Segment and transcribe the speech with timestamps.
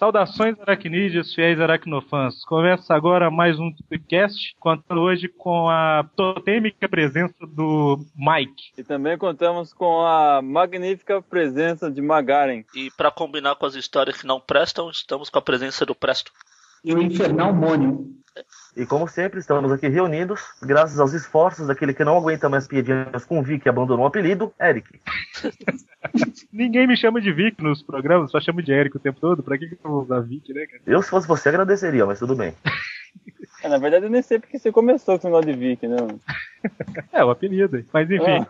[0.00, 2.42] Saudações aracnídeos, fiéis aracnofãs.
[2.46, 8.72] Começa agora mais um podcast, contando hoje com a totêmica presença do Mike.
[8.78, 12.64] E também contamos com a magnífica presença de Magaren.
[12.74, 16.32] E para combinar com as histórias que não prestam, estamos com a presença do Presto.
[16.84, 18.10] E o infernal mônio.
[18.76, 23.24] E como sempre, estamos aqui reunidos, graças aos esforços daquele que não aguenta mais piadinhas
[23.24, 24.88] com o Vic e abandonou o apelido, Eric.
[26.52, 29.42] Ninguém me chama de Vic nos programas, só chamo de Eric o tempo todo.
[29.42, 30.82] Pra que, que eu vou usar Vic, né, cara?
[30.86, 32.54] Eu, se fosse você, agradeceria, mas tudo bem.
[33.62, 35.96] É, na verdade, eu nem sei porque você começou com o negócio de Vic, né?
[37.12, 37.84] É, o apelido.
[37.92, 38.46] Mas enfim,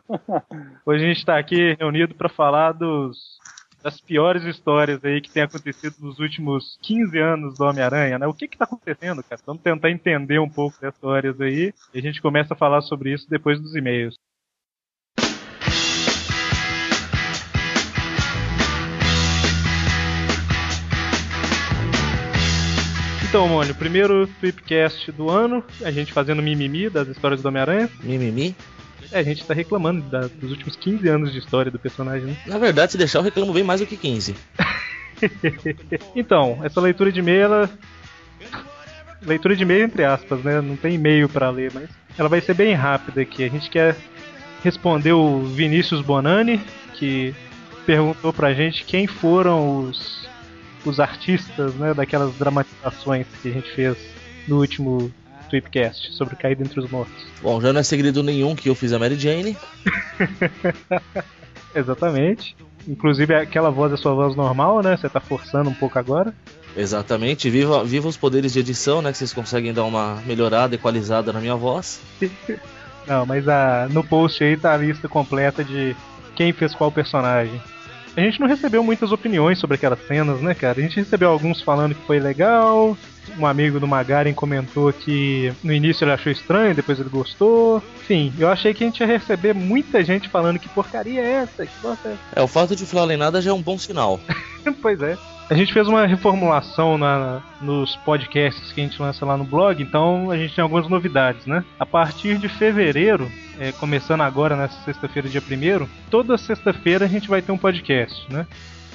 [0.87, 3.40] hoje a gente tá aqui reunido pra falar dos
[3.83, 8.27] das piores histórias aí que tem acontecido nos últimos 15 anos do Homem-Aranha, né?
[8.27, 9.41] O que que tá acontecendo, cara?
[9.47, 13.13] Vamos tentar entender um pouco das histórias aí e a gente começa a falar sobre
[13.13, 14.15] isso depois dos e-mails.
[23.31, 27.89] Então, Mônio, primeiro Tweepcast do ano, a gente fazendo mimimi das histórias do Homem-Aranha.
[28.03, 28.57] Mimimi.
[29.13, 32.37] É, a gente tá reclamando da- dos últimos 15 anos de história do personagem, né?
[32.47, 34.35] Na verdade, se deixar, eu reclamo bem mais do que 15.
[36.17, 37.71] Então, essa leitura de e-mail, ela.
[39.23, 40.61] Leitura de e-mail entre aspas, né?
[40.63, 43.45] Não tem e-mail pra ler, mas ela vai ser bem rápida aqui.
[43.45, 43.97] A gente quer
[44.65, 46.59] responder o Vinícius Bonani,
[46.95, 47.35] que
[47.85, 50.27] perguntou pra gente quem foram os,
[50.87, 53.97] os artistas, né, daquelas dramatizações que a gente fez
[54.49, 55.13] no último
[55.51, 57.27] Tweepcast sobre Caída entre os Mortos.
[57.43, 59.57] Bom, já não é segredo nenhum que eu fiz a Mary Jane.
[61.75, 62.57] Exatamente.
[62.89, 64.97] Inclusive aquela voz é sua voz normal, né?
[64.97, 66.35] Você tá forçando um pouco agora.
[66.77, 67.51] Exatamente.
[67.51, 69.13] Viva, viva os poderes de edição, né?
[69.13, 72.01] Que vocês conseguem dar uma melhorada, equalizada na minha voz.
[73.07, 75.97] Não, mas a, no post aí tá a lista completa de
[76.37, 77.61] quem fez qual personagem.
[78.17, 80.79] A gente não recebeu muitas opiniões sobre aquelas cenas, né, cara?
[80.79, 82.97] A gente recebeu alguns falando que foi legal.
[83.39, 87.83] Um amigo do Magaren comentou que no início ele achou estranho, depois ele gostou.
[88.03, 91.65] Enfim, eu achei que a gente ia receber muita gente falando que porcaria é essa,
[91.65, 92.21] que bosta é essa.
[92.41, 94.19] É, o fato de falar em nada já é um bom sinal.
[94.83, 95.17] pois é.
[95.49, 99.83] A gente fez uma reformulação na- nos podcasts que a gente lança lá no blog,
[99.83, 101.65] então a gente tem algumas novidades, né?
[101.79, 107.29] A partir de fevereiro, é, começando agora nessa sexta-feira, dia 1 toda sexta-feira a gente
[107.29, 108.47] vai ter um podcast, né?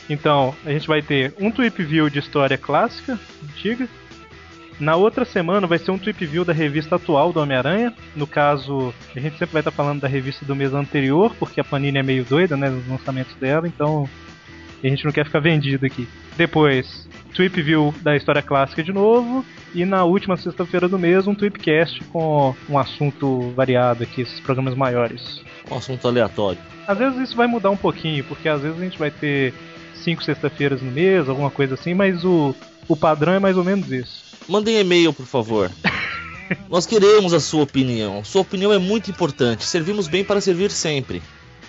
[0.10, 3.88] Então, a gente vai ter um Tweep View de história clássica, antiga.
[4.80, 7.94] Na outra semana vai ser um Tweep View da revista atual do Homem-Aranha.
[8.16, 11.64] No caso, a gente sempre vai estar falando da revista do mês anterior, porque a
[11.64, 14.10] Panini é meio doida, né, nos lançamentos dela, então
[14.84, 16.08] a gente não quer ficar vendido aqui.
[16.38, 19.46] Depois, Tweep View da história clássica de novo.
[19.74, 24.74] E na última sexta-feira do mês, um Tweepcast com um assunto variado aqui, esses programas
[24.74, 25.42] maiores.
[25.70, 26.60] Um assunto aleatório.
[26.88, 29.54] Às vezes isso vai mudar um pouquinho, porque às vezes a gente vai ter
[29.96, 32.56] cinco sexta-feiras no mês, alguma coisa assim, mas o,
[32.88, 34.25] o padrão é mais ou menos isso.
[34.48, 35.72] Mandem e-mail, por favor.
[36.70, 38.24] Nós queremos a sua opinião.
[38.24, 39.66] Sua opinião é muito importante.
[39.66, 41.22] Servimos bem para servir sempre.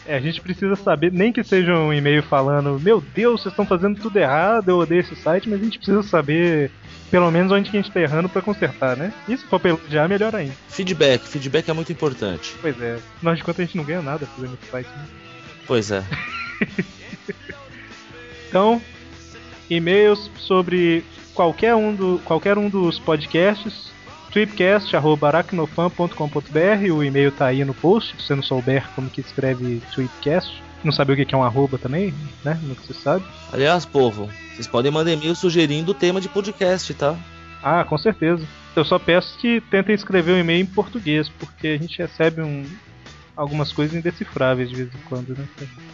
[0.07, 3.67] É, a gente precisa saber, nem que seja um e-mail falando, meu Deus, vocês estão
[3.67, 6.71] fazendo tudo errado, eu odeio esse site, mas a gente precisa saber
[7.11, 9.13] pelo menos onde que a gente tá errando pra consertar, né?
[9.29, 10.55] E se for pra elogiar, melhor ainda.
[10.69, 11.27] Feedback.
[11.27, 12.55] Feedback é muito importante.
[12.61, 15.07] Pois é, afinal de contas a gente não ganha nada fazendo esse site, né?
[15.67, 16.05] Pois é.
[18.49, 18.81] Então,
[19.69, 21.05] e-mails sobre
[21.37, 23.93] qualquer um, do, qualquer um dos podcasts,
[24.33, 30.61] tweepcast.aracnofan.com.br, o e-mail tá aí no post, se você não souber como que escreve tweepcast.
[30.83, 32.15] Não sabe o que é um arroba também,
[32.45, 32.59] né?
[32.63, 33.25] Nunca se sabe.
[33.53, 37.17] Aliás, povo, vocês podem mandar e-mail sugerindo o tema de podcast, tá?
[37.63, 38.47] Ah, com certeza.
[38.75, 42.65] Eu só peço que tentem escrever o e-mail em português, porque a gente recebe um,
[43.35, 45.47] algumas coisas indecifráveis de vez em quando, né?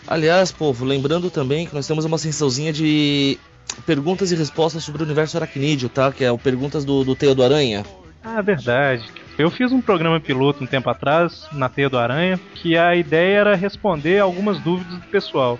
[0.07, 3.39] Aliás, povo, lembrando também que nós temos uma sessãozinha de
[3.87, 6.13] perguntas e respostas sobre o universo aracnídeo, tá?
[6.13, 7.85] Que é o Perguntas do, do do Aranha.
[8.25, 9.05] Ah, verdade.
[9.39, 13.39] Eu fiz um programa piloto um tempo atrás, na Teia do Aranha, que a ideia
[13.39, 15.59] era responder algumas dúvidas do pessoal.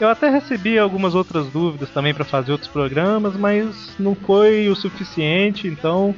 [0.00, 4.74] Eu até recebi algumas outras dúvidas também para fazer outros programas, mas não foi o
[4.74, 6.14] suficiente, então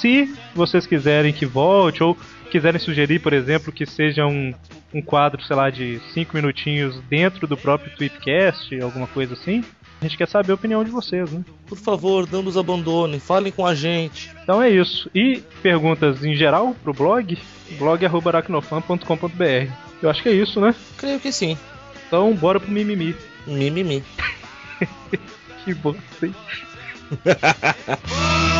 [0.00, 2.16] se vocês quiserem que volte ou
[2.50, 4.54] quiserem sugerir, por exemplo, que seja um,
[4.94, 9.64] um quadro, sei lá, de 5 minutinhos dentro do próprio Tweetcast, alguma coisa assim,
[10.00, 11.44] a gente quer saber a opinião de vocês, né?
[11.66, 14.30] Por favor, não nos abandonem, falem com a gente.
[14.42, 15.10] Então é isso.
[15.14, 17.38] E perguntas em geral pro blog,
[17.78, 19.72] blog.aracnofan.com.br.
[20.02, 20.74] Eu acho que é isso, né?
[20.98, 21.56] Creio que sim.
[22.06, 23.16] Então bora pro mimimi.
[23.46, 24.02] Mimimi.
[25.64, 26.32] Que bom, sim.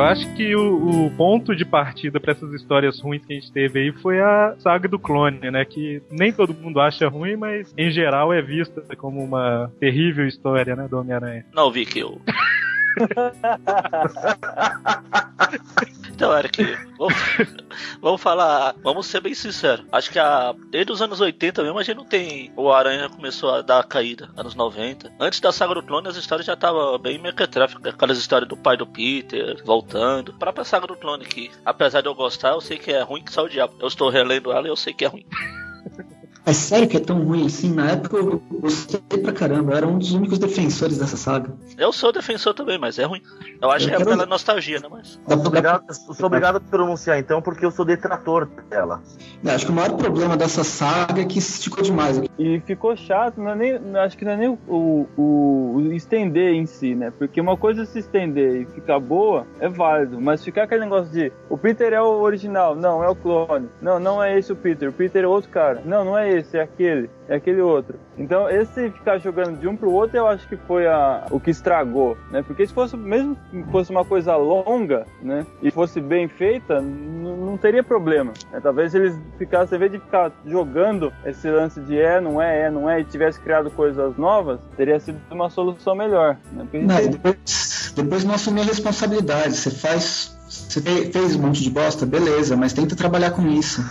[0.00, 3.52] Eu acho que o, o ponto de partida pra essas histórias ruins que a gente
[3.52, 5.62] teve aí foi a saga do clone, né?
[5.62, 10.74] Que nem todo mundo acha ruim, mas em geral é vista como uma terrível história,
[10.74, 11.44] né, do Homem-Aranha.
[11.52, 12.18] Não, Vic, eu.
[16.12, 17.14] então, Eric, vamos,
[18.00, 18.74] vamos falar.
[18.82, 19.86] Vamos ser bem sinceros.
[19.92, 22.52] Acho que a, desde os anos 80 mesmo a gente não tem.
[22.56, 25.12] O Aranha começou a dar a caída, anos 90.
[25.18, 27.94] Antes da saga do clone, as histórias já estavam bem mequetráficas.
[27.94, 30.32] Aquelas histórias do pai do Peter voltando.
[30.32, 33.24] A própria saga do clone, que apesar de eu gostar, eu sei que é ruim
[33.24, 33.74] que saiu o diabo.
[33.78, 35.26] Eu estou relendo ela e eu sei que é ruim.
[36.46, 37.72] É sério que é tão ruim assim?
[37.72, 41.52] Na época eu gostei pra caramba, eu era um dos únicos defensores dessa saga.
[41.78, 43.20] Eu sou defensor também, mas é ruim.
[43.60, 44.88] Eu acho Eu que é quero- pela nostalgia, né?
[44.90, 45.20] Mas.
[45.28, 49.00] Eu sou obrigado, eu sou obrigado a pronunciar então, porque eu sou detrator dela.
[49.44, 52.20] Eu acho que o maior problema dessa saga é que se esticou demais.
[52.38, 56.54] E ficou chato, não é nem, acho que não é nem o, o- o estender
[56.54, 57.12] em si, né?
[57.18, 61.12] Porque uma coisa é se estender e ficar boa é válido, mas ficar aquele negócio
[61.12, 63.68] de o Peter é o original, não, é o clone.
[63.80, 65.82] Não, não é esse o Peter, o Peter é outro cara.
[65.84, 67.98] Não, não é esse, é aquele, é aquele outro.
[68.18, 71.50] Então, esse ficar jogando de um pro outro, eu acho que foi a, o que
[71.50, 72.42] estragou, né?
[72.42, 75.46] Porque se fosse, mesmo que fosse uma coisa longa, né?
[75.62, 78.32] E fosse bem feita, não teria problema.
[78.52, 78.60] né?
[78.62, 82.70] Talvez eles ficassem, em vez de ficar jogando esse lance de é, não é, é,
[82.70, 86.36] não é, e tivesse criado coisas novas, teria sido uma solução melhor.
[86.52, 86.66] Né?
[86.82, 89.56] Não, tem- depois, depois não assumir a responsabilidade.
[89.56, 90.36] Você faz.
[90.50, 93.82] Você fe- fez um monte de bosta, beleza, mas tenta trabalhar com isso.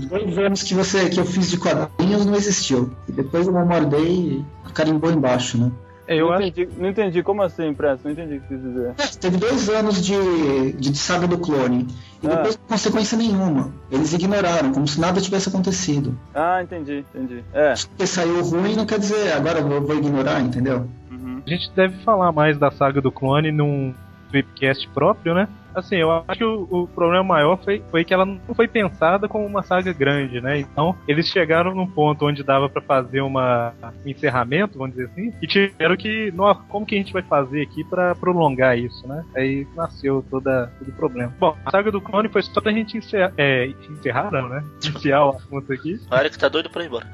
[0.00, 2.90] Os dois anos que, você, que eu fiz de quadrinhos não existiu.
[3.08, 5.70] E depois eu mordei e carimbou embaixo, né?
[6.08, 8.04] É, eu não, acho entendi, não entendi, como assim, Presto?
[8.04, 8.94] Não entendi o que quis dizer.
[8.98, 11.86] É, teve dois anos de, de saga do clone.
[12.20, 12.34] E Ah.
[12.34, 13.72] depois consequência nenhuma.
[13.92, 16.18] Eles ignoraram, como se nada tivesse acontecido.
[16.34, 17.44] Ah, entendi, entendi.
[17.52, 17.74] É.
[17.90, 20.88] Porque saiu ruim não quer dizer agora eu vou, vou ignorar, entendeu?
[21.12, 21.42] Uhum.
[21.46, 23.94] A gente deve falar mais da saga do clone num
[24.32, 25.48] Tweepcast próprio, né?
[25.74, 29.28] Assim, eu acho que o, o problema maior foi, foi que ela não foi pensada
[29.28, 30.58] como uma saga grande, né?
[30.58, 33.72] Então, eles chegaram num ponto onde dava pra fazer uma,
[34.04, 37.62] um encerramento, vamos dizer assim, e tiveram que, nossa, como que a gente vai fazer
[37.62, 39.24] aqui pra prolongar isso, né?
[39.34, 41.34] Aí nasceu toda, todo o problema.
[41.38, 44.64] Bom, a saga do clone foi só pra gente encerrar, é, encerrar não, né?
[44.84, 46.00] Iniciar o assunto aqui.
[46.10, 47.06] O Eric tá doido pra ir embora.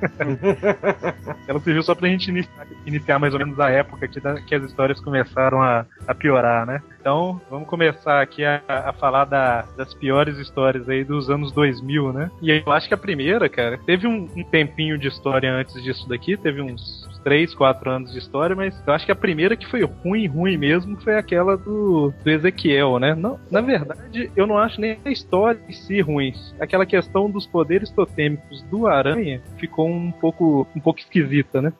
[1.46, 4.62] Ela serviu só pra gente iniciar, iniciar mais ou menos a época que, que as
[4.64, 6.82] histórias começaram a, a piorar, né?
[7.00, 12.12] Então, vamos começar aqui a, a falar da- das piores histórias aí dos anos 2000,
[12.12, 12.30] né?
[12.42, 15.82] E aí eu acho que a primeira, cara, teve um, um tempinho de história antes
[15.82, 19.56] disso daqui, teve uns 3, 4 anos de história, mas eu acho que a primeira
[19.56, 23.14] que foi ruim, ruim mesmo, foi aquela do, do Ezequiel, né?
[23.14, 26.32] Não, na verdade, eu não acho nem a história em si ruim.
[26.58, 31.72] Aquela questão dos poderes totêmicos do Aranha ficou um pouco, um pouco esquisita, né?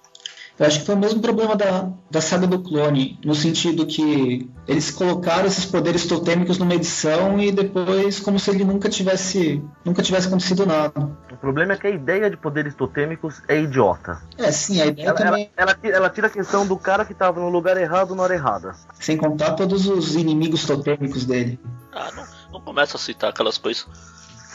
[0.61, 4.47] Eu acho que foi o mesmo problema da, da saga do clone, no sentido que
[4.69, 10.03] eles colocaram esses poderes totêmicos numa edição e depois como se ele nunca tivesse nunca
[10.03, 10.93] tivesse acontecido nada.
[11.33, 14.21] O problema é que a ideia de poderes totêmicos é idiota.
[14.37, 17.07] É, sim, a ideia Ela, ela, também, ela, tira- ela tira a questão do cara
[17.07, 18.75] que tava no lugar errado na hora errada.
[19.01, 21.59] sem contar todos os inimigos totêmicos dele.
[21.91, 23.87] Ah, não, não começa a citar aquelas coisas.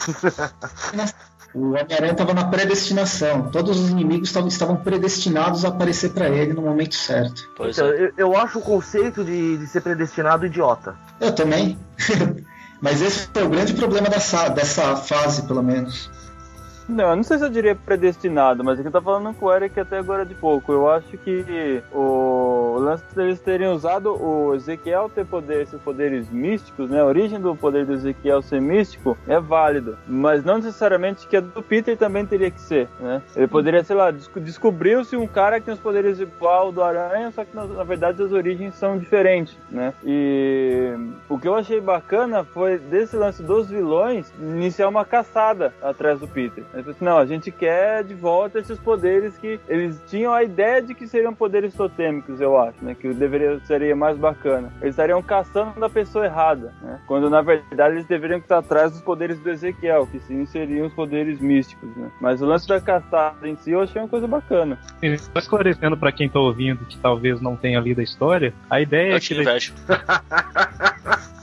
[1.56, 6.52] O Homem-Aranha estava na predestinação, todos os inimigos tavam- estavam predestinados a aparecer para ele
[6.52, 7.48] no momento certo.
[7.56, 8.04] Pois Então, é.
[8.04, 10.94] eu, eu acho o conceito de, de ser predestinado idiota.
[11.18, 11.78] Eu também.
[12.78, 16.10] Mas esse foi o grande problema dessa, dessa fase, pelo menos.
[16.88, 19.78] Não, eu não sei se eu diria predestinado, mas aqui tá falando com o Eric
[19.80, 20.70] até agora de pouco.
[20.72, 26.88] Eu acho que o lance deles terem usado o Ezequiel ter poder, esses poderes místicos,
[26.88, 27.00] né?
[27.00, 31.40] A origem do poder do Ezequiel ser místico é válido, mas não necessariamente que a
[31.40, 33.20] do Peter também teria que ser, né?
[33.34, 37.32] Ele poderia, sei lá, desco- descobriu-se um cara que tem os poderes igual do Aranha,
[37.32, 39.92] só que na, na verdade as origens são diferentes, né?
[40.04, 40.94] E
[41.28, 46.28] o que eu achei bacana foi desse lance dos vilões iniciar uma caçada atrás do
[46.28, 46.62] Peter.
[46.76, 50.42] Ele falou assim, não, a gente quer de volta esses poderes que eles tinham a
[50.42, 52.94] ideia de que seriam poderes totêmicos, eu acho, né?
[52.94, 54.70] Que deveria seria mais bacana.
[54.82, 57.00] Eles estariam caçando da pessoa errada, né?
[57.06, 60.92] Quando na verdade eles deveriam estar atrás dos poderes do Ezequiel, que sim seriam os
[60.92, 62.10] poderes místicos, né?
[62.20, 64.78] Mas o lance da caçada em si eu achei uma coisa bacana.
[64.96, 68.82] Assim, só esclarecendo pra quem tá ouvindo que talvez não tenha lido a história, a
[68.82, 69.72] ideia Eu é te que invejo.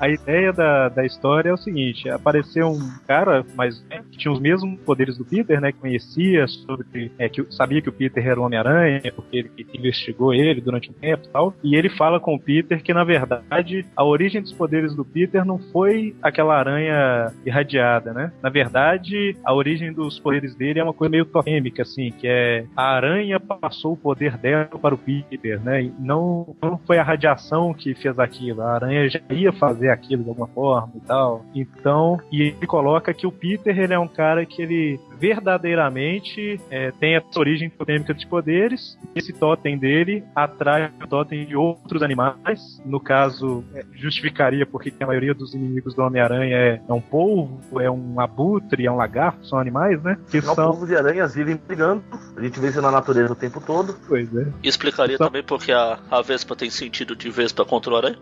[0.00, 4.32] A ideia da, da história é o seguinte: apareceu um cara, mas né, que tinha
[4.32, 5.72] os mesmos poderes do Peter, né?
[5.72, 7.10] Que conhecia sobre.
[7.18, 10.94] É, que sabia que o Peter era o Homem-Aranha, porque ele investigou ele durante um
[10.94, 11.54] tempo e tal.
[11.62, 15.44] E ele fala com o Peter que, na verdade, a origem dos poderes do Peter
[15.44, 18.32] não foi aquela aranha irradiada, né?
[18.42, 22.64] Na verdade, a origem dos poderes dele é uma coisa meio totêmica, assim, que é
[22.76, 25.82] a aranha passou o poder dela para o Peter, né?
[25.82, 30.22] E não, não foi a radiação que fez aquilo, a aranha já ia fazer aquilo
[30.22, 31.44] de alguma forma e tal.
[31.54, 36.90] Então, e ele coloca que o Peter, ele é um cara que ele verdadeiramente é,
[36.92, 38.98] tem essa origem totêmica de poderes.
[39.14, 42.80] Esse totem dele atrai o totem de outros animais.
[42.84, 47.80] No caso, é, justificaria porque a maioria dos inimigos do Homem-Aranha é, é, um polvo,
[47.80, 50.16] é um abutre, é um lagarto, são animais, né?
[50.30, 50.70] Que Não, são...
[50.70, 52.02] polvos e aranhas vivem brigando.
[52.36, 53.96] A gente vê isso na natureza o tempo todo.
[54.06, 54.46] Pois é.
[54.62, 55.26] E explicaria são...
[55.26, 58.18] também porque a, a Vespa tem sentido de Vespa contra o aranha?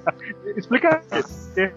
[0.56, 1.02] explicaria.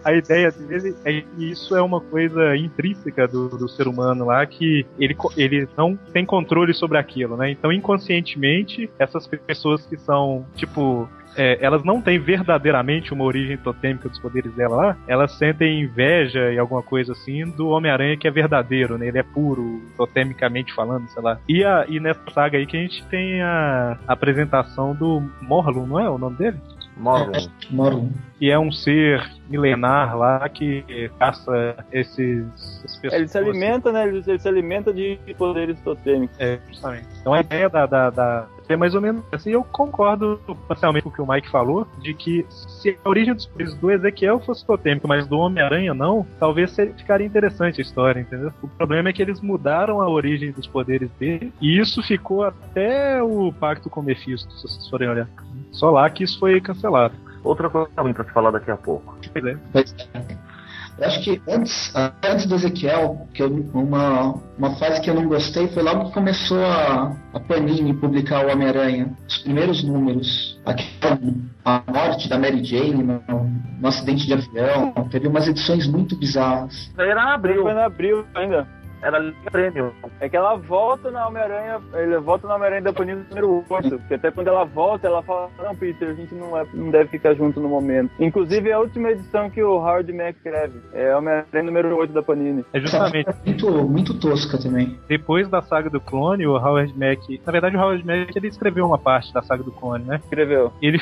[0.03, 4.45] A ideia dele é que isso é uma coisa intrínseca do, do ser humano lá,
[4.45, 7.51] que que ele, ele não tem controle sobre aquilo, né?
[7.51, 14.09] Então, inconscientemente, essas pessoas que são, tipo, é, elas não têm verdadeiramente uma origem totêmica
[14.09, 18.31] dos poderes dela lá, elas sentem inveja e alguma coisa assim do Homem-Aranha que é
[18.31, 19.07] verdadeiro, né?
[19.07, 21.39] Ele é puro, totemicamente falando, sei lá.
[21.47, 25.99] E, a, e nessa saga aí que a gente tem a, apresentação do Morlun, não
[25.99, 26.57] é o nome dele?
[26.97, 27.47] Morlun.
[27.69, 28.11] Morlun.
[28.39, 32.45] Que é um ser milenar lá que caça esses,
[33.01, 33.13] pessoas.
[33.13, 34.07] Ele se alimenta, né?
[34.07, 36.37] Ele, ele, se alimenta de poderes totêmicos.
[36.39, 37.07] É, justamente.
[37.21, 39.51] Então a ideia da, da, da é mais ou menos assim.
[39.51, 43.45] Eu concordo parcialmente com o que o Mike falou, de que se a origem dos
[43.45, 48.51] poderes do Ezequiel fosse totêmico, mas do Homem-Aranha não, talvez ficaria interessante a história, entendeu?
[48.61, 53.21] O problema é que eles mudaram a origem dos poderes dele, e isso ficou até
[53.21, 55.27] o pacto com o Mephisto, se vocês forem olhar.
[55.71, 57.15] Só lá que isso foi cancelado.
[57.43, 59.17] Outra coisa também pra se falar daqui a pouco.
[59.31, 59.57] Pois é.
[60.97, 65.27] Eu acho que antes, antes do Ezequiel, que eu, uma, uma fase que eu não
[65.27, 70.59] gostei foi logo que começou a, a Panini publicar o Homem-Aranha, os primeiros números.
[70.65, 71.19] Aquela,
[71.63, 73.21] a morte da Mary Jane no,
[73.79, 76.91] no acidente de avião, teve umas edições muito bizarras.
[76.97, 77.61] Era abril.
[77.61, 78.67] Foi em abril ainda.
[79.01, 79.93] Era prêmio.
[80.19, 83.89] É que ela volta na Homem-Aranha, ele volta na Homem-Aranha da Panini número 8.
[83.89, 87.09] Porque até quando ela volta, ela fala: Não, Peter, a gente não, é, não deve
[87.09, 88.11] ficar junto no momento.
[88.19, 90.79] Inclusive, é a última edição que o Howard Mack escreve.
[90.93, 92.65] É Homem-Aranha número 8 da Panini.
[92.73, 93.29] É justamente.
[93.45, 94.99] Muito, muito tosca também.
[95.07, 97.41] Depois da saga do clone, o Howard Mack.
[97.45, 100.19] Na verdade, o Howard Mack ele escreveu uma parte da saga do clone, né?
[100.23, 100.71] Escreveu.
[100.81, 100.99] Ele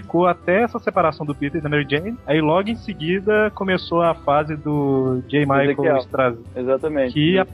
[0.00, 2.16] ficou até essa separação do Peter e da Mary Jane.
[2.26, 5.40] Aí logo em seguida começou a fase do J.
[5.40, 6.58] Michael Straczynski.
[6.58, 7.12] Exatamente.
[7.14, 7.46] Que, a...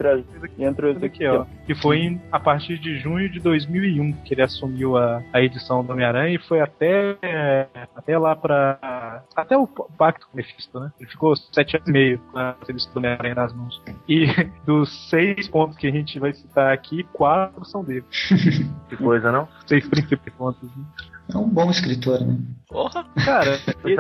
[0.59, 1.45] e entrou esse aqui, ó.
[1.67, 5.85] que foi em, a partir de junho de 2001 que ele assumiu a, a edição
[5.85, 7.17] do Homem-Aranha e foi até,
[7.95, 9.23] até lá pra.
[9.35, 10.93] até o pacto com o Mephisto, né?
[10.99, 13.83] Ele ficou sete anos e meio com a edição do Homem-Aranha nas mãos.
[14.09, 14.27] E
[14.65, 18.05] dos seis pontos que a gente vai citar aqui, quatro são dele.
[18.89, 19.49] que coisa, não?
[19.67, 20.63] Seis principais pontos.
[20.63, 20.85] Né?
[21.33, 22.37] É um bom escritor, né?
[22.69, 23.05] Porra!
[23.25, 23.97] Cara, ele,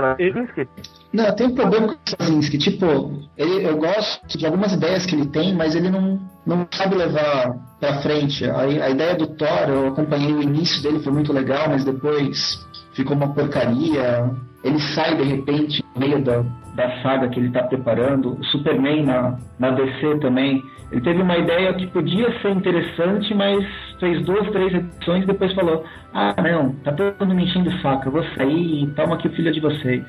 [1.12, 2.58] Não, tem um problema com o Straczynski.
[2.58, 6.96] Tipo, ele, eu gosto de algumas ideias que ele tem, mas ele não, não sabe
[6.96, 8.44] levar pra frente.
[8.44, 12.66] A, a ideia do Thor, eu acompanhei o início dele, foi muito legal, mas depois
[12.92, 14.30] ficou uma porcaria.
[14.62, 18.38] Ele sai de repente no meio da, da saga que ele está preparando.
[18.38, 20.62] O Superman na, na DC também.
[20.90, 23.64] Ele teve uma ideia que podia ser interessante, mas
[23.98, 27.80] fez duas, três edições e depois falou: Ah, não, tá todo mundo me enchendo o
[27.80, 30.04] saco, eu vou sair e toma aqui o filho de vocês.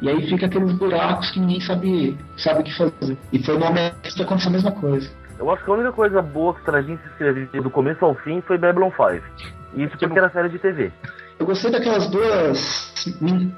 [0.00, 3.16] E aí fica aqueles buracos que ninguém sabe, sabe o que fazer.
[3.32, 5.10] E foi no momento que aconteceu a mesma coisa.
[5.38, 8.58] Eu acho que a única coisa boa que Straczynski escreveu do começo ao fim foi
[8.58, 9.24] Babylon 5.
[9.74, 10.92] E isso porque era série de TV.
[11.38, 12.92] Eu gostei daquelas duas.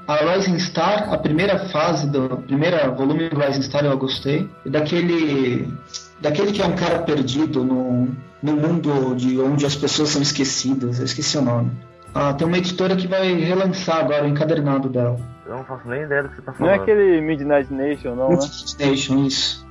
[0.07, 2.37] A Rising Star, a primeira fase do.
[2.37, 4.49] primeiro volume do Rising Star eu gostei.
[4.65, 5.73] E daquele.
[6.19, 8.09] Daquele que é um cara perdido no,
[8.43, 10.99] no mundo de onde as pessoas são esquecidas.
[10.99, 11.71] Eu esqueci o nome.
[12.13, 15.17] Ah, tem uma editora que vai relançar agora o encadernado dela.
[15.45, 16.75] Eu não faço nem ideia do que você tá falando.
[16.75, 18.85] Não é aquele Midnight Nation, não, Midnight né?
[18.85, 19.65] Nation, isso.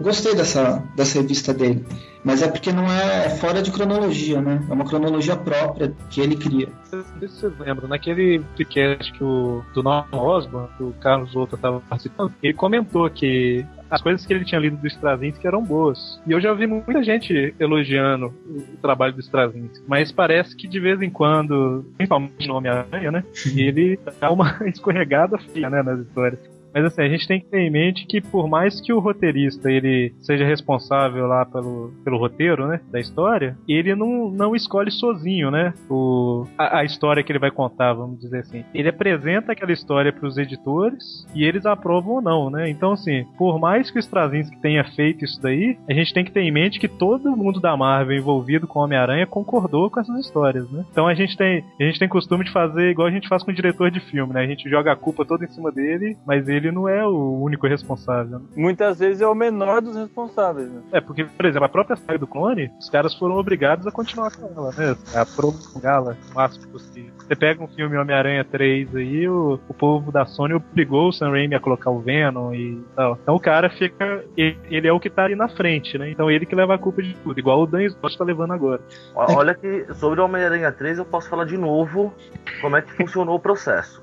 [0.00, 1.84] Eu gostei dessa, dessa revista dele.
[2.24, 4.66] Mas é porque não é fora de cronologia, né?
[4.68, 6.68] É uma cronologia própria que ele cria.
[6.90, 11.36] Não sei se vocês lembram, naquele podcast que o, do Norman Osborn, que o Carlos
[11.36, 15.62] Outra estava participando, ele comentou que as coisas que ele tinha lido do Straczynski eram
[15.62, 16.18] boas.
[16.26, 20.80] E eu já vi muita gente elogiando o trabalho do Straczynski, mas parece que de
[20.80, 23.24] vez em quando, principalmente no Homem-Aranha, né?
[23.54, 26.40] ele dá uma escorregada feia, né, nas histórias.
[26.74, 29.70] Mas assim, a gente tem que ter em mente que por mais que o roteirista
[29.70, 35.50] ele seja responsável lá pelo, pelo roteiro, né, da história, ele não, não escolhe sozinho,
[35.50, 38.64] né, o, a, a história que ele vai contar, vamos dizer assim.
[38.74, 42.68] Ele apresenta aquela história para os editores e eles aprovam ou não, né?
[42.68, 46.32] Então assim, por mais que o Straczynski tenha feito isso daí, a gente tem que
[46.32, 50.70] ter em mente que todo mundo da Marvel envolvido com Homem-Aranha concordou com essas histórias,
[50.70, 50.84] né?
[50.90, 53.50] Então a gente tem a gente tem costume de fazer igual a gente faz com
[53.50, 54.42] o diretor de filme, né?
[54.42, 57.66] A gente joga a culpa toda em cima dele, mas ele não é o único
[57.66, 58.40] responsável.
[58.40, 58.44] Né?
[58.56, 60.82] Muitas vezes é o menor dos responsáveis, né?
[60.92, 64.34] É, porque, por exemplo, a própria série do clone, os caras foram obrigados a continuar
[64.34, 64.96] com ela, né?
[65.14, 67.12] A prolongá-la o máximo possível.
[67.18, 71.30] Você pega um filme Homem-Aranha 3 aí, o, o povo da Sony obrigou o Sam
[71.30, 73.16] Raimi a colocar o Venom e tal.
[73.22, 74.24] Então o cara fica.
[74.36, 76.10] Ele, ele é o que tá ali na frente, né?
[76.10, 78.80] Então ele que leva a culpa de tudo, igual o Dan Slott tá levando agora.
[79.14, 82.12] Olha que sobre o Homem-Aranha 3 eu posso falar de novo
[82.60, 84.02] como é que funcionou o processo.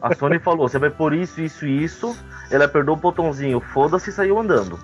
[0.00, 2.16] A Sony falou, você vai por isso, isso e isso.
[2.50, 4.78] Ele apertou o botãozinho, foda-se e saiu andando.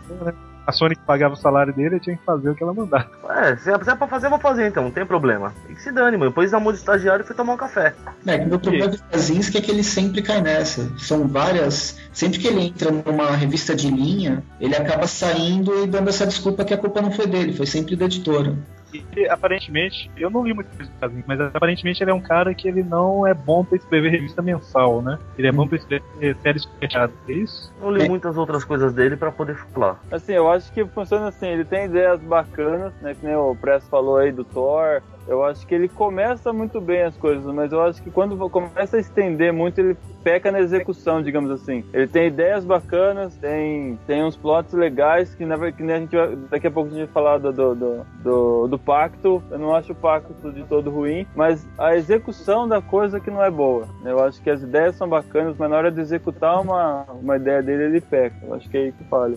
[0.69, 3.09] A Sony que pagava o salário dele ele tinha que fazer o que ela mandava.
[3.31, 5.55] É, se é é pra fazer, eu vou fazer então, não tem problema.
[5.67, 6.31] E que se dane, mano.
[6.31, 7.95] Depois da mão de estagiário e fui tomar um café.
[8.27, 10.93] É, que o meu problema do Krasinski é que ele sempre cai nessa.
[10.99, 11.99] São várias.
[12.13, 16.67] Sempre que ele entra numa revista de linha, ele acaba saindo e dando essa desculpa
[16.67, 18.55] que a culpa não foi dele, foi sempre da editora.
[18.93, 22.55] E aparentemente, eu não li muito coisa do Krasinski, mas aparentemente ele é um cara
[22.55, 25.19] que ele não é bom pra escrever revista mensal, né?
[25.37, 27.73] Ele é bom pra escrever séries fechadas, é isso?
[27.81, 28.09] Eu li É.
[28.09, 30.01] muitas outras coisas dele pra poder falar.
[30.11, 33.15] Assim, eu acho que funciona assim, ele tem ideias bacanas, né?
[33.15, 35.03] Que nem o Press falou aí do Thor.
[35.29, 38.97] Eu acho que ele começa muito bem as coisas, mas eu acho que quando começa
[38.97, 39.95] a estender muito, ele
[40.25, 41.85] peca na execução, digamos assim.
[41.93, 46.17] Ele tem ideias bacanas, tem, tem uns plots legais que, na, que a gente
[46.51, 49.43] daqui a pouco a gente vai falar do, do, do, do, do pacto.
[49.51, 53.45] Eu não acho o pacto de todo ruim, mas a execução da coisa que não
[53.45, 53.87] é boa.
[54.05, 57.63] Eu acho que as ideias são bacanas, mas na hora de executar uma, uma ideia
[57.63, 58.37] dele, ele peca.
[58.43, 59.37] Eu acho que é aí que falha.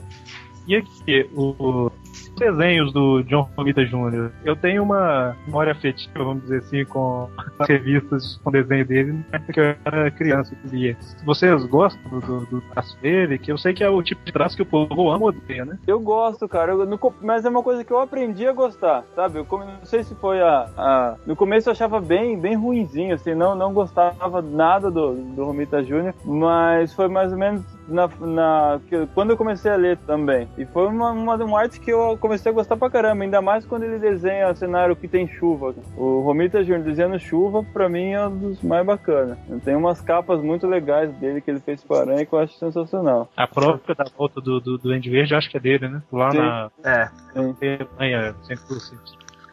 [0.67, 1.91] E aqui, o-
[2.29, 4.31] os desenhos do John Romita Jr.
[4.43, 9.53] Eu tenho uma memória afetiva, vamos dizer assim, com as revistas com desenho dele época
[9.53, 10.97] que eu era criança que lia.
[11.25, 13.37] Vocês gostam do, do, traço dele?
[13.37, 15.77] Que eu sei que é o tipo de traço que o povo ama odeia, né?
[15.87, 19.39] Eu gosto, cara, eu, mas é uma coisa que eu aprendi a gostar, sabe?
[19.39, 23.33] Eu não sei se foi a, a- No começo eu achava bem, bem ruinzinho, assim,
[23.33, 28.79] não, não gostava nada do, do Romita Jr., mas foi mais ou menos na, na-
[29.13, 30.47] quando eu comecei a ler também.
[30.57, 33.65] E foi uma, uma, uma arte que eu comecei a gostar pra caramba, ainda mais
[33.65, 35.73] quando ele desenha cenário que tem chuva.
[35.97, 36.79] O Romita Jr.
[36.79, 39.37] desenhando chuva, pra mim, é um dos mais bacanas.
[39.63, 43.29] Tem umas capas muito legais dele que ele fez para Aranha que eu acho sensacional.
[43.35, 46.01] A própria da volta do, do, do Andy Verde, eu acho que é dele, né?
[46.11, 46.37] Lá Sim.
[46.37, 48.95] na É, Alemanha, sempre assim.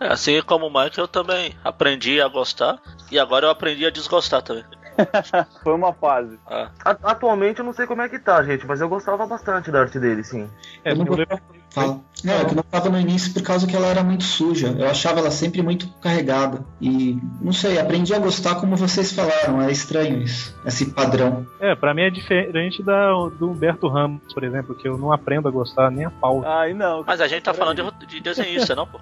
[0.00, 2.78] É, assim como o Mike, eu também aprendi a gostar
[3.10, 4.64] e agora eu aprendi a desgostar também.
[5.62, 6.38] Foi uma fase.
[6.46, 9.80] Ah, atualmente eu não sei como é que tá, gente, mas eu gostava bastante da
[9.80, 10.48] arte dele, sim.
[10.84, 11.06] É, Eu não
[11.70, 12.00] Fala.
[12.24, 14.74] Não, é que eu não tava no início por causa que ela era muito suja.
[14.76, 16.64] Eu achava ela sempre muito carregada.
[16.80, 19.62] E, não sei, aprendi a gostar como vocês falaram.
[19.62, 21.46] É estranho isso, esse padrão.
[21.60, 25.46] É, pra mim é diferente da, do Humberto Ramos, por exemplo, que eu não aprendo
[25.46, 26.42] a gostar nem a pau.
[26.44, 27.04] Aí não.
[27.06, 28.98] mas a gente tá falando de, de desenhista, não, pô?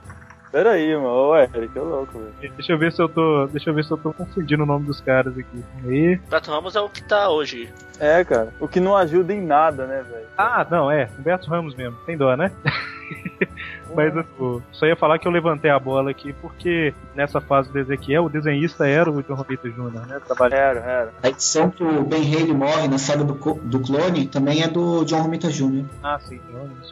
[0.57, 1.09] Peraí, mano.
[1.09, 2.55] Ô, Eric, é louco, velho.
[2.55, 3.47] Deixa eu ver se eu tô.
[3.49, 5.65] Deixa eu ver se eu tô confundindo o nome dos caras aqui.
[5.85, 6.17] Aí.
[6.31, 7.69] Beto Ramos é o que tá hoje.
[8.01, 8.55] É, cara.
[8.59, 10.27] O que não ajuda em nada, né, velho?
[10.35, 12.51] Ah, não, é, Humberto Ramos mesmo, tem dó, né?
[13.95, 17.79] Mas assim, só ia falar que eu levantei a bola aqui porque nessa fase do
[17.79, 20.21] Ezequiel o desenhista era o John Romita Jr., né?
[20.27, 20.59] Trabalhando.
[20.59, 21.13] Era, era.
[21.23, 25.05] A edição que o Ben Haley morre na saga do, do clone também é do
[25.05, 25.85] John Romita Jr.
[26.03, 26.41] Ah, sim.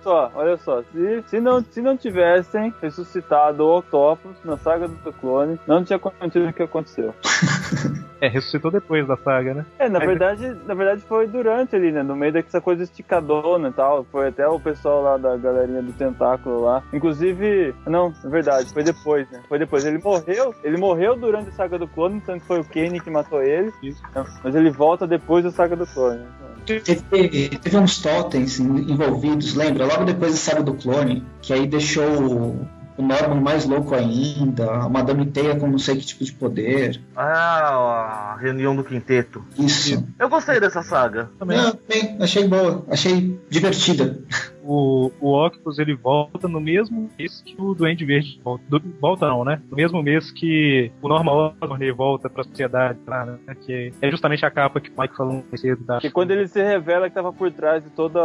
[0.03, 0.83] Só, olha só.
[0.93, 5.97] Se, se, não, se não tivessem ressuscitado o Octopus na saga do clone, não tinha
[5.97, 7.15] acontecido o que aconteceu.
[8.21, 9.67] É, ressuscitou depois da saga, né?
[9.79, 12.03] É, na verdade, na verdade foi durante ali, né?
[12.03, 14.05] No meio dessa coisa esticadona e tal.
[14.05, 16.83] Foi até o pessoal lá da galerinha do tentáculo lá.
[16.93, 19.41] Inclusive, não, na verdade, foi depois, né?
[19.49, 19.85] Foi depois.
[19.85, 23.11] Ele morreu, ele morreu durante a saga do clone, tanto que foi o Kenny que
[23.11, 23.73] matou ele.
[24.15, 26.19] Não, Mas ele volta depois da saga do clone.
[26.19, 26.27] né?
[26.67, 29.85] Teve, teve uns totens envolvidos, lembra?
[29.87, 32.69] Logo depois da saga do clone, que aí deixou o,
[33.03, 37.01] Norman mais louco ainda, a Madame Teia com não sei que tipo de poder.
[37.17, 39.45] Ah, a reunião do quinteto.
[39.59, 40.05] Isso.
[40.19, 41.31] Eu gostei dessa saga.
[41.39, 41.59] Também.
[41.59, 44.19] Não, bem, achei boa, achei divertida.
[44.67, 48.65] O, o Octopus ele volta no mesmo mês que o Duende Verde volta.
[48.69, 49.61] Do- volta não, né?
[49.71, 53.39] No mesmo mês que o Norman Osborn volta pra sociedade lá, né?
[53.67, 56.49] Que é justamente a capa que o Mike falou mais cedo da Que quando ele
[56.49, 58.21] se revela que tava por trás de toda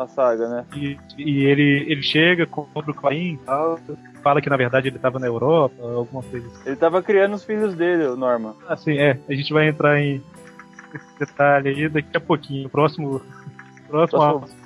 [0.00, 0.64] a saga, né?
[0.76, 3.78] E, e ele, ele chega, compra o Clarim e tal,
[4.22, 6.68] fala que na verdade ele tava na Europa, alguma coisa assim.
[6.68, 8.54] Ele tava criando os filhos dele, o Norman.
[8.68, 10.22] Assim, é, a gente vai entrar em
[10.94, 12.68] esse detalhe aí daqui a pouquinho.
[12.68, 13.20] Próximo
[13.88, 14.20] Próximo.
[14.20, 14.59] Próximo.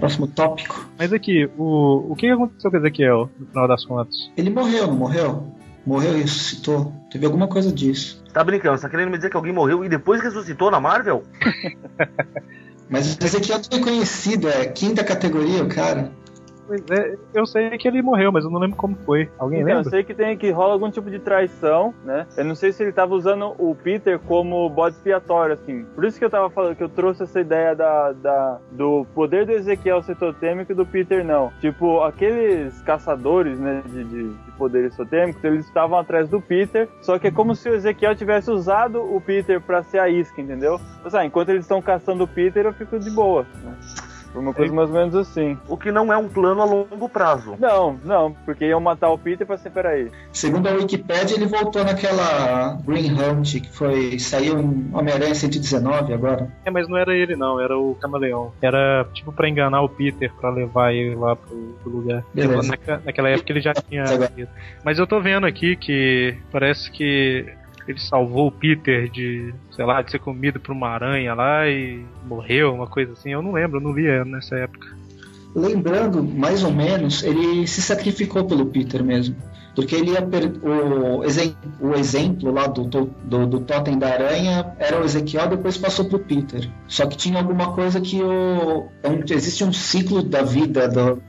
[0.00, 0.88] Próximo tópico.
[0.98, 4.30] Mas aqui, o, o que aconteceu com o Ezequiel, no final das contas?
[4.34, 5.52] Ele morreu, não morreu?
[5.86, 6.92] Morreu e ressuscitou.
[7.10, 8.22] Teve alguma coisa disso.
[8.32, 11.22] Tá brincando, você tá querendo me dizer que alguém morreu e depois ressuscitou na Marvel?
[12.88, 16.10] Mas o Ezequiel é conhecido, é quinta categoria, o cara.
[16.70, 19.28] Pois é, eu sei que ele morreu, mas eu não lembro como foi.
[19.36, 19.90] Alguém Então, eu lembra?
[19.90, 22.28] sei que tem que rola algum tipo de traição, né?
[22.36, 25.84] Eu não sei se ele tava usando o Peter como bode expiatório, assim.
[25.96, 29.46] Por isso que eu tava falando que eu trouxe essa ideia da, da- do poder
[29.46, 31.50] do Ezequiel ser totêmico e do Peter não.
[31.60, 37.18] Tipo, aqueles caçadores, né, de, de, de poderes totêmicos, eles estavam atrás do Peter, só
[37.18, 40.80] que é como se o Ezequiel tivesse usado o Peter pra ser a isca, entendeu?
[41.02, 43.74] Mas, ah, enquanto eles estão caçando o Peter, eu fico de boa, né?
[44.32, 45.58] Foi uma coisa mais ou menos assim.
[45.68, 47.56] O que não é um plano a longo prazo.
[47.58, 50.10] Não, não, porque iam matar o Peter pra ser, peraí.
[50.32, 56.48] Segundo a Wikipedia, ele voltou naquela Green Hunt que foi saiu em Homem-Aranha 119 agora.
[56.64, 58.52] É, mas não era ele não, era o Camaleão.
[58.60, 62.24] Era tipo pra enganar o Peter, pra levar ele lá pro, pro lugar.
[62.32, 62.68] Beleza.
[62.68, 64.04] Naquela, naquela época ele já tinha.
[64.84, 67.46] Mas eu tô vendo aqui que parece que
[67.88, 72.04] ele salvou o Peter de, sei lá, de ser comido por uma aranha lá e
[72.26, 73.30] morreu, uma coisa assim.
[73.30, 74.88] Eu não lembro, eu não lia nessa época.
[75.54, 79.34] Lembrando, mais ou menos, ele se sacrificou pelo Peter mesmo.
[79.74, 80.50] Porque ele ia per...
[80.62, 85.76] o, exem- o exemplo lá do, do, do Totem da Aranha era o Ezequiel, depois
[85.78, 86.68] passou pro Peter.
[86.88, 88.88] Só que tinha alguma coisa que o.
[89.02, 91.22] é existe um ciclo da vida do-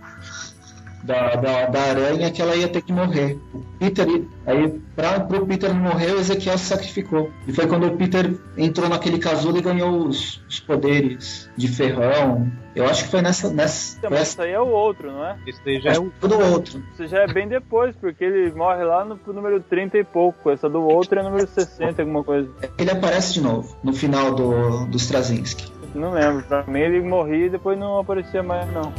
[1.04, 3.38] da, da, da aranha que ela ia ter que morrer.
[3.54, 4.08] O Peter,
[4.46, 7.32] aí, pra, pro Peter não morrer, o Ezequiel se sacrificou.
[7.48, 12.52] E foi quando o Peter entrou naquele casulo e ganhou os, os poderes de ferrão.
[12.76, 13.52] Eu acho que foi nessa.
[13.52, 15.38] nessa, Então, essa isso aí é o outro, não é?
[15.46, 16.12] Esse daí já é o.
[16.22, 16.82] do outro.
[16.94, 20.50] Isso já é bem depois, porque ele morre lá no número 30 e pouco.
[20.50, 22.50] Essa do outro é número 60, alguma coisa.
[22.78, 25.72] Ele aparece de novo no final do, do Straczynski.
[25.94, 26.44] Não lembro.
[26.44, 28.94] Pra mim ele morria e depois não aparecia mais, não.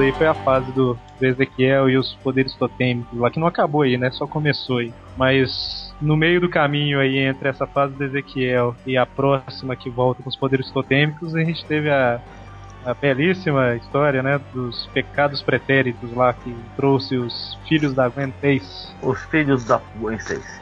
[0.00, 3.82] Daí foi a fase do, do Ezequiel e os poderes totêmicos lá, que não acabou
[3.82, 4.10] aí, né?
[4.10, 4.94] Só começou aí.
[5.14, 9.90] Mas no meio do caminho aí entre essa fase do Ezequiel e a próxima que
[9.90, 12.18] volta com os poderes totêmicos, a gente teve a,
[12.82, 14.40] a belíssima história, né?
[14.54, 18.96] Dos pecados pretéritos lá que trouxe os filhos da Gwen Stacy.
[19.02, 20.60] Os filhos da Gwen Stacy.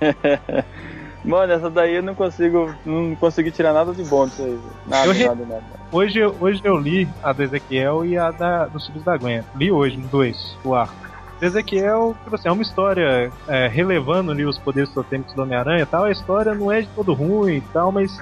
[1.26, 2.72] Mano, essa daí eu não consigo.
[2.84, 4.58] Não consegui tirar nada de bom disso aí.
[4.86, 5.62] Nada, re- nada, nada.
[5.92, 9.42] Hoje, eu- hoje eu li a do Ezequiel e a da, dos filhos da Gwen.
[9.56, 10.94] Li hoje, nos dois, o arco.
[11.42, 15.86] Ezequiel, tipo assim, é uma história é, relevando ali os poderes totêmicos do Homem-Aranha e
[15.86, 16.04] tal.
[16.04, 18.18] A história não é de todo ruim e tal, mas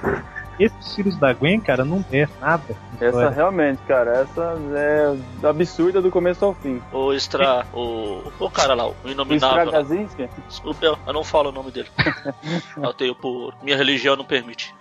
[0.59, 2.75] esses filhos da Gwen, cara, não é nada.
[2.99, 6.81] na Essa realmente, cara, essa é absurda do começo ao fim.
[6.91, 7.65] O Extra.
[7.73, 9.57] O, o cara lá, o O Inominável.
[9.57, 9.63] lá.
[9.81, 10.29] Stragazinski?
[10.47, 11.89] Desculpa, eu, eu não falo o nome dele.
[12.81, 13.53] eu tenho por.
[13.61, 14.73] Minha religião não permite.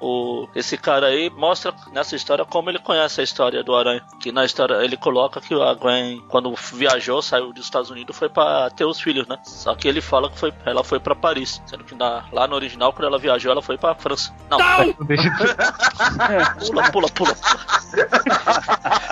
[0.00, 4.02] O, esse cara aí mostra nessa história como ele conhece a história do Aranha.
[4.20, 8.28] Que na história ele coloca que a Gwen, quando viajou, saiu dos Estados Unidos, foi
[8.28, 9.38] pra ter os filhos, né?
[9.44, 11.62] Só que ele fala que foi, ela foi pra Paris.
[11.66, 14.34] Sendo que na- lá no original, quando ela viajou, ela foi pra França.
[14.50, 17.36] Não, Não pula, pula, pula, pula.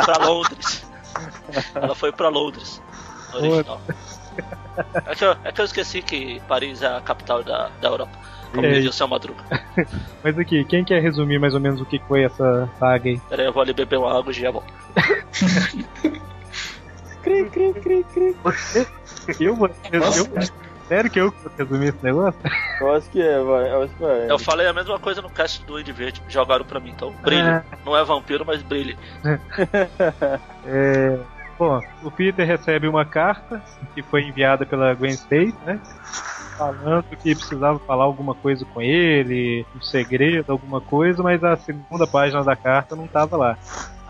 [0.04, 0.84] pra Londres.
[1.74, 2.80] Ela foi pra Londres.
[3.34, 3.80] Original.
[5.06, 8.12] É que, eu, é que eu esqueci que Paris é a capital da, da Europa.
[8.52, 8.72] Como É.
[8.72, 9.42] diz o seu Madruga.
[10.24, 13.20] Mas aqui, quem quer resumir mais ou menos o que foi essa saga aí?
[13.28, 14.72] Pera aí, eu vou ali beber uma água e já volto.
[17.22, 18.36] Cri, cri, cri, cri.
[19.38, 19.70] Eu vou.
[19.92, 22.40] Eu, eu- sério que eu vou resumir esse negócio?
[22.80, 23.72] Eu acho que é, vai.
[23.72, 24.30] Eu acho que vai.
[24.30, 26.20] Eu falei a mesma coisa no cast do Duende Verde.
[26.28, 27.62] Jogaram pra mim, então brilhe.
[27.86, 28.98] Não é vampiro, mas brilhe.
[30.66, 31.18] É,
[31.58, 33.62] bom, o Peter recebe uma carta
[33.94, 35.80] que foi enviada pela Gwen Stacy, né?
[36.58, 42.06] Falando que precisava falar alguma coisa com ele, um segredo, alguma coisa, mas a segunda
[42.06, 43.58] página da carta não tava lá.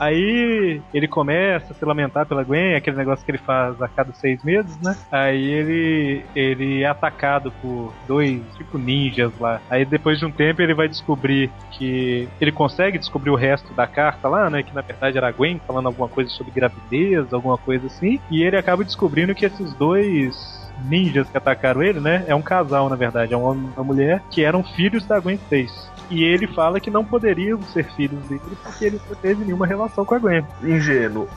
[0.01, 4.15] Aí ele começa a se lamentar pela Gwen, aquele negócio que ele faz a cada
[4.15, 4.97] seis meses, né?
[5.13, 9.61] Aí ele, ele é atacado por dois, tipo ninjas lá.
[9.69, 13.87] Aí depois de um tempo ele vai descobrir que ele consegue descobrir o resto da
[13.87, 14.63] carta lá, né?
[14.63, 18.19] Que na verdade era a Gwen falando alguma coisa sobre gravidez, alguma coisa assim.
[18.31, 22.25] E ele acaba descobrindo que esses dois ninjas que atacaram ele, né?
[22.27, 25.21] É um casal, na verdade, é um homem e uma mulher que eram filhos da
[25.21, 25.90] Gwen Stacy.
[26.11, 30.05] E ele fala que não poderiam ser filhos dele porque ele não teve nenhuma relação
[30.05, 30.45] com a Gwen.
[30.63, 31.29] Ingênuo.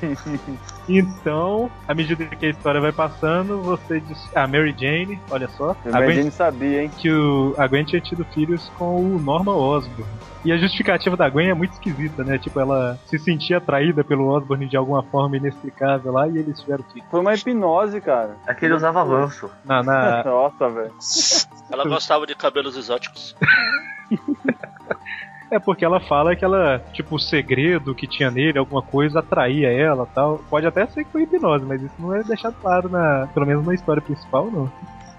[0.88, 4.18] Então, à medida que a história vai passando, você diz.
[4.34, 5.76] A Mary Jane, olha só.
[5.84, 6.90] Eu A Gwen, imagino sabia, hein?
[6.98, 10.10] que o, a Gwen tinha tido filhos com o Norman Osborn.
[10.44, 12.38] E a justificativa da Gwen é muito esquisita, né?
[12.38, 16.82] Tipo, ela se sentia atraída pelo Osborn de alguma forma inexplicável lá e eles tiveram
[16.84, 17.04] filho.
[17.10, 18.36] Foi uma hipnose, cara.
[18.46, 19.50] É que ele usava avanço.
[19.64, 20.92] Na, na, Nossa, velho.
[21.70, 23.36] Ela gostava de cabelos exóticos.
[25.50, 29.68] É porque ela fala que ela, tipo, o segredo que tinha nele, alguma coisa, atraía
[29.68, 30.38] ela tal.
[30.48, 33.28] Pode até ser que foi hipnose, mas isso não é deixado claro na.
[33.34, 34.70] Pelo menos na história principal, não.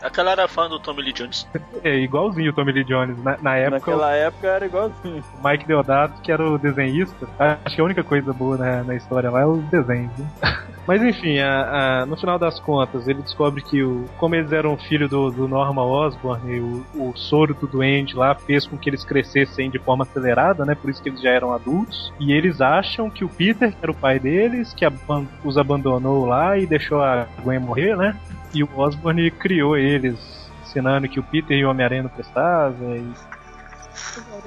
[0.01, 1.47] Aquela era fã do Tommy Lee Jones.
[1.83, 3.17] É igualzinho o Tommy Lee Jones.
[3.23, 5.23] Na, na época, Naquela época era igualzinho.
[5.43, 7.27] o Mike Deodato, que era o desenhista,
[7.65, 10.11] acho que a única coisa boa na, na história lá é os desenhos.
[10.41, 10.57] Né?
[10.87, 14.75] Mas enfim, a- a- no final das contas, ele descobre que o, como eles eram
[14.77, 18.89] filho do, do Norma Osborn, e o, o soro do doente lá fez com que
[18.89, 20.73] eles crescessem de forma acelerada, né?
[20.75, 22.11] Por isso que eles já eram adultos.
[22.19, 26.25] E eles acham que o Peter, que era o pai deles, que aban- os abandonou
[26.25, 28.15] lá e deixou a Gwen morrer, né?
[28.53, 30.17] E o Osborn criou eles,
[30.63, 32.95] ensinando que o Peter e o Homem-Aranha não prestavam.
[32.95, 33.11] E...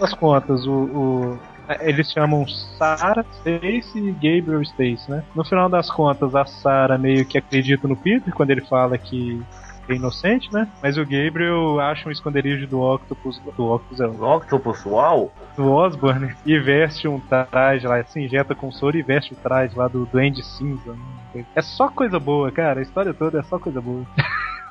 [0.01, 1.39] Das contas, o, o-
[1.81, 2.47] eles chamam
[2.79, 5.23] Sarah Stacy e Gabriel Stacy, né?
[5.35, 9.41] No final das contas, a Sarah meio que acredita no Peter quando ele fala que
[9.89, 10.67] é inocente, né?
[10.83, 15.33] Mas o Gabriel acha um esconderijo do Octopus, do Octopus, é, O Octopus, uau!
[15.57, 19.77] do Osborn e veste um traje lá, se injeta com soro e veste o traje
[19.77, 20.93] lá do Duende Cinza.
[21.35, 21.45] né?
[21.55, 22.81] É só coisa boa, cara.
[22.81, 24.05] A história toda é só coisa boa.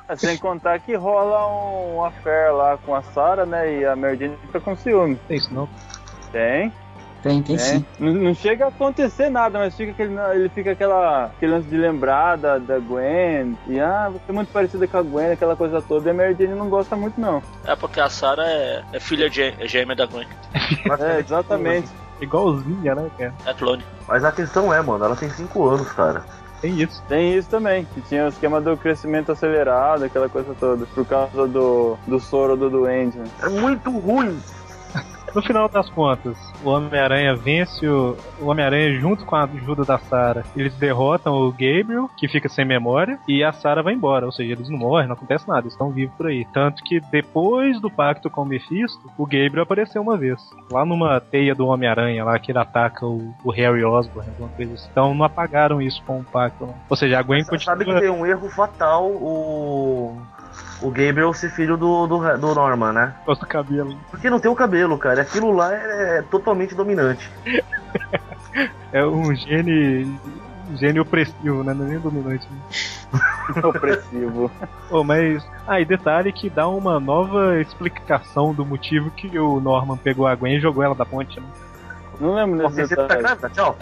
[0.08, 3.78] É, Sem contar que rola um affair lá com a Sarah, né?
[3.80, 5.16] E a Mary Jane fica com ciúme.
[5.28, 5.68] Tem isso não?
[6.30, 6.70] Tem,
[7.22, 7.58] Tem, tem tem.
[7.58, 7.86] sim.
[7.98, 11.76] Não, não chega a acontecer nada, mas fica aquele, ele fica aquela, aquele lance de
[11.78, 13.56] lembrar da, da Gwen.
[13.66, 16.08] E ah, você é muito parecida com a Gwen, aquela coisa toda.
[16.08, 17.42] E a Mary Jane não gosta muito, não.
[17.64, 20.26] É porque a Sarah é, é filha gê- é gêmea da Gwen.
[21.00, 21.88] É, exatamente.
[22.20, 23.34] Igualzinha, né, cara?
[23.46, 23.82] É clone.
[24.06, 26.22] Mas a questão é, mano, ela tem 5 anos, cara.
[26.64, 27.02] Tem isso.
[27.06, 30.86] Tem isso também, que tinha o esquema do crescimento acelerado, aquela coisa toda.
[30.86, 33.26] Por causa do, do soro do doente, né?
[33.42, 34.40] É muito ruim.
[35.34, 39.98] No final das contas, o Homem-Aranha vence o, o Homem-Aranha junto com a ajuda da
[39.98, 40.44] Sarah.
[40.56, 44.26] Eles derrotam o Gabriel, que fica sem memória, e a Sarah vai embora.
[44.26, 46.46] Ou seja, eles não morrem, não acontece nada, eles estão vivos por aí.
[46.52, 50.40] Tanto que depois do pacto com o Mephisto, o Gabriel apareceu uma vez.
[50.70, 54.74] Lá numa teia do Homem-Aranha, lá que ele ataca o, o Harry Osborn, alguma coisa
[54.74, 54.88] assim.
[54.92, 56.64] Então não apagaram isso com o pacto.
[56.64, 56.74] não.
[56.88, 58.00] Ou seja, a Gwen Você sabe que continua.
[58.00, 60.16] tem um erro fatal o.
[60.82, 63.14] O Gabriel ser filho do, do, do Norman, né?
[63.24, 63.96] com o cabelo.
[64.10, 65.22] Porque não tem o cabelo, cara.
[65.22, 67.30] Aquilo lá é, é totalmente dominante.
[68.92, 70.16] É um gene.
[70.76, 71.74] Gênio opressivo, né?
[71.74, 72.48] Não é nem dominante.
[72.48, 73.60] Né?
[73.62, 74.50] Opressivo.
[74.90, 75.44] Oh, mas.
[75.66, 80.34] Ah, e detalhe que dá uma nova explicação do motivo que o Norman pegou a
[80.34, 81.46] Gwen e jogou ela da ponte, né?
[82.20, 83.22] Não lembro Porque desse você tá detalhe.
[83.22, 83.78] grávida, tchau.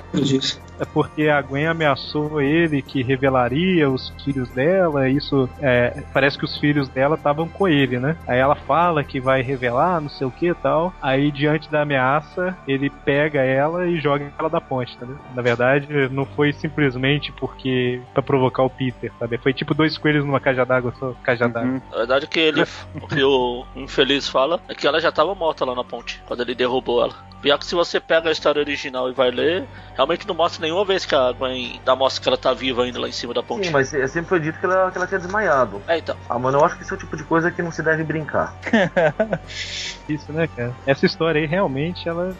[0.81, 6.37] É porque a Gwen ameaçou ele que revelaria os filhos dela, e isso é, parece
[6.39, 8.17] que os filhos dela estavam com ele, né?
[8.27, 10.93] Aí ela fala que vai revelar, não sei o que e tal.
[11.01, 15.17] Aí, diante da ameaça, ele pega ela e joga ela da ponte, entendeu?
[15.35, 19.39] Na verdade, não foi simplesmente porque pra provocar o Peter, sabe?
[19.39, 21.73] Foi tipo dois coelhos numa caixa d'água só, caixa d'água.
[21.73, 21.83] Uhum.
[21.91, 22.63] Na verdade, que, ele,
[23.01, 26.41] o que o infeliz fala é que ela já tava morta lá na ponte, quando
[26.41, 27.15] ele derrubou ela.
[27.41, 30.85] Pior que se você pega a história original e vai ler, realmente não mostra nenhuma
[30.85, 33.43] vez que a Gwen dá mostra que ela tá viva ainda lá em cima da
[33.43, 33.67] ponte.
[33.67, 35.83] Sim, mas é- sempre foi dito que ela, que ela tinha desmaiado.
[35.89, 36.17] É, então.
[36.29, 38.05] Ah, mano, eu acho que esse é o tipo de coisa que não se deve
[38.05, 38.55] brincar.
[40.09, 40.75] Isso, né, cara?
[40.87, 42.35] Essa história aí realmente ela,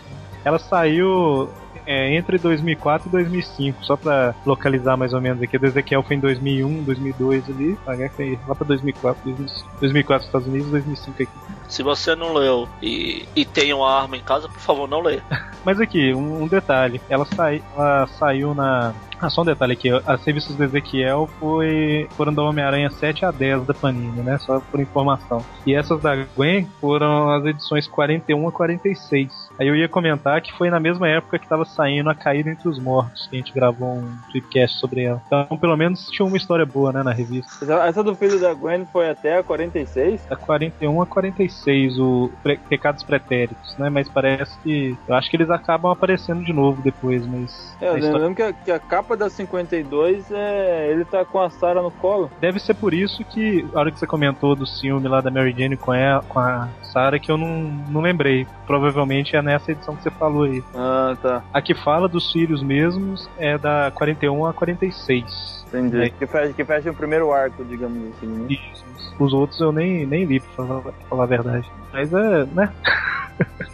[0.45, 1.51] ela saiu
[1.87, 5.59] é, entre 2004 e 2005, só pra localizar mais ou menos aqui.
[5.59, 9.69] Do Ezequiel foi em 2001, 2002 ali, a HQ foi lá pra 2004, 2005.
[9.81, 11.33] 2004 nos Estados Unidos, 2005 aqui.
[11.73, 15.23] Se você não leu e, e tem uma arma em casa, por favor, não leia.
[15.65, 18.93] Mas aqui, um, um detalhe, ela, sai, ela saiu na.
[19.19, 23.31] Ah, só um detalhe aqui, as revistas do Ezequiel foi, foram da Homem-Aranha 7 a
[23.31, 24.37] 10 da Panini, né?
[24.39, 25.45] Só por informação.
[25.65, 29.51] E essas da Gwen foram as edições 41 a 46.
[29.61, 32.69] Aí eu ia comentar que foi na mesma época que tava saindo A Caída Entre
[32.69, 35.23] os Mortos, que a gente gravou um podcast sobre ela.
[35.25, 37.65] Então, pelo menos tinha uma história boa, né, na revista.
[37.65, 40.27] Essa, essa do filho da Gwen foi até a 46?
[40.27, 41.62] Da 41 a 46,
[41.99, 43.89] o Pre- Pecados Pretéritos, né?
[43.91, 44.97] Mas parece que.
[45.07, 47.77] Eu acho que eles acabam aparecendo de novo depois, mas.
[47.81, 50.91] É, eu história- lembro que a, que a capa da 52 é.
[50.91, 52.31] Ele tá com a Sarah no colo.
[52.41, 55.55] Deve ser por isso que, a hora que você comentou do ciúme lá da Mary
[55.57, 57.49] Jane com, ela, com a Sarah, que eu não,
[57.89, 58.47] não lembrei.
[58.67, 60.63] Provavelmente é nessa edição que você falou aí.
[60.75, 61.43] Ah, tá.
[61.53, 65.62] A que fala dos filhos mesmos é da 41 a 46.
[65.73, 66.03] Entendi.
[66.03, 66.09] É.
[66.11, 68.27] Que, fecha, que fecha o primeiro arco, digamos assim.
[68.27, 68.47] Né?
[68.51, 68.85] Isso.
[69.19, 71.71] Os outros eu nem, nem li, pra falar, pra falar a verdade.
[71.93, 72.73] Mas é, né?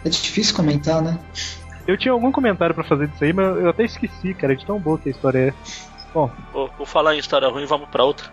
[0.03, 1.19] É difícil comentar, né?
[1.85, 4.79] Eu tinha algum comentário pra fazer disso aí, mas eu até esqueci, cara, de tão
[4.79, 5.53] boa que a história é.
[6.13, 8.27] Bom, Vou, vou falar em história ruim, vamos pra outra.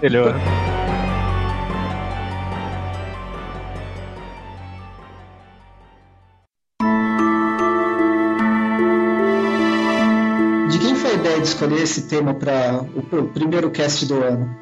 [0.00, 0.34] melhor.
[11.38, 14.56] ideia de escolher esse tema para o, o primeiro cast do ano?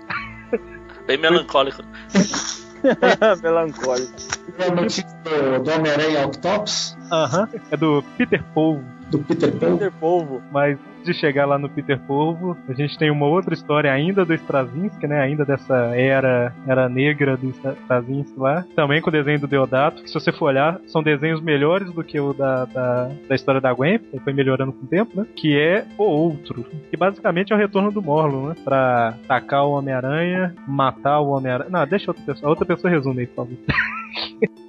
[1.07, 1.83] Bem melancólico.
[3.43, 4.13] Melancólico.
[4.59, 8.85] É a notícia do, do Homem-Aranha Octopus, Aham, é do Peter Polvo.
[9.11, 9.73] do Peter Pan.
[9.73, 10.43] Peter Polvo.
[10.53, 14.35] Mas de chegar lá no Peter Polvo, a gente tem uma outra história ainda do
[14.35, 15.21] Straczynski, né?
[15.23, 18.65] Ainda dessa era, era negra do Stra- Straczynski lá.
[18.75, 22.05] Também com o desenho do Deodato, que se você for olhar, são desenhos melhores do
[22.05, 25.27] que o da, da, da história da Gwen, que foi melhorando com o tempo, né?
[25.35, 26.65] Que é o outro.
[26.91, 28.55] Que basicamente é o retorno do Morlun, né?
[28.65, 31.71] Pra atacar o Homem-Aranha, matar o Homem-Aranha.
[31.71, 32.51] Não, deixa outra pessoa.
[32.51, 33.57] Outra pessoa resume aí, por favor.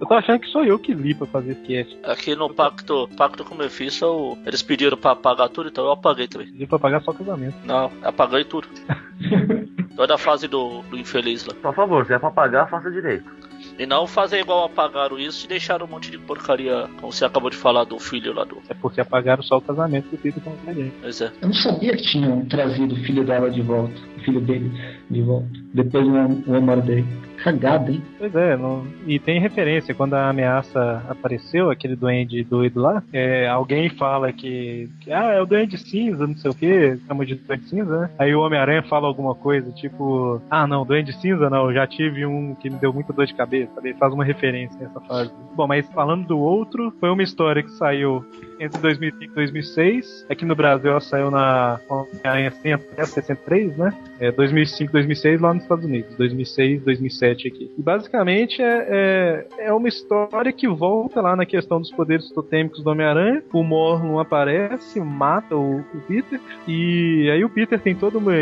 [0.00, 1.98] Eu tô achando que sou eu que li pra fazer esse cast.
[2.04, 6.26] Aqui no pacto, pacto com o Mephisto, eles pediram pra apagar tudo, então eu apaguei
[6.26, 6.48] também.
[6.48, 7.54] Li pra pagar só casamento.
[7.64, 8.66] Não, apaguei tudo.
[9.94, 11.54] Toda a fase do, do infeliz lá.
[11.54, 13.30] Por favor, se é pra pagar, faça direito.
[13.78, 17.50] E não fazer igual apagaram isso e deixaram um monte de porcaria, como você acabou
[17.50, 18.56] de falar do filho lá do.
[18.70, 20.92] É porque apagaram só o casamento do Peter com a Jane.
[21.02, 21.30] Pois é.
[21.42, 24.72] Eu não sabia que tinham trazido o filho dela de volta, o filho dele
[25.10, 27.04] de volta, depois do One Day.
[27.42, 28.02] Cagada, hein?
[28.18, 33.48] Pois é, não- e tem referência, quando a ameaça apareceu, aquele duende doido lá, é,
[33.48, 37.34] alguém fala que, que, ah, é o duende cinza, não sei o que, chama de
[37.36, 38.10] duende cinza, né?
[38.18, 42.54] Aí o Homem-Aranha fala alguma coisa, tipo, ah não, duende cinza não, já tive um
[42.54, 45.32] que me deu muita dor de cabeça, ele faz uma referência nessa fase.
[45.54, 48.24] Bom, mas falando do outro, foi uma história que saiu
[48.60, 53.94] entre 2005 e 2006, aqui no Brasil ela saiu na Homem-Aranha 100 até 63, né?
[54.20, 57.70] É 2005, 2006 lá nos Estados Unidos, 2006, 2007 aqui.
[57.78, 62.84] E basicamente é, é, é uma história que volta lá na questão dos poderes totêmicos
[62.84, 63.42] do Homem-Aranha.
[63.50, 68.36] O Morlun aparece, mata o, o Peter, e aí o Peter tem toda uma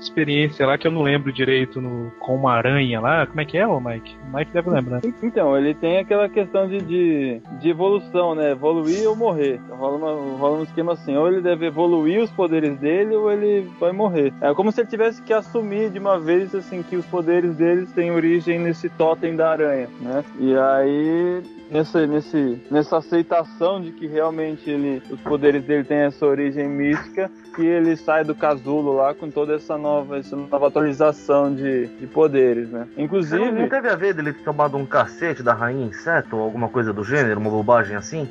[0.00, 3.26] experiência lá que eu não lembro direito no, com uma aranha lá.
[3.26, 4.16] Como é que é, Mike?
[4.22, 5.00] O Mike deve lembrar.
[5.22, 8.52] Então, ele tem aquela questão de, de, de evolução, né?
[8.52, 9.60] Evoluir ou morrer.
[9.70, 13.68] Rola, uma- rola um esquema assim, ou ele deve evoluir os poderes dele, ou ele
[13.80, 14.32] vai morrer.
[14.40, 17.90] É como se ele tivesse que assumir de uma vez, assim, que os poderes deles
[17.92, 20.24] têm origem nesse totem da aranha, né?
[20.38, 26.24] E aí, nessa, nesse, nessa aceitação de que realmente ele, os poderes dele têm essa
[26.26, 31.54] origem mística, que ele sai do casulo lá com toda essa nova, essa nova atualização
[31.54, 32.86] de, de poderes, né?
[32.96, 33.50] Não, Inclusive...
[33.52, 36.92] não teve a ver dele ter tomado um cacete da rainha inseto ou alguma coisa
[36.92, 38.28] do gênero, uma bobagem assim?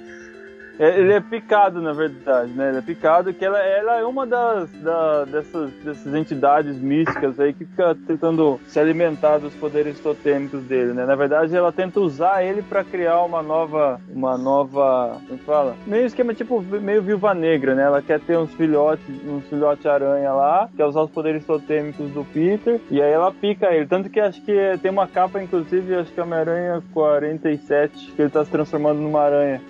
[0.80, 2.70] É, Ele é picado, na verdade, né?
[2.70, 7.54] Ele é picado que ela, ela é uma das da- dessas, dessas entidades místicas aí
[7.54, 11.06] que fica tentando se alimentar dos poderes totêmicos dele, né?
[11.06, 15.76] Na verdade, ela tenta usar ele pra criar uma nova, uma nova, como fala?
[15.86, 17.84] Meio esquema tipo meio viúva negra, né?
[17.84, 22.24] Ela quer ter uns filhotes, uns filhote aranha lá, quer usar os poderes totêmicos do
[22.26, 26.12] Peter e aí ela pica ele, tanto que acho que tem uma capa inclusive, acho
[26.12, 29.62] que é Homem-Aranha 47, que ele tá se transformando numa aranha.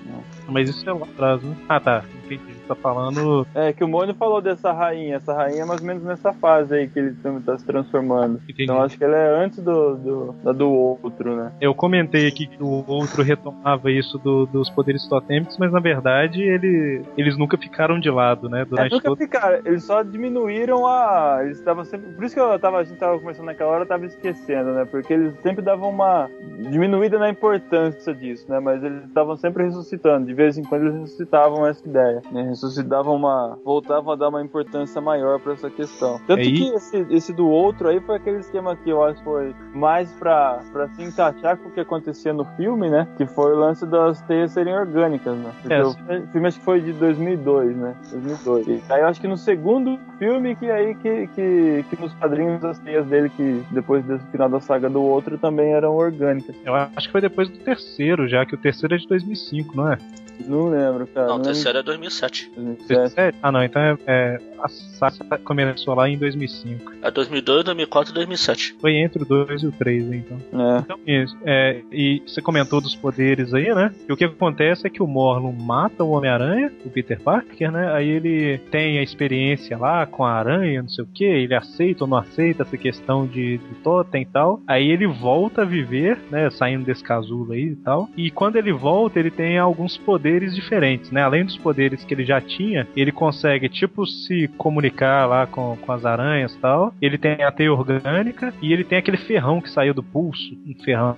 [0.47, 1.55] Mas isso é lá atrás, né?
[1.69, 2.03] Ah, tá.
[2.25, 2.52] Entendi.
[2.67, 3.45] Tá falando.
[3.53, 5.17] É, que o Mônio falou dessa rainha.
[5.17, 8.39] Essa rainha é mais ou menos nessa fase aí que ele tam- tá se transformando.
[8.43, 8.63] Entendi.
[8.63, 11.51] Então acho que ela é antes do, do, da do outro, né?
[11.59, 16.41] Eu comentei aqui que o outro retomava isso do- dos poderes totêmicos, mas na verdade
[16.41, 18.61] ele, eles nunca ficaram de lado, né?
[18.61, 19.17] É, Durante nunca todo.
[19.17, 21.39] ficaram, eles só diminuíram a.
[21.43, 22.11] Eles estavam sempre.
[22.13, 24.85] Por isso que eu tava, a gente tava conversando naquela hora, eu tava esquecendo, né?
[24.85, 26.29] Porque eles sempre davam uma
[26.69, 28.59] diminuída na importância disso, né?
[28.59, 30.25] Mas eles estavam sempre ressuscitando.
[30.25, 32.21] De vez em quando eles ressuscitavam essa ideia.
[32.31, 32.52] Né?
[32.53, 33.57] Ressuscitavam uma.
[33.63, 36.19] voltavam a dar uma importância maior pra essa questão.
[36.27, 39.23] Tanto Aí- que esse, esse do outro aí foi aquele esquema que eu acho que
[39.23, 43.07] foi mais pra, pra se encaixar com o que acontecia no filme, né?
[43.17, 45.51] Que foi o lance das teias serem orgânicas, né?
[45.61, 45.91] Porque É, o
[46.31, 47.95] filme- acho que foi de 2002, né?
[48.11, 48.67] 2002.
[48.67, 52.63] E aí eu acho que no segundo filme que aí que, que, que nos quadrinhos
[52.63, 56.55] as teias dele, que depois desse final da saga do outro, também eram orgânicas.
[56.63, 59.91] Eu acho que foi depois do terceiro, já que o terceiro é de 2005, não
[59.91, 59.97] é?
[60.39, 61.27] Não lembro, cara.
[61.27, 62.49] Não, o terceiro é 2007.
[62.49, 62.87] de 2007.
[62.87, 63.37] 2007?
[63.41, 66.93] Ah, não, então é, é a saga começou lá em 2005.
[67.01, 68.75] É 2002, 2004 e 2007.
[68.79, 70.37] Foi entre o 2 e o 3, então.
[70.53, 70.79] É.
[70.79, 71.37] Então, isso.
[71.45, 73.93] É, e você comentou dos poderes aí, né?
[74.07, 77.91] E o que acontece é que o Morlun mata o Homem-Aranha, o Peter Parker, né?
[77.91, 82.05] Aí ele tem a experiência lá com a aranha, não sei o que, ele aceita
[82.05, 84.61] ou não aceita essa questão de, de totem e tal.
[84.65, 86.49] Aí ele volta a viver, né?
[86.49, 88.09] Saindo desse casulo aí e tal.
[88.15, 91.21] E quando ele volta, ele tem alguns poderes poderes diferentes, né?
[91.21, 95.91] Além dos poderes que ele já tinha, ele consegue, tipo, se comunicar lá com, com
[95.91, 96.93] as aranhas e tal.
[97.01, 100.53] Ele tem a teia orgânica e ele tem aquele ferrão que saiu do pulso.
[100.65, 101.17] Um ferrão,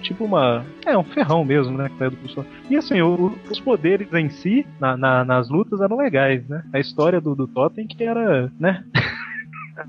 [0.00, 0.64] tipo uma.
[0.86, 1.90] É, um ferrão mesmo, né?
[1.90, 2.46] Que saiu do pulso.
[2.70, 6.62] E assim, o- os poderes em si, na- na- nas lutas, eram legais, né?
[6.72, 8.82] A história do, do Totem que era, né?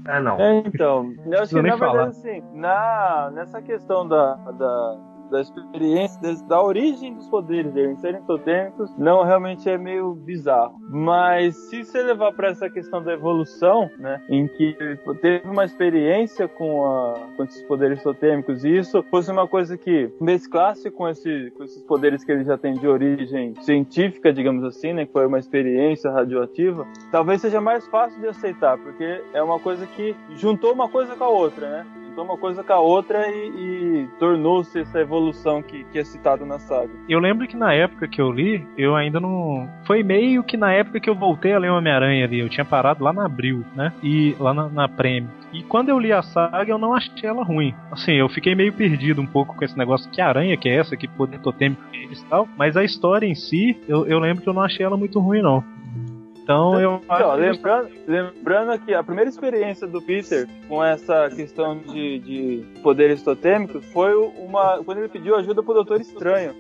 [0.06, 0.40] É, não.
[0.40, 1.12] É, então,
[1.52, 2.04] eu nem na verdade, falar.
[2.10, 4.98] assim, na, nessa questão da, da,
[5.30, 10.76] da experiência, da origem dos poderes dele em serem totêmicos, não realmente é meio bizarro.
[10.90, 14.76] Mas se você levar para essa questão da evolução, né, em que
[15.22, 20.12] teve uma experiência com, a, com esses poderes totêmicos e isso fosse uma coisa que
[20.20, 24.94] mesclasse com, esse, com esses poderes que ele já tem de origem científica, digamos assim,
[24.94, 29.60] né, que foi uma experiência radioativa, talvez seja mais fácil de aceitar, porque é uma
[29.60, 31.86] coisa que juntou uma coisa com a outra, né?
[32.20, 33.48] Juntou uma coisa com a outra e,
[34.04, 36.92] e tornou-se essa evolução que, que é citado na saga.
[37.08, 39.70] Eu lembro que na época que eu li, eu ainda não.
[39.86, 42.40] Foi meio que na época que eu voltei a ler Homem-Aranha ali.
[42.40, 43.94] Eu tinha parado lá na Abril, né?
[44.04, 45.30] E lá na, na Prêmio.
[45.54, 47.74] E quando eu li a saga, eu não achei ela ruim.
[47.90, 50.12] Assim, eu fiquei meio perdido um pouco com esse negócio.
[50.12, 50.98] Que aranha que é essa?
[50.98, 52.50] Que poder totêmico é esse e tal.
[52.58, 55.42] Mas a história em si, eu, eu lembro que eu não achei ela muito ruim,
[55.42, 55.64] não.
[56.50, 61.30] Então eu Então, acho que- lembrando, lembrando que a primeira experiência do Peter com essa
[61.30, 66.56] questão de, de poderes totêmicos foi uma quando ele pediu ajuda pro Doutor Estranho.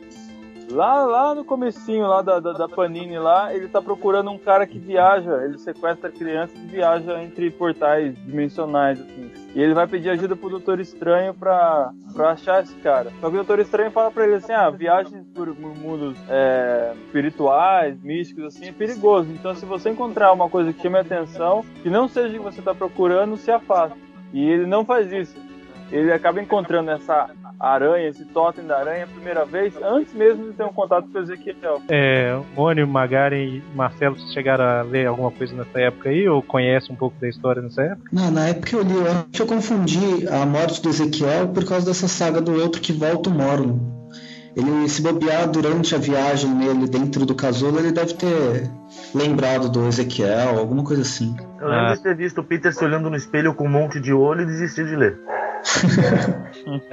[0.72, 4.67] Lá, lá no comecinho lá da, da, da Panini lá, ele tá procurando um cara
[4.67, 9.32] que viaja, ele sequestra crianças e viaja entre portais dimensionais, assim.
[9.55, 13.11] E ele vai pedir ajuda pro Doutor Estranho pra, pra achar esse cara.
[13.20, 17.99] Só que o Doutor Estranho fala pra ele assim, ah, viagens por mundos é, espirituais,
[18.03, 19.32] místicos, assim, é perigoso.
[19.32, 22.39] Então se você encontrar uma coisa que chame a atenção, que não seja o que
[22.39, 23.97] você tá procurando, se afasta.
[24.32, 25.49] E ele não faz isso.
[25.92, 27.30] Ele acaba encontrando essa
[27.60, 31.20] aranha, esse totem da aranha a primeira vez, antes mesmo de ter um contato com
[31.20, 31.82] o Ezequiel.
[31.90, 36.28] É, Mônio, Magaren e Marcelo vocês chegaram a ler alguma coisa nessa época aí?
[36.28, 38.10] Ou conhecem um pouco da história nessa época?
[38.12, 41.50] Não, na época que eu li, eu acho que eu confundi a morte do Ezequiel
[41.50, 43.99] por causa dessa saga do outro que volta o Morlun.
[44.60, 48.70] Ele se bobear durante a viagem nele dentro do casulo, ele deve ter
[49.16, 51.36] lembrado do Ezequiel, alguma coisa assim.
[51.60, 51.93] Eu lembro Ah.
[51.93, 54.45] de ter visto o Peter se olhando no espelho com um monte de olho e
[54.45, 55.18] desistir de ler.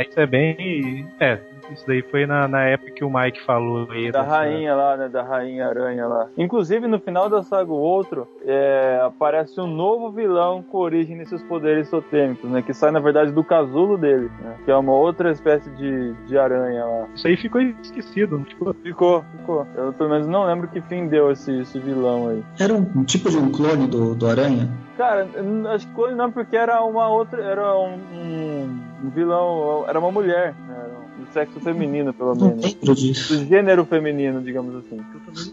[0.08, 1.08] Isso é bem.
[1.20, 1.38] É,
[1.72, 4.10] isso daí foi na, na época que o Mike falou aí.
[4.10, 5.08] Da dessa- rainha lá, né?
[5.08, 6.28] Da rainha aranha lá.
[6.36, 11.42] Inclusive, no final da saga O Outro, é, aparece um novo vilão com origem nesses
[11.42, 12.62] poderes totêmicos, né?
[12.62, 14.56] Que sai, na verdade, do casulo dele, né?
[14.64, 17.06] Que é uma outra espécie de, de aranha lá.
[17.14, 18.74] Isso aí ficou esquecido, não ficou?
[18.74, 19.66] Ficou, ficou.
[19.76, 22.44] Eu pelo menos não lembro que fim deu esse, esse vilão aí.
[22.58, 24.68] Era um, tipo de um clone do, do Aranha?
[24.96, 25.26] Cara,
[25.74, 27.42] acho que clone não, porque era uma outra.
[27.42, 29.84] Era um, um- um vilão.
[29.86, 30.74] Era uma mulher, né?
[30.78, 32.74] Era um sexo feminino, pelo menos.
[32.94, 33.36] disso.
[33.36, 35.00] Do gênero feminino, digamos assim.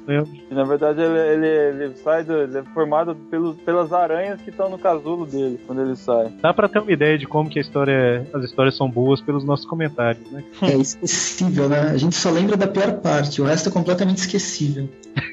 [0.07, 0.29] lembro.
[0.49, 4.49] E, na verdade, ele, ele, ele sai do, ele é formado pelos, pelas aranhas que
[4.49, 6.31] estão no casulo dele quando ele sai.
[6.41, 9.43] Dá pra ter uma ideia de como que a história, as histórias são boas pelos
[9.43, 10.43] nossos comentários, né?
[10.61, 11.81] É esquecível, né?
[11.89, 14.87] A gente só lembra da pior parte, o resto é completamente esquecível.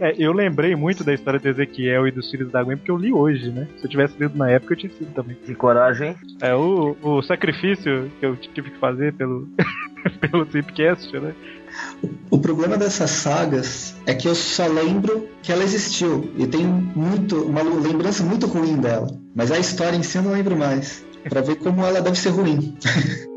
[0.00, 2.96] É, eu lembrei muito da história do Ezequiel e dos filhos da Gwen porque eu
[2.96, 3.68] li hoje, né?
[3.76, 5.36] Se eu tivesse lido na época, eu tinha sido também.
[5.44, 6.16] Que coragem.
[6.40, 9.46] É, o, o sacrifício que eu tive que fazer pelo,
[10.18, 11.34] pelo Zipcast, né?
[12.30, 17.42] O problema dessas sagas é que eu só lembro que ela existiu e tenho muito,
[17.42, 19.06] uma lembrança muito ruim dela.
[19.34, 21.04] Mas a história em si eu não lembro mais.
[21.28, 22.74] Pra ver como ela deve ser ruim.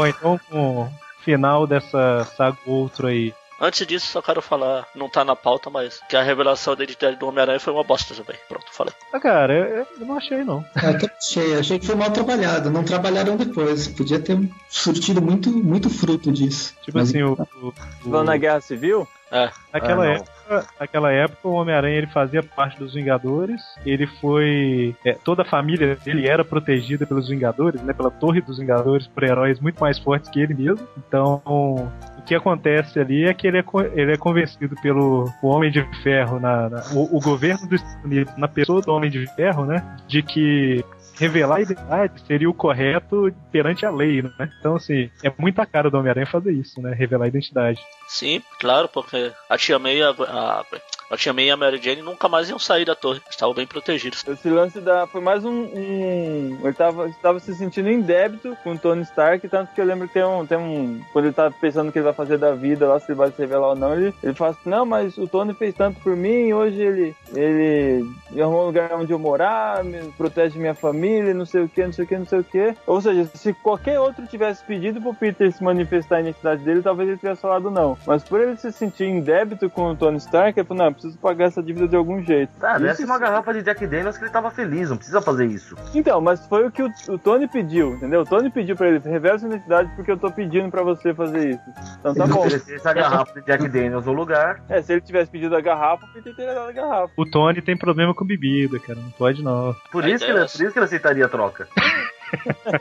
[0.00, 0.90] Bom, então com o
[1.24, 3.34] final dessa saga outro aí.
[3.62, 7.16] Antes disso, só quero falar, não tá na pauta, mas que a revelação da identidade
[7.16, 8.34] do Homem-Aranha foi uma bosta também.
[8.48, 8.94] Pronto, falei.
[9.12, 10.64] Ah, cara, eu, eu não achei não.
[10.82, 12.70] Eu até achei, achei que foi mal trabalhado.
[12.70, 13.86] Não trabalharam depois.
[13.86, 14.38] Podia ter
[14.70, 16.72] surtido muito, muito fruto disso.
[16.82, 17.74] Tipo Mas assim, o, o, o-
[18.10, 20.24] Falando na Guerra Civil, É, naquela Ah, não.
[20.50, 23.60] Época, naquela época o Homem-Aranha ele fazia parte dos Vingadores.
[23.84, 27.92] Ele foi, é, toda a família dele era protegida pelos Vingadores, né?
[27.92, 30.86] Pela Torre dos Vingadores por heróis muito mais fortes que ele mesmo.
[30.98, 35.82] Então o que acontece ali é que ele é, ele é convencido pelo Homem de
[36.02, 39.64] Ferro, na, na- o, o governo dos Estados Unidos, na pessoa do Homem de Ferro,
[39.64, 39.82] né?
[40.06, 40.84] De que
[41.20, 44.50] revelar a identidade seria o correto perante a lei, né?
[44.58, 46.94] Então, assim, é muita cara do Homem-Aranha fazer isso, né?
[46.94, 47.80] Revelar a identidade.
[48.08, 50.64] sim, claro, porque a Tia May, a, a,
[51.10, 53.20] A Tia May e a Mary Jane nunca mais iam sair da torre.
[53.28, 54.24] Estavam bem protegidos.
[54.26, 55.06] Esse lance da.
[55.08, 55.50] Foi mais um.
[55.50, 59.84] um- ele tava, tava se sentindo em débito com o Tony Stark, tanto que eu
[59.84, 60.46] lembro que tem um.
[60.46, 63.10] Tem um quando ele tá pensando o que ele vai fazer da vida lá, se
[63.10, 65.74] ele vai se revelar ou não, ele, ele fala assim: Não, mas o Tony fez
[65.74, 67.16] tanto por mim, hoje ele.
[67.34, 68.04] Ele
[68.40, 71.00] arrumou um lugar onde eu morar, me, protege minha família,
[71.34, 72.74] não sei o que, não sei o que, não sei o que.
[72.86, 77.08] Ou seja, se qualquer outro tivesse pedido pro Peter se manifestar a identidade dele, talvez
[77.08, 77.96] ele tivesse falado não.
[78.06, 80.92] Mas por ele se sentir em débito com o Tony Stark, ele falou: Não, eu
[80.92, 82.52] preciso pagar essa dívida de algum jeito.
[82.62, 85.46] Ah, Isso desce uma garrafa de Jack Daniels que ele tava feliz, não precisa fazer
[85.46, 85.74] isso.
[85.94, 88.20] Então, mas foi o que o, o Tony pediu, entendeu?
[88.22, 91.50] O Tony pediu pra ele, revela sua identidade porque eu tô pedindo pra você fazer
[91.50, 91.62] isso.
[92.00, 92.40] Então tá Se bom.
[92.40, 96.04] oferecesse a garrafa de Jack Daniels no lugar, É, se ele tivesse pedido a garrafa,
[96.06, 97.12] o Peter teria dado a garrafa.
[97.16, 98.98] O Tony tem problema com bebida, cara.
[98.98, 99.74] Não pode não.
[99.92, 101.68] por isso, que ele, é por isso que ele aceitaria a troca.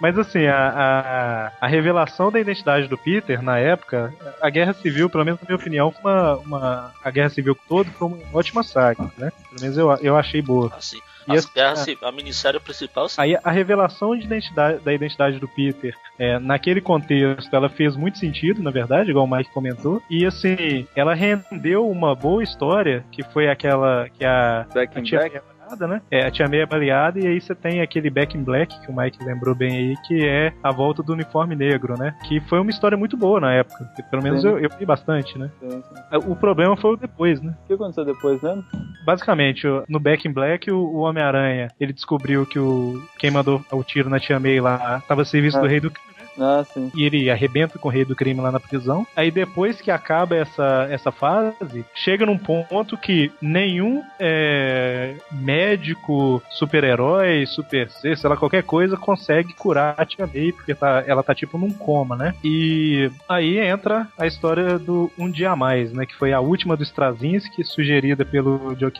[0.00, 5.08] Mas assim, a, a, a revelação da identidade do Peter, na época, a Guerra Civil,
[5.08, 8.62] pelo menos na minha opinião, foi uma, uma- a Guerra Civil toda foi uma ótima
[8.62, 9.32] saga, né?
[9.48, 10.70] Pelo menos eu, eu achei boa.
[10.76, 10.98] Assim,
[11.28, 13.20] E as guerras, a minissérie principal, sim.
[13.20, 18.18] Aí a revelação de identidade, da identidade do Peter, é, naquele contexto, ela fez muito
[18.18, 20.02] sentido, na verdade, igual o Mike comentou.
[20.10, 25.04] E assim, ela rendeu uma boa história, que foi aquela que a, Back a in
[25.04, 25.40] tia Black.
[25.64, 26.02] É baleada, né?
[26.10, 28.90] É, a tia May é baleada e aí você tem aquele Back in Black, que
[28.90, 32.14] o Mike lembrou bem aí, que é a volta do uniforme negro, né?
[32.26, 33.84] Que foi uma história muito boa na época.
[34.10, 34.48] Pelo menos Sim.
[34.48, 35.50] eu, eu vi bastante, né?
[35.60, 36.30] Sim, sim.
[36.30, 37.54] O problema foi o depois, né?
[37.64, 38.62] O que aconteceu depois, né?
[39.04, 44.08] Basicamente, no Back in Black, o, Homem-Aranha, ele descobriu que o quem mandou o tiro
[44.08, 45.60] na Tia May lá estava a serviço Ah.
[45.60, 46.13] do Rei do Crime?
[46.38, 46.90] Ah, sim.
[46.94, 49.06] E ele arrebenta com o Rei do Crime lá na prisão.
[49.14, 57.46] Aí depois que acaba essa, essa fase, chega num ponto que nenhum é, médico, super-herói,
[57.46, 61.34] super C, sei lá, qualquer coisa, consegue curar a Tia May, porque tá, ela tá
[61.34, 62.34] tipo num coma, né?
[62.42, 66.06] E aí entra a história do Um Dia a Mais, né?
[66.06, 68.92] Que foi a última do Straczynski, sugerida pelo Joe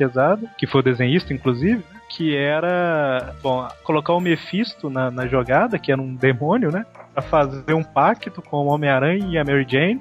[0.59, 1.83] que foi o desenhista, inclusive?
[2.17, 6.87] Que era, bom, colocar o Mephisto na, na jogada, que era um demônio, né?
[7.13, 10.01] Pra fazer um pacto com o Homem-Aranha e a Mary Jane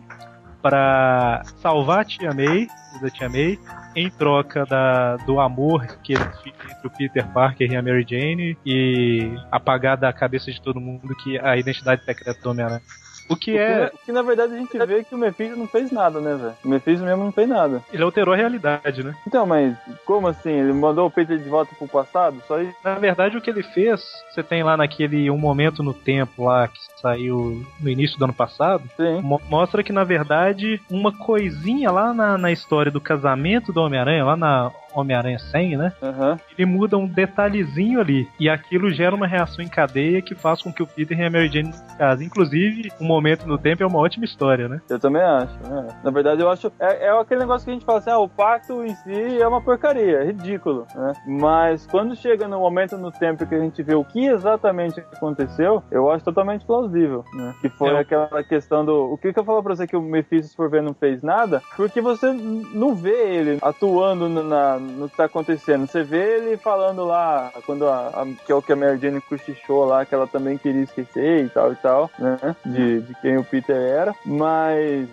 [0.62, 2.68] para salvar a Tia May,
[3.02, 3.60] da Tia May,
[3.96, 8.58] em troca da, do amor que existe entre o Peter Parker e a Mary Jane
[8.66, 12.82] e apagar da cabeça de todo mundo que a identidade secreta do Homem-Aranha.
[13.30, 13.92] O que é.
[13.94, 16.54] o que, na verdade a gente vê que o Mephisto não fez nada, né, velho?
[16.64, 17.82] O Mephisto mesmo não fez nada.
[17.92, 19.16] Ele alterou a realidade, né?
[19.26, 20.50] Então, mas como assim?
[20.52, 22.42] Ele mandou o Peter de volta pro passado?
[22.48, 22.76] Só isso?
[22.84, 24.02] Na verdade, o que ele fez,
[24.32, 28.34] você tem lá naquele Um Momento no Tempo lá, que saiu no início do ano
[28.34, 29.22] passado, Sim.
[29.22, 34.26] mo- mostra que, na verdade, uma coisinha lá na, na história do casamento do Homem-Aranha,
[34.26, 35.94] lá na Homem-Aranha 100, né?
[36.02, 36.40] Aham.
[36.58, 38.28] Ele muda um detalhezinho ali.
[38.40, 41.30] E aquilo gera uma reação em cadeia que faz com que o Peter e a
[41.30, 42.28] Mary Jane se casem.
[42.28, 44.82] Inclusive, Um Momento no Tempo é uma ótima história, né?
[44.90, 45.54] Eu também acho.
[45.66, 45.88] é.
[46.04, 46.72] Na verdade, eu acho.
[46.80, 49.48] É, é aquele negócio que a gente fala assim: ah, o pacto em si é
[49.48, 50.86] uma porcaria, é ridículo.
[50.96, 51.14] Né?
[51.28, 55.84] Mas quando chega no momento no tempo que a gente vê o que exatamente aconteceu,
[55.92, 57.24] eu acho totalmente plausível.
[57.34, 57.54] Né?
[57.62, 59.14] Que foi É, o- aquela questão do.
[59.14, 61.62] O que, que eu falo pra você que o Mephisto, for ver, não fez nada?
[61.76, 65.88] Porque você não vê ele atuando na- no que tá acontecendo.
[65.88, 69.22] Você vê ele falando lá, quando a, a- que é o que a Mary Jane
[69.22, 72.56] cochichou lá, que ela também queria esquecer e tal e tal, né?
[72.66, 74.14] De, de quem o Peter era.
[74.26, 75.08] Mas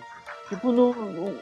[0.51, 0.93] Tipo, no,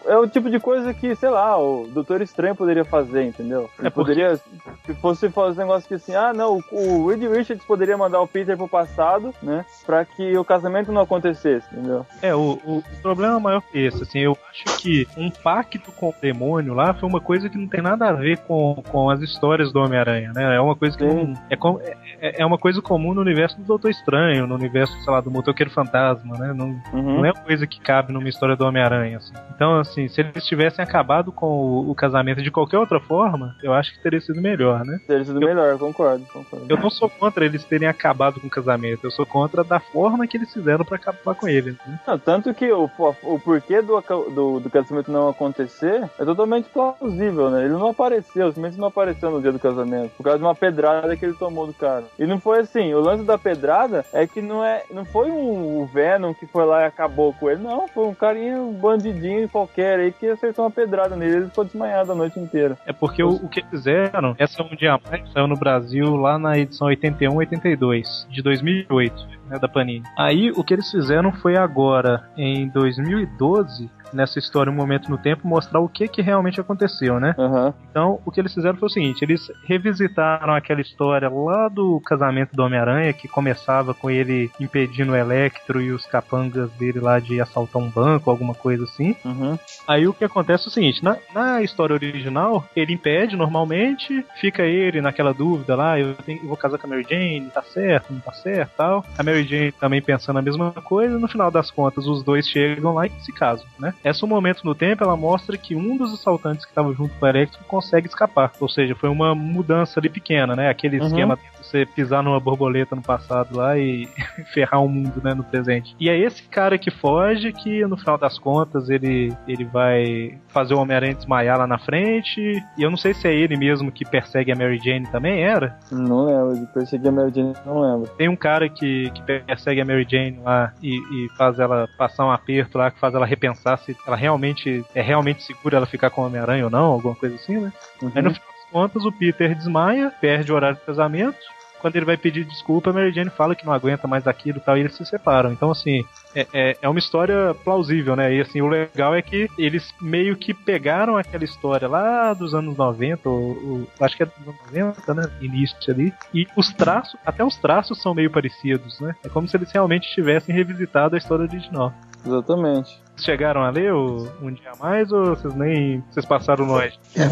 [0.06, 3.68] é o tipo de coisa que, sei lá, o Doutor Estranho poderia fazer, entendeu?
[3.80, 7.24] Ele É poderia, se fosse fazer um negócio que assim, ah, não, o, o Reed
[7.24, 9.66] Richards poderia mandar o Peter pro passado, né?
[9.84, 12.06] Pra que o casamento não acontecesse, entendeu?
[12.22, 16.16] É, o, o, problema maior que esse, assim, eu acho que um pacto com o
[16.22, 19.72] demônio lá foi uma coisa que não tem nada a ver com, com as histórias
[19.74, 20.56] do Homem-Aranha, né?
[20.56, 21.34] É uma coisa que Sim.
[21.34, 21.44] não.
[21.50, 25.14] É, com- é, é uma coisa comum no universo do Doutor Estranho, no universo, sei
[25.14, 26.54] lá, do Motoqueiro Fantasma, né?
[26.54, 27.18] Não, Uhum.
[27.18, 29.34] não é uma coisa que cabe numa história do Homem-Aranha, assim.
[29.56, 33.74] Então, assim, se eles tivessem acabado com o, o casamento de qualquer outra forma, eu
[33.74, 35.00] acho que teria sido melhor, né?
[35.08, 36.66] Teria sido melhor, concordo, concordo.
[36.70, 40.26] Eu não sou contra eles terem acabado com o casamento, eu sou contra da forma
[40.28, 41.72] que eles fizeram pra acabar com ele.
[41.86, 42.00] Né?
[42.08, 42.90] Não, tanto que o,
[43.24, 44.02] o porquê do,
[44.34, 47.66] do, do casamento não acontecer é totalmente plausível, né?
[47.66, 51.16] Ele não apareceu, simplesmente não apareceu no dia do casamento, por causa de uma pedrada
[51.16, 52.04] que ele tomou do cara.
[52.18, 55.82] E não foi assim, o lance da pedrada é que não, é, não foi um,
[55.82, 59.48] o Venom que foi lá e acabou com ele, não, foi um carinha, um bandidinho
[59.50, 62.78] qualquer aí que acertou uma pedrada nele, ele ficou desmaiado a noite inteira.
[62.86, 66.58] É porque o, o que fizeram, essa um dia mais saiu no Brasil lá na
[66.58, 70.04] edição 81 82 de 2008, né, da Panini.
[70.18, 75.48] Aí o que eles fizeram foi agora em 2012 nessa história um momento no tempo
[75.48, 77.36] mostrar o que que realmente aconteceu, né?
[77.38, 77.74] Aham.
[77.90, 82.56] Então, o que eles fizeram foi o seguinte: eles revisitaram aquela história lá do casamento
[82.56, 87.40] do Homem-Aranha, que começava com ele impedindo o Electro e os capangas dele lá de
[87.42, 89.16] assaltar um banco, alguma coisa assim.
[89.26, 89.58] Uhum.
[89.88, 94.64] Aí o que acontece é o seguinte, na, na história original, ele impede normalmente, fica
[94.64, 98.14] ele naquela dúvida lá, eu, tenho- eu vou casar com a Mary Jane, tá certo,
[98.14, 99.06] não tá certo tal.
[99.18, 102.94] A Mary Jane também pensando a mesma coisa, no final das contas os dois chegam
[102.94, 103.94] lá e se casam, né?
[104.04, 107.30] Esse momento no tempo, ela mostra que um dos assaltantes que estava junto com o
[107.30, 108.52] Electro consegue escapar.
[108.60, 110.70] Ou seja, foi uma mudança ali pequena, né?
[110.70, 111.08] Aquele Uhum.
[111.08, 111.38] esquema
[111.70, 114.08] você pisar numa borboleta no passado lá e
[114.54, 115.96] ferrar o mundo, né, no presente.
[116.00, 120.74] E é esse cara que foge que no final das contas ele, ele vai fazer
[120.74, 122.42] o Homem-Aranha desmaiar lá na frente.
[122.78, 125.78] E eu não sei se é ele mesmo que persegue a Mary Jane também, era?
[125.92, 128.10] Não lembro, de perseguir a Mary Jane, não lembro.
[128.18, 132.26] Tem um cara que, que persegue a Mary Jane lá e, e faz ela passar
[132.26, 136.10] um aperto lá, que faz ela repensar se ela realmente é realmente segura ela ficar
[136.10, 137.72] com o Homem-Aranha ou não, alguma coisa assim, né?
[138.02, 138.12] Uhum.
[138.16, 141.38] Aí no final das contas o Peter desmaia, perde o horário do casamento.
[141.80, 144.62] Quando ele vai pedir desculpa, a Mary Jane fala que não aguenta mais aquilo e
[144.62, 145.52] tal, e eles se separam.
[145.52, 146.04] Então, assim,
[146.36, 148.34] é, é, é uma história plausível, né?
[148.34, 152.76] E assim, o legal é que eles meio que pegaram aquela história lá dos anos
[152.78, 155.30] 90, ou, ou- acho que é dos anos 90, né?
[155.42, 156.14] Início ali.
[156.34, 159.16] E os traços, até os traços são meio parecidos, né?
[159.24, 161.94] É como se eles realmente tivessem revisitado a história original.
[162.26, 163.00] Exatamente.
[163.16, 166.04] Vocês chegaram a ler o Um Dia a Mais ou vocês nem.
[166.12, 167.00] Vocês passaram longe?
[167.16, 167.30] É, Eu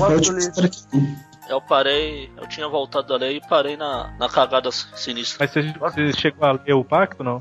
[1.50, 5.38] Eu parei, eu tinha voltado a ler e parei na, na cagada sinistra.
[5.40, 7.40] Mas você, você chegou a ler o pacto, não?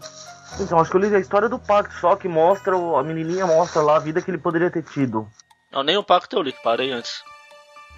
[0.61, 3.47] Então, acho que eu li a história do pacto, só que mostra, o- a menininha
[3.47, 5.27] mostra lá a vida que ele poderia ter tido.
[5.73, 7.23] Não, nem o pacto eu li, parei antes.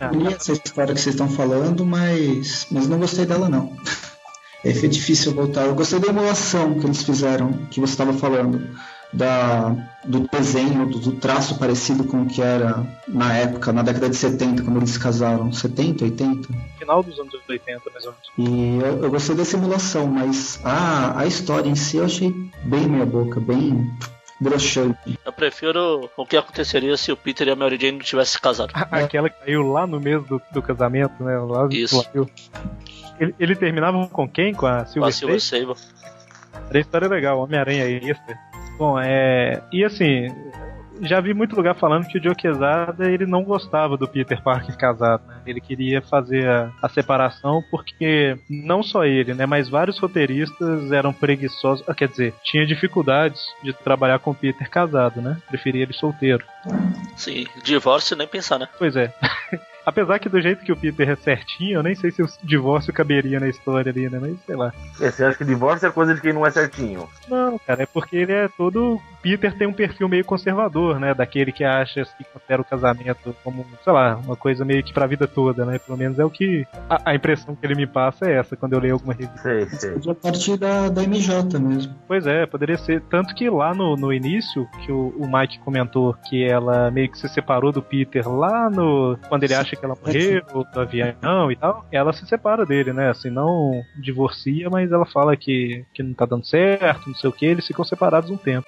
[0.01, 3.77] Ah, Eu li essa história que vocês estão falando, mas, mas não gostei dela não.
[4.65, 5.67] É, foi difícil voltar.
[5.67, 8.61] Eu gostei da emulação que eles fizeram, que você estava falando,
[9.13, 14.09] da, do desenho, do, do traço parecido com o que era na época, na década
[14.09, 15.53] de 70, quando eles se casaram.
[15.53, 16.49] 70, 80?
[16.79, 18.29] final dos anos 80, mais ou menos.
[18.39, 22.33] E eu, eu gostei dessa emulação, mas a, a história em si eu achei
[22.65, 23.91] bem meia boca, bem
[24.41, 25.19] broxante.
[25.25, 28.41] Eu prefiro o que aconteceria se o Peter e a Mary Jane não tivessem se
[28.41, 28.73] casado.
[28.91, 31.37] Aquela que caiu lá no mês do, do casamento, né?
[31.39, 32.05] Lá Isso.
[33.19, 34.55] Ele, ele terminava com quem?
[34.55, 35.41] Com a Com Silver a Silver?
[35.41, 35.75] Sable.
[36.71, 38.39] Era história legal, Homem-Aranha extra.
[38.79, 39.61] Bom, é.
[39.73, 40.29] E assim,
[41.01, 44.77] já vi muito lugar falando que o Joe Quesada ele não gostava do Peter Parker
[44.77, 45.41] casado, né?
[45.47, 49.47] Ele queria fazer a, a separação porque não só ele, né?
[49.47, 51.85] Mas vários roteiristas eram preguiçosos.
[51.89, 55.37] ah, Quer dizer, tinha dificuldades de trabalhar com o Peter casado, né?
[55.49, 56.45] Preferia ele solteiro.
[57.17, 58.69] Sim, divórcio nem pensar, né?
[58.79, 59.13] Pois é.
[59.89, 62.93] Apesar que do jeito que o Peter é certinho, eu nem sei se o divórcio
[62.93, 64.19] caberia na história ali, né?
[64.21, 64.71] Mas sei lá.
[65.01, 67.09] É, Você acha que divórcio é coisa de quem não é certinho?
[67.27, 69.01] Não, cara, é porque ele é todo.
[69.23, 71.15] Peter tem um perfil meio conservador, né?
[71.15, 75.07] Daquele que acha que considera o casamento como, sei lá, uma coisa meio que pra
[75.07, 75.79] vida toda, né?
[75.79, 76.67] Pelo menos é o que.
[76.89, 79.39] A, a impressão que ele me passa é essa quando eu leio alguma revista.
[79.39, 79.93] Sei, sei.
[79.93, 81.95] Podia partir da, da MJ mesmo.
[82.07, 83.01] Pois é, poderia ser.
[83.09, 87.19] Tanto que lá no, no início, que o, o Mike comentou que ela meio que
[87.19, 89.19] se separou do Peter lá no.
[89.29, 93.11] Quando ele acha que ela morreu, do avião e tal, ela se separa dele, né?
[93.11, 97.33] Assim, não divorcia, mas ela fala que, que não tá dando certo, não sei o
[97.33, 98.67] que, eles ficam separados um tempo.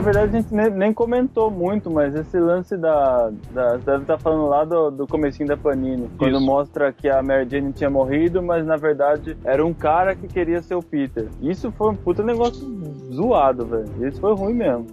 [0.00, 3.30] Na verdade, a gente nem, nem comentou muito, mas esse lance da.
[3.52, 6.08] da você deve estar falando lá do, do comecinho da Panini.
[6.16, 6.40] Quando Isso.
[6.46, 10.62] mostra que a Mary Jane tinha morrido, mas na verdade era um cara que queria
[10.62, 11.28] ser o Peter.
[11.42, 12.66] Isso foi um puta negócio
[13.12, 14.08] zoado, velho.
[14.08, 14.86] Isso foi ruim mesmo.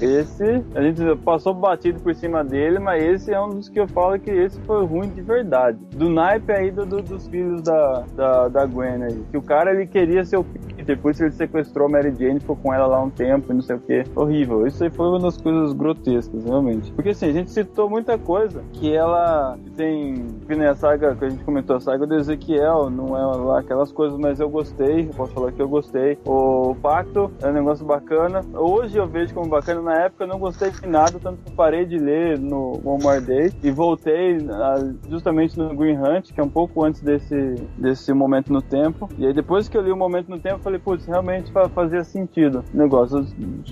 [0.00, 3.86] Esse, a gente passou batido por cima dele, mas esse é um dos que eu
[3.86, 5.78] falo que esse foi ruim de verdade.
[5.94, 9.22] Do naipe aí do, do- dos filhos da, da, da Gwen aí.
[9.30, 12.56] Que o cara ele queria ser o Peter, isso ele sequestrou a Mary Jane, ficou
[12.56, 14.04] com ela lá um tempo e não sei o que.
[14.14, 14.66] Horrível.
[14.66, 16.92] Isso aí foi uma das coisas grotescas, realmente.
[16.92, 20.26] Porque assim, a gente citou muita coisa que ela tem.
[20.46, 23.60] Que nem a saga que a gente comentou, a saga do Ezequiel, não é lá
[23.60, 25.06] aquelas coisas, mas eu gostei.
[25.06, 26.18] Eu posso falar que eu gostei.
[26.24, 28.40] O Pacto é um negócio bacana.
[28.54, 29.80] Hoje eu vejo como bacana.
[29.80, 33.20] Na época eu não gostei de nada, tanto que parei de ler no One More
[33.20, 38.12] Day e voltei ah, justamente no Green Hunt, que é um pouco antes desse, desse
[38.12, 39.08] momento no tempo.
[39.18, 41.68] E aí depois que eu li o momento no tempo, eu falei, putz, realmente fa-
[41.68, 43.26] fazia sentido o negócio.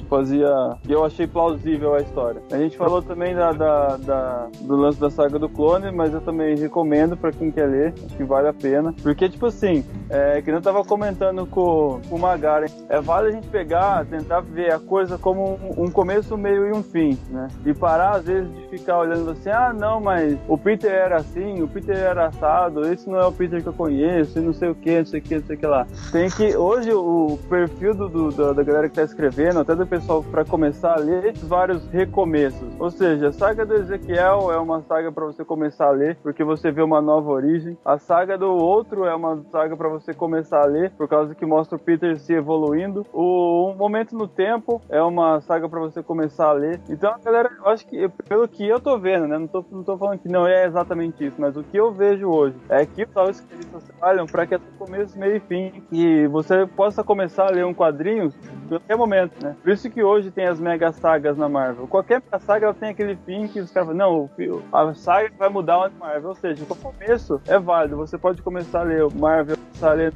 [0.08, 0.76] Fazia.
[0.88, 2.42] E eu achei plausível a história.
[2.50, 6.20] A gente falou também da, da- da- do lance da saga do clone, mas eu
[6.20, 7.94] também recomendo pra quem quer ler.
[8.04, 8.94] Acho que vale a pena.
[9.02, 13.32] Porque, tipo assim, é, que eu tava comentando com, com o Magaren, é vale a
[13.32, 17.48] gente pegar, tentar ver a coisa como um, um começo, meio e um fim, né?
[17.64, 21.62] E parar, às vezes, de ficar olhando assim, ah, não, mas o Peter era assim,
[21.62, 24.68] o Peter era assado, esse não é o Peter que eu conheço, e não sei
[24.70, 25.86] o que, não sei o que, não sei o que lá.
[26.12, 29.86] Tem que, hoje, o perfil do, do- da, da galera que tá escrevendo, até do
[29.86, 32.68] pessoal pra começar a ler, vários recomeços.
[32.78, 36.42] Ou seja, a saga do Ezequiel é uma saga pra você começar a ler, porque
[36.44, 37.76] você vê uma nova origem.
[37.84, 41.44] A saga do outro é uma saga pra você começar a ler, por causa que
[41.46, 43.04] mostra o Peter se evoluindo.
[43.12, 46.80] O Um Momento no Tempo é uma saga pra você começar a ler.
[46.88, 49.38] Então, a galera, eu acho que, pelo que eu tô vendo, né?
[49.38, 52.28] Não tô, não tô falando que não é exatamente isso, mas o que eu vejo
[52.28, 55.82] hoje é que os escritos trabalham pra que é começo, meio e fim.
[55.90, 58.32] E você possa começar a ler um quadrinho
[58.64, 59.56] em qualquer momento, né?
[59.62, 61.86] Por isso que hoje tem as mega sagas na Marvel.
[61.86, 65.48] Qualquer saga ela tem aquele fim que os caras falam, não, o a saga vai
[65.48, 66.30] mudar na Marvel.
[66.30, 67.96] Ou seja, o começo é válido.
[67.96, 70.12] Você pode começar a ler o Marvel, começar a ler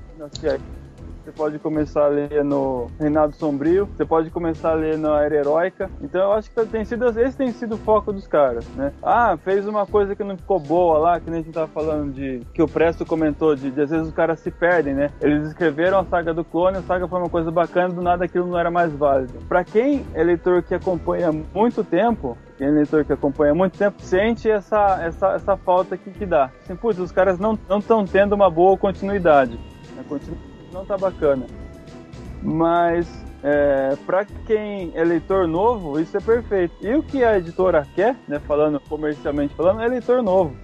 [0.51, 0.78] aí.
[1.29, 5.35] Você pode começar a ler no Reinado Sombrio, você pode começar a ler na Era
[5.35, 5.91] Heróica.
[6.01, 8.95] Então eu acho que tem sido, esse tem sido o foco dos caras, né?
[9.03, 12.15] Ah, fez uma coisa que não ficou boa lá, que nem a gente tava falando
[12.15, 12.41] de.
[12.55, 15.11] que o Presto comentou, de, de às vezes os caras se perdem, né?
[15.21, 18.47] Eles escreveram a saga do clone, a saga foi uma coisa bacana, do nada aquilo
[18.47, 19.35] não era mais válido.
[19.47, 24.01] Pra quem é leitor que acompanha muito tempo, quem é leitor que acompanha muito tempo,
[24.01, 26.51] sente essa, essa, essa falta que, que dá.
[26.63, 29.61] Assim, putz, os caras não estão tendo uma boa continuidade.
[30.01, 31.47] A continuidade não tá bacana.
[32.43, 33.07] Mas
[33.43, 36.75] é, para quem é leitor novo, isso é perfeito.
[36.81, 40.55] E o que a editora quer, né, falando comercialmente falando, é leitor novo.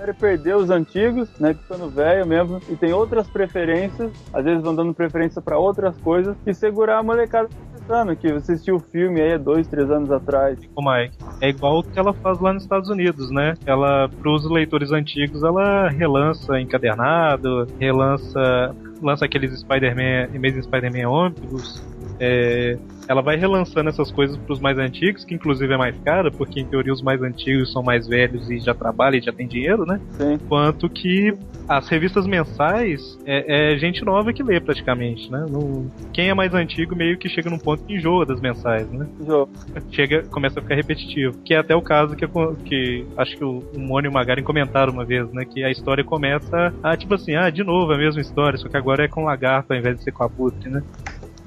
[0.00, 4.74] Ele perdeu os antigos, né, ficando velho mesmo, e tem outras preferências, às vezes vão
[4.74, 8.80] dando preferência para outras coisas, e segurar a molecada que tá pensando, que assistiu o
[8.80, 10.58] filme aí há dois, três anos atrás.
[10.58, 13.54] Mike, é igual o que ela faz lá nos Estados Unidos, né?
[13.64, 21.84] Ela, pros leitores antigos, ela relança encadernado, relança, lança aqueles Spider-Man, Amazing Spider-Man Omnibus,
[22.22, 26.60] é, ela vai relançando essas coisas pros mais antigos, que inclusive é mais cara, porque
[26.60, 29.84] em teoria os mais antigos são mais velhos e já trabalham e já tem dinheiro,
[29.84, 30.00] né?
[30.16, 30.38] Sim.
[30.48, 31.34] Quanto que
[31.68, 35.44] as revistas mensais é, é gente nova que lê praticamente, né?
[35.50, 39.06] Não- quem é mais antigo meio que chega num ponto que enjoa das mensais, né?
[39.26, 39.50] Jogo.
[39.90, 41.34] chega, começa a ficar repetitivo.
[41.44, 42.26] Que é até o caso que,
[42.64, 45.44] que acho que o, o Mônio e o Magaren comentaram uma vez, né?
[45.44, 48.76] Que a história começa a, tipo assim, ah, de novo a mesma história, só que
[48.76, 50.82] agora é com lagarto ao invés de ser com abutre, né?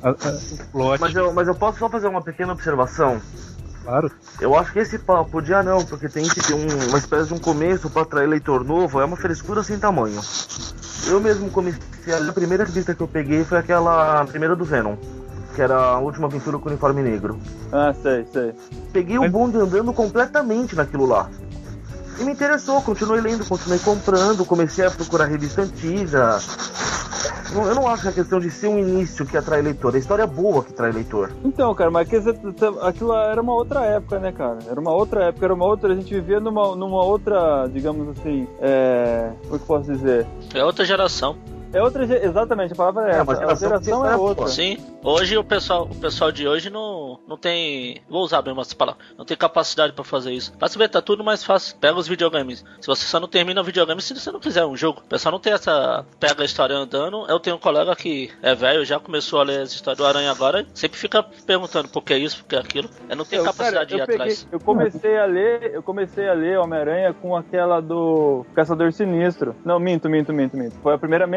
[0.04, 0.14] A, a,
[0.52, 3.22] o plot, Mas eu, mas eu posso só fazer uma pequena observação?
[3.84, 4.12] claro.
[4.42, 7.28] Eu acho que esse papo de ah não, porque tem que ter um- uma espécie
[7.28, 10.20] de um começo pra atrair leitor novo, é uma frescura sem tamanho.
[11.08, 11.80] Eu mesmo comecei
[12.14, 14.96] a, a primeira revista que eu peguei foi aquela a primeira do Venom,
[15.56, 17.40] que era a última aventura com o uniforme negro.
[17.72, 18.54] Ah, sei, sei.
[18.92, 21.30] Peguei Mas- o bonde andando completamente naquilo lá.
[22.20, 26.40] E me interessou, continuei lendo, continuei comprando, comecei a procurar revista antiga.
[27.56, 29.98] Não- Eu não acho que é questão de ser um início que atrai leitor, é
[29.98, 31.32] a história boa que atrai leitor.
[31.44, 32.38] Então, cara, mas quer dizer,
[32.82, 34.60] aquilo era uma outra época, né, cara?
[34.70, 35.94] Era uma outra época, era uma outra.
[35.94, 39.32] A gente vivia numa, numa outra, digamos assim, é.
[39.44, 40.28] Como é que eu posso dizer?
[40.54, 41.36] É outra geração.
[41.74, 42.04] É outra.
[42.26, 43.32] Exatamente, a palavra é, É, essa.
[43.32, 44.48] a geração geração que é outra.
[44.48, 44.78] Sim.
[45.04, 48.02] Hoje o pessoal, o pessoal de hoje não, não tem.
[48.10, 49.02] Vou usar mesmo essa palavra.
[49.18, 50.54] Não tem capacidade pra fazer isso.
[50.58, 51.76] Pra se ver, tá tudo mais fácil.
[51.78, 52.64] Pega os videogames.
[52.80, 55.02] Se você só não termina o videogame se você não quiser um jogo.
[55.06, 56.06] O pessoal não tem essa.
[56.20, 57.26] Pega a história andando.
[57.28, 60.32] Eu tenho um colega que é velho, já começou a ler as histórias do Aranha
[60.32, 60.66] agora.
[60.74, 62.90] Sempre fica perguntando por que isso, por que aquilo.
[63.10, 64.48] Eu não tenho Eu, cara, capacidade de ir peguei- atrás.
[64.52, 69.56] eu comecei a ler, eu comecei a ler Homem-Aranha com aquela do Caçador Sinistro.
[69.66, 70.76] Não, minto, minto, minto, minto.
[70.82, 71.28] Foi a primeira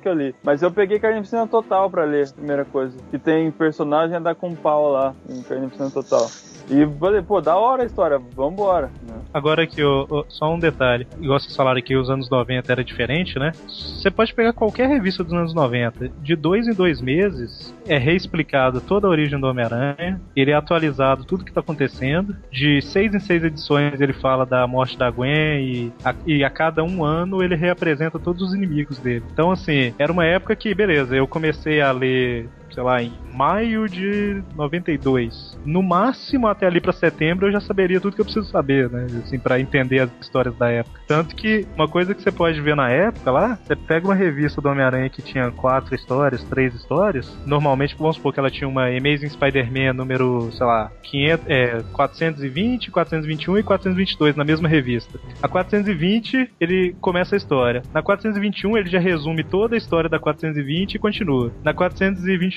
[0.00, 0.34] que eu li.
[0.42, 2.96] Mas eu peguei Carnificina Total pra ler, primeira coisa.
[3.10, 6.26] Que tem personagem andar com pau lá, em Carnificina Total.
[6.68, 8.90] E falei, pô, da hora a história, vambora.
[9.08, 9.14] né?
[9.32, 11.06] Agora aqui, ó, só um detalhe.
[11.20, 13.52] Igual vocês falaram que os anos 90 era diferente, né?
[13.66, 16.08] Você pode pegar qualquer revista dos anos 90.
[16.22, 20.20] De dois em dois meses, é reexplicado toda a origem do Homem-Aranha.
[20.34, 22.36] Ele é atualizado tudo que tá acontecendo.
[22.50, 25.60] De seis em seis edições, ele fala da morte da Gwen.
[25.60, 29.24] E a, e a cada um ano, ele reapresenta todos os inimigos dele.
[29.32, 33.88] Então, assim, era uma época que, beleza, eu comecei a ler sei lá, em maio
[33.88, 35.58] de 92.
[35.64, 39.06] No máximo até ali pra setembro eu já saberia tudo que eu preciso saber, né?
[39.24, 41.00] Assim, para entender as histórias da época.
[41.06, 44.60] Tanto que uma coisa que você pode ver na época lá, você pega uma revista
[44.60, 47.36] do Homem-Aranha que tinha quatro histórias, três histórias.
[47.46, 52.90] Normalmente, vamos supor que ela tinha uma Amazing Spider-Man número, sei lá, 500, é, 420,
[52.90, 55.18] 421 e 422 na mesma revista.
[55.42, 57.82] A 420 ele começa a história.
[57.92, 61.52] Na 421 ele já resume toda a história da 420 e continua.
[61.62, 61.74] Na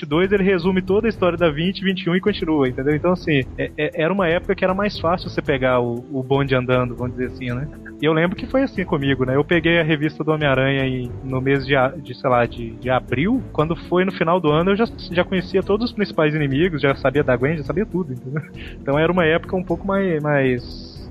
[0.06, 2.94] 422 ele resume toda a história da 20, 21 e continua, entendeu?
[2.94, 6.22] Então assim, é- é- era uma época que era mais fácil você pegar o, o
[6.22, 7.68] bonde andando, vamos dizer assim, né?
[8.00, 9.36] E eu lembro que foi assim comigo, né?
[9.36, 12.76] Eu peguei a revista do Homem-Aranha em- no mês de, a- de, sei lá, de,
[12.78, 13.42] de abril.
[13.52, 16.94] Quando foi no final do ano, eu já, já conhecia todos os principais inimigos, já
[16.94, 18.40] sabia da Gwen, já sabia tudo, entendeu?
[18.80, 20.62] Então era uma época um pouco mais, mais,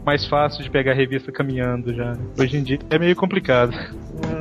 [0.05, 2.13] mais fácil de pegar a revista caminhando já.
[2.15, 2.23] né?
[2.39, 3.71] Hoje em dia é meio complicado.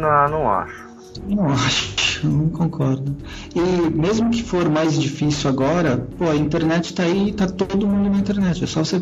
[0.00, 0.88] Não, não acho.
[1.26, 2.07] Não acho.
[2.18, 3.16] Acho, não concordo.
[3.54, 8.10] E mesmo que for mais difícil agora, pô, a internet tá aí, tá todo mundo
[8.10, 8.64] na internet.
[8.64, 9.00] É só você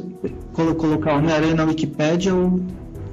[0.53, 2.61] colo- colocar Homem-Aranha na Wikipédia, o,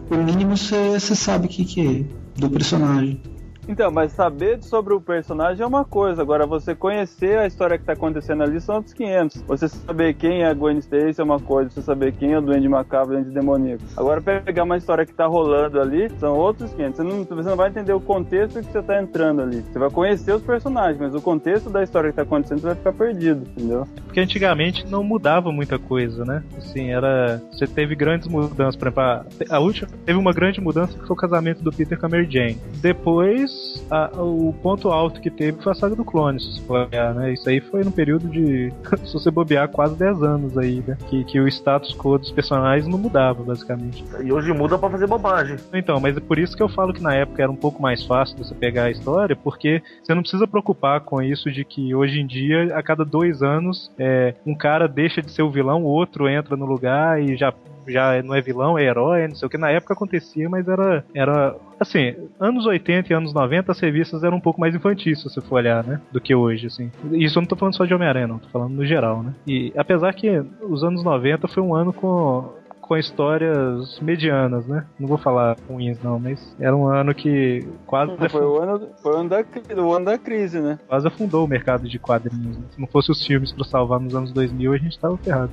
[0.10, 3.20] o mínimo você você sabe o que, que é do personagem.
[3.68, 7.86] Então, mas saber sobre o personagem é uma coisa, agora você conhecer a história que
[7.86, 9.42] tá acontecendo ali são outros 500.
[9.44, 12.42] Você saber quem é a Gwen Stacy é uma coisa, você saber quem é o
[12.42, 13.84] Duende Macabro, o Duende Demoníaco.
[13.96, 16.98] Agora pegar uma história que tá rolando ali, são outros 500.
[16.98, 19.62] Você não, você não vai entender o contexto que você tá entrando ali.
[19.62, 22.76] Você vai conhecer os personagens, mas o contexto da história que tá acontecendo você vai
[22.76, 23.88] ficar perdido, entendeu?
[24.06, 26.44] Porque antigamente não mudava muita coisa, né?
[26.58, 27.42] Assim, era.
[27.52, 31.14] Você teve grandes mudanças, por exemplo, a, a última teve uma grande mudança que foi
[31.14, 32.58] o casamento do Peter com a Mary Jane.
[32.82, 33.53] Depois,
[33.90, 37.34] a- o ponto alto que teve foi a saga do clone, se você olhar, né?
[37.34, 38.72] Isso aí foi no período de.
[39.06, 40.98] se você bobear, quase 10 anos aí, né?
[41.10, 44.04] Que, que o status quo dos personagens não mudava, basicamente.
[44.24, 45.58] E hoje muda pra fazer bobagem.
[45.74, 48.04] Então, mas é por isso que eu falo que na época era um pouco mais
[48.06, 52.20] fácil você pegar a história, porque você não precisa preocupar com isso de que hoje
[52.20, 55.88] em dia, a cada dois anos, é, um cara deixa de ser o vilão, o
[55.88, 57.54] outro entra no lugar e já
[57.88, 59.58] já não é vilão, é herói, não sei o que.
[59.58, 61.06] Na época acontecia, mas era.
[61.14, 65.30] era assim, anos 80 e anos 90 as revistas eram um pouco mais infantis, se
[65.30, 66.02] você for olhar, né?
[66.12, 66.92] Do que hoje, assim.
[67.12, 69.34] Isso eu não tô falando só de Homem-Aranha, não, tô falando no geral, né?
[69.48, 70.30] E apesar que
[70.62, 74.86] os anos 90 foi um ano com com histórias medianas, né?
[75.00, 79.14] Não vou falar ruins não, mas era um ano que quase, Foi o ano, foi
[79.14, 79.38] o ano, da,
[79.82, 80.78] o ano da crise, né?
[80.86, 82.58] quase afundou o mercado de quadrinhos.
[82.58, 82.64] né?
[82.70, 85.52] Se não fosse os filmes pra salvar nos anos 2000, a gente tava ferrado.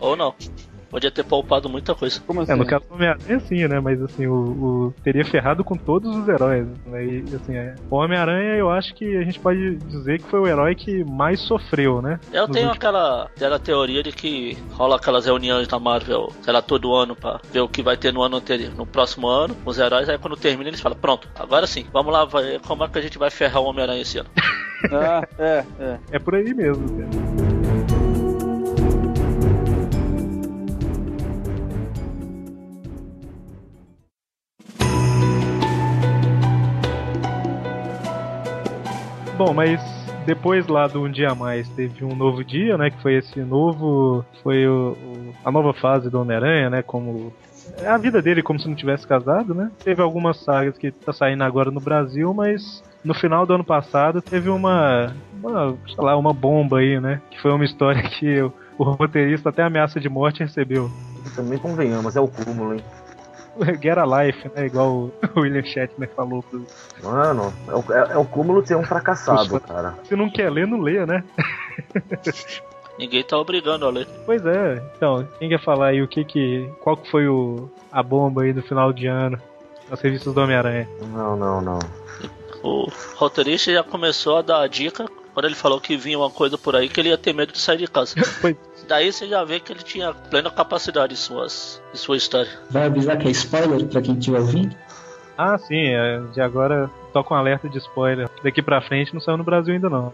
[0.00, 0.34] Ou não.
[0.92, 2.20] Podia ter poupado muita coisa.
[2.24, 2.52] Como assim?
[2.52, 3.80] É, no caso do Homem-Aranha sim, né?
[3.80, 6.66] Mas assim, o, o- teria ferrado com todos os heróis.
[6.86, 7.04] Né?
[7.04, 10.46] E, assim, é, o Homem-Aranha eu acho que a gente pode dizer que foi o
[10.46, 12.20] herói que mais sofreu, né?
[12.32, 16.52] Eu Nos tenho últimos- aquela, aquela teoria de que rola aquelas reuniões na Marvel, sei
[16.52, 19.56] lá, todo ano pra ver o que vai ter no ano anterior, no próximo ano,
[19.64, 22.28] os heróis, aí quando termina eles falam, pronto, agora sim, vamos lá,
[22.66, 24.28] como é que a gente vai ferrar o Homem-Aranha esse ano?
[24.92, 25.98] Ah, é, é.
[26.10, 27.41] É por aí mesmo, cara.
[39.44, 39.80] Bom, mas
[40.24, 42.90] depois lá do Um Dia Mais teve um novo dia, né?
[42.90, 44.24] Que foi esse novo.
[44.40, 46.80] Foi o, o- a nova fase do Homem-Aranha, né?
[46.82, 47.32] Como.
[47.84, 49.68] A vida dele como se não tivesse casado, né?
[49.82, 54.22] Teve algumas sagas que tá saindo agora no Brasil, mas no final do ano passado
[54.22, 55.12] teve uma.
[55.42, 57.20] uma sei lá, uma bomba aí, né?
[57.28, 60.88] Que foi uma história que o, o roteirista até ameaça de morte recebeu.
[61.34, 62.80] Também convenhamos, é o cúmulo, hein?
[63.82, 64.66] Get a life, né?
[64.66, 66.66] Igual o William Shatner falou pro,
[67.02, 69.60] Mano, é o, é- é o cúmulo de ser um fracassado, Puxa.
[69.60, 69.94] cara.
[70.04, 71.22] Se não quer ler, não leia, né?
[72.98, 74.06] Ninguém tá obrigando a ler.
[74.26, 74.82] Pois é.
[74.96, 76.68] Então, quem quer falar aí o que que.
[76.82, 79.38] Qual que foi o, a bomba aí do final de ano
[79.88, 80.88] nas revistas do Homem-Aranha?
[81.12, 81.78] Não, não, não.
[82.62, 82.86] O
[83.16, 86.76] roteirista já começou a dar a dica quando ele falou que vinha uma coisa por
[86.76, 88.14] aí que ele ia ter medo de sair de casa.
[88.40, 88.56] Pois.
[88.92, 92.50] Daí você já vê que ele tinha plena capacidade em, suas, em sua história.
[92.68, 94.76] Vai avisar que é spoiler pra quem estiver ouvindo?
[95.38, 98.28] Ah, sim, é, de agora toca um alerta de spoiler.
[98.44, 100.12] Daqui pra frente não saiu no Brasil ainda não.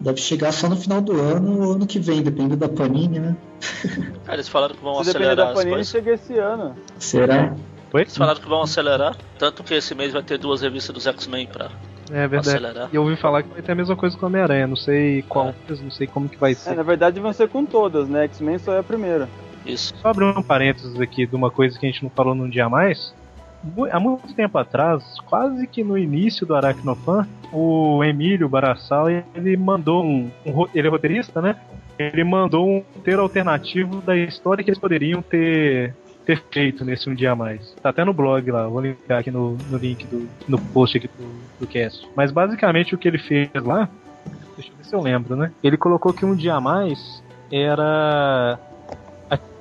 [0.00, 3.36] Deve chegar só no final do ano ou ano que vem, dependendo da Panini, né?
[4.26, 5.90] Aí eles falaram que vão Se acelerar da as Panini, coisas.
[5.92, 6.74] chega esse ano.
[6.98, 7.54] Será?
[7.90, 8.00] Foi?
[8.00, 11.46] Eles falaram que vão acelerar, tanto que esse mês vai ter duas revistas dos X-Men
[11.46, 11.68] pra
[12.10, 12.48] É verdade.
[12.56, 12.88] acelerar.
[12.92, 14.66] E eu ouvi falar que vai ter a mesma coisa com o Homem-Aranha.
[14.66, 16.74] Não sei qual, não sei como que vai É, ser.
[16.74, 18.24] na verdade vão ser com todas, né?
[18.24, 19.28] X-Men só é a primeira.
[19.64, 19.94] Isso.
[19.96, 22.66] Só abrir um parênteses aqui de uma coisa que a gente não falou num dia
[22.66, 23.14] a mais.
[23.90, 30.04] Há muito tempo atrás, quase que no início do Aracnofan, o Emílio Barassal ele mandou
[30.04, 31.56] um, um Ele é roteirista, né?
[31.98, 35.94] Ele mandou um roteiro alternativo da história que eles poderiam ter,
[36.24, 37.74] ter feito nesse um dia mais.
[37.82, 41.08] Tá até no blog lá, vou linkar aqui no, no link do no post aqui
[41.08, 42.08] do, do cast.
[42.16, 43.88] Mas basicamente o que ele fez lá.
[44.56, 45.52] Deixa eu ver se eu lembro, né?
[45.62, 48.58] Ele colocou que um dia mais era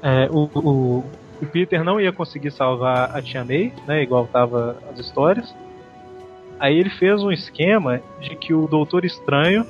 [0.01, 1.03] é, o, o,
[1.41, 4.03] o Peter não ia conseguir salvar a Tia May, né?
[4.03, 5.53] Igual tava as histórias.
[6.59, 9.65] Aí ele fez um esquema de que o Doutor Estranho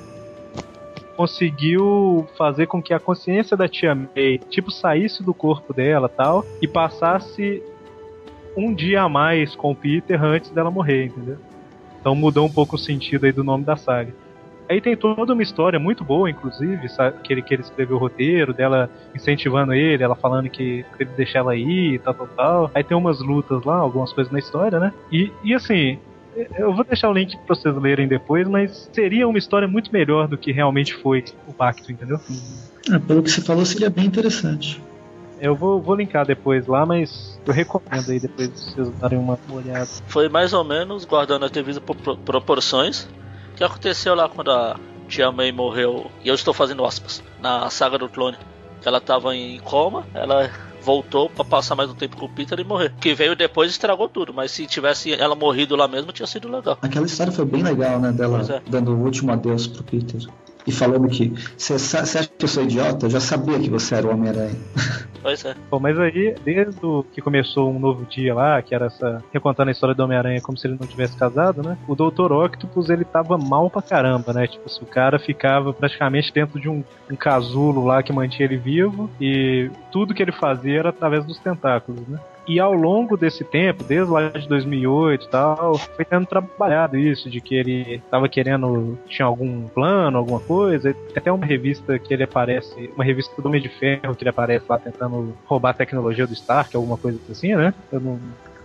[1.16, 6.44] conseguiu fazer com que a consciência da Tia May, tipo, saísse do corpo dela tal,
[6.60, 7.62] e passasse
[8.56, 11.38] um dia a mais com o Peter antes dela morrer, entendeu?
[12.00, 14.14] Então mudou um pouco o sentido aí do nome da saga.
[14.68, 16.88] Aí tem toda uma história muito boa, inclusive,
[17.22, 21.40] que ele, que ele escreveu o roteiro, dela incentivando ele, ela falando que ele deixar
[21.40, 22.70] ela ir, tal, tal, tal.
[22.74, 24.92] Aí tem umas lutas lá, algumas coisas na história, né?
[25.12, 25.98] E, e assim,
[26.56, 30.28] eu vou deixar o link pra vocês lerem depois, mas seria uma história muito melhor
[30.28, 32.18] do que realmente foi o pacto, entendeu?
[32.92, 34.82] Ah, pelo que você falou, seria bem interessante.
[35.40, 39.88] Eu vou, vou linkar depois lá, mas eu recomendo aí depois vocês darem uma olhada.
[40.06, 43.02] Foi mais ou menos, guardando as devidas pro- pro- proporções,
[43.52, 44.76] o que aconteceu lá quando a
[45.08, 48.36] Tia May morreu, e eu estou fazendo aspas, na saga do clone.
[48.84, 50.50] Ela tava em coma, ela
[50.84, 52.92] voltou pra passar mais um tempo com o Peter e morrer.
[53.00, 56.48] Que veio depois e estragou tudo, mas se tivesse ela morrido lá mesmo, tinha sido
[56.48, 56.78] legal.
[56.82, 58.12] Aquela história foi bem legal, né?
[58.12, 58.62] Dela é.
[58.68, 60.20] dando o último adeus pro Peter.
[60.66, 63.06] E falando que você acha que eu sou idiota?
[63.06, 64.54] Eu já sabia que você era o Homem-Aranha.
[65.24, 65.54] Pois é.
[65.70, 69.24] Bom, mas aí, desde o que começou um novo dia lá, que era essa.
[69.32, 71.78] recontando a história do Homem-Aranha como se ele não tivesse casado, né?
[71.88, 72.30] O Dr.
[72.30, 74.46] Octopus ele tava mal pra caramba, né?
[74.46, 78.58] Tipo, se o cara ficava praticamente dentro de um, um casulo lá que mantinha ele
[78.58, 82.20] vivo e tudo que ele fazia era através dos tentáculos, né?
[82.46, 87.30] E ao longo desse tempo, desde lá de 2008 e tal, foi tendo trabalhado isso,
[87.30, 90.94] de que ele tava querendo, tinha algum plano, alguma coisa.
[91.16, 94.66] Até uma revista que ele aparece, uma revista do Homem de Ferro, que ele aparece
[94.68, 97.72] lá tentando roubar a tecnologia do Stark, alguma coisa assim, né?
[97.90, 98.20] Eu não,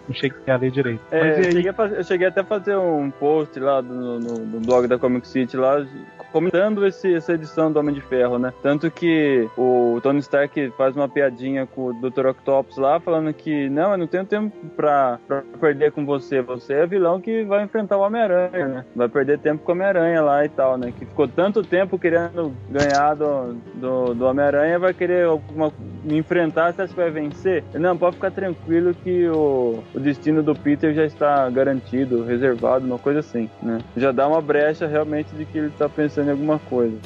[0.09, 1.01] não cheguei a ler direito.
[1.11, 4.19] É, Mas eu, cheguei a faz- eu cheguei até a fazer um post lá no,
[4.19, 5.85] no- no blog da Comic City lá
[6.31, 8.53] comentando esse- essa edição do Homem de Ferro, né?
[8.61, 12.27] Tanto que o Tony Stark faz uma piadinha com o Dr.
[12.27, 16.41] Octopus lá, falando que não, eu não tenho tempo pra, pra perder com você.
[16.41, 18.85] Você é vilão que vai enfrentar o Homem-Aranha, né?
[18.95, 20.93] Vai perder tempo com o Homem-Aranha lá e tal, né?
[20.97, 25.71] Que ficou tanto tempo querendo ganhar do, do, do Homem-Aranha, vai querer alguma,
[26.03, 27.63] me enfrentar, você acha que vai vencer?
[27.73, 32.99] Não, pode ficar tranquilo que o, o destino do Peter já está garantido, reservado, uma
[32.99, 33.85] coisa assim, né?
[33.95, 37.03] Já dá uma brecha realmente de que ele tá pensando em alguma coisa.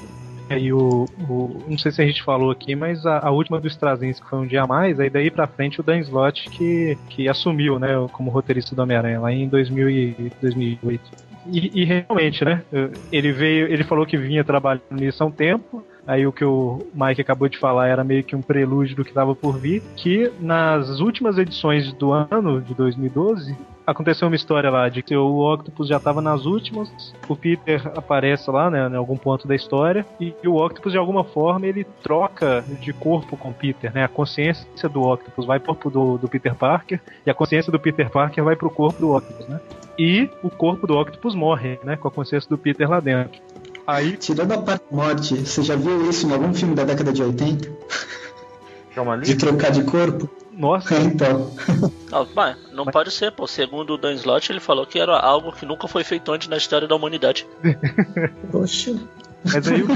[0.49, 3.67] aí o, o- Não sei se a gente falou aqui, mas a, a última do
[3.67, 7.27] Straczynski foi um dia a mais, aí daí pra frente o Dan Slott que, que
[7.27, 11.11] assumiu, né, como roteirista do Homem-Aranha, lá em 2000 e 2008.
[11.45, 12.63] E, e realmente, né?
[13.11, 15.85] Ele veio, ele falou que vinha trabalhando nisso há um tempo.
[16.05, 19.11] Aí o que o Mike acabou de falar era meio que um prelúdio do que
[19.11, 19.81] estava por vir.
[19.95, 25.53] Que nas últimas edições do ano de 2012 aconteceu uma história lá de que o
[25.53, 30.05] Octopus já estava nas últimas, o Peter aparece lá, né, em algum ponto da história,
[30.19, 34.03] e o Octopus de alguma forma ele troca de corpo com o Peter, né?
[34.03, 37.79] A consciência do Octopus vai pro corpo do, do Peter Parker e a consciência do
[37.79, 39.59] Peter Parker vai pro corpo do Octopus, né?
[39.97, 43.41] E o corpo do Octopus morre, né, com a consciência do Peter lá dentro.
[43.85, 47.21] Aí Tirando a parte morte, você já viu isso em algum filme da década de
[47.23, 47.69] 80?
[48.95, 49.25] Calma ali.
[49.25, 50.29] De trocar de corpo?
[50.51, 51.51] Nossa, Então.
[52.11, 53.47] Não, mas não pode ser, pô.
[53.47, 56.57] Segundo o Dan Slott, ele falou que era algo que nunca foi feito antes na
[56.57, 57.45] história da humanidade.
[58.51, 58.95] Poxa.
[59.43, 59.87] mas aí, o-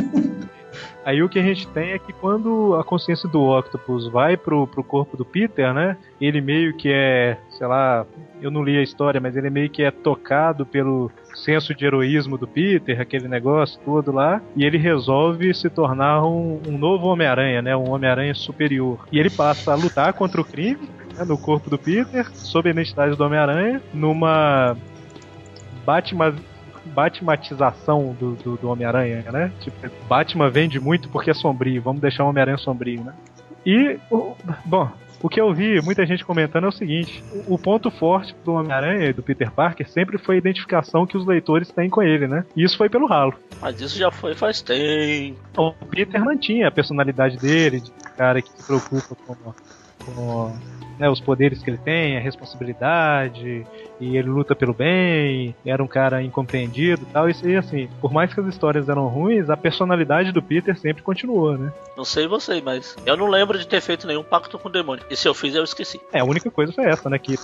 [1.06, 4.68] aí o que a gente tem é que quando a consciência do Octopus vai pro,
[4.68, 5.98] pro corpo do Peter, né?
[6.20, 8.06] Ele meio que é, sei lá,
[8.42, 12.38] eu não li a história, mas ele meio que é tocado pelo senso de heroísmo
[12.38, 17.62] do Peter, aquele negócio todo lá, e ele resolve se tornar um, um novo Homem-Aranha,
[17.62, 17.76] né?
[17.76, 19.08] Um Homem-Aranha superior.
[19.12, 22.72] E ele passa a lutar contra o crime né, no corpo do Peter, sob a
[22.72, 24.78] identidade do Homem-Aranha, numa
[25.86, 26.36] Batman
[26.88, 29.52] Batmatização do, do, do Homem-Aranha, né?
[29.62, 29.78] Tipo,
[30.08, 33.14] Batman vende muito porque é sombrio, vamos deixar o Homem-Aranha sombrio, né?
[33.66, 34.36] E, o-
[34.66, 34.90] bom,
[35.22, 38.54] o que eu vi muita gente comentando é o seguinte: o, o ponto forte do
[38.54, 42.28] Homem-Aranha e do Peter Parker sempre foi a identificação que os leitores têm com ele,
[42.28, 42.46] né?
[42.56, 43.34] E isso foi pelo ralo.
[43.62, 45.38] Mas isso já foi faz tempo.
[45.58, 49.36] O Peter mantinha a personalidade dele, de cara que se preocupa com,
[50.14, 50.52] com
[51.00, 53.66] né, os poderes que ele tem, a responsabilidade,
[54.00, 57.26] e ele luta pelo bem, era um cara incompreendido e tal.
[57.26, 61.58] Aí, assim, por mais que as histórias eram ruins, a personalidade do Peter sempre continuou,
[61.58, 61.72] né?
[61.96, 65.04] Não sei você, mas eu não lembro de ter feito nenhum pacto com o demônio.
[65.10, 66.00] E se eu fiz, eu esqueci.
[66.12, 67.18] É, a única coisa foi essa, né?
[67.18, 67.36] Que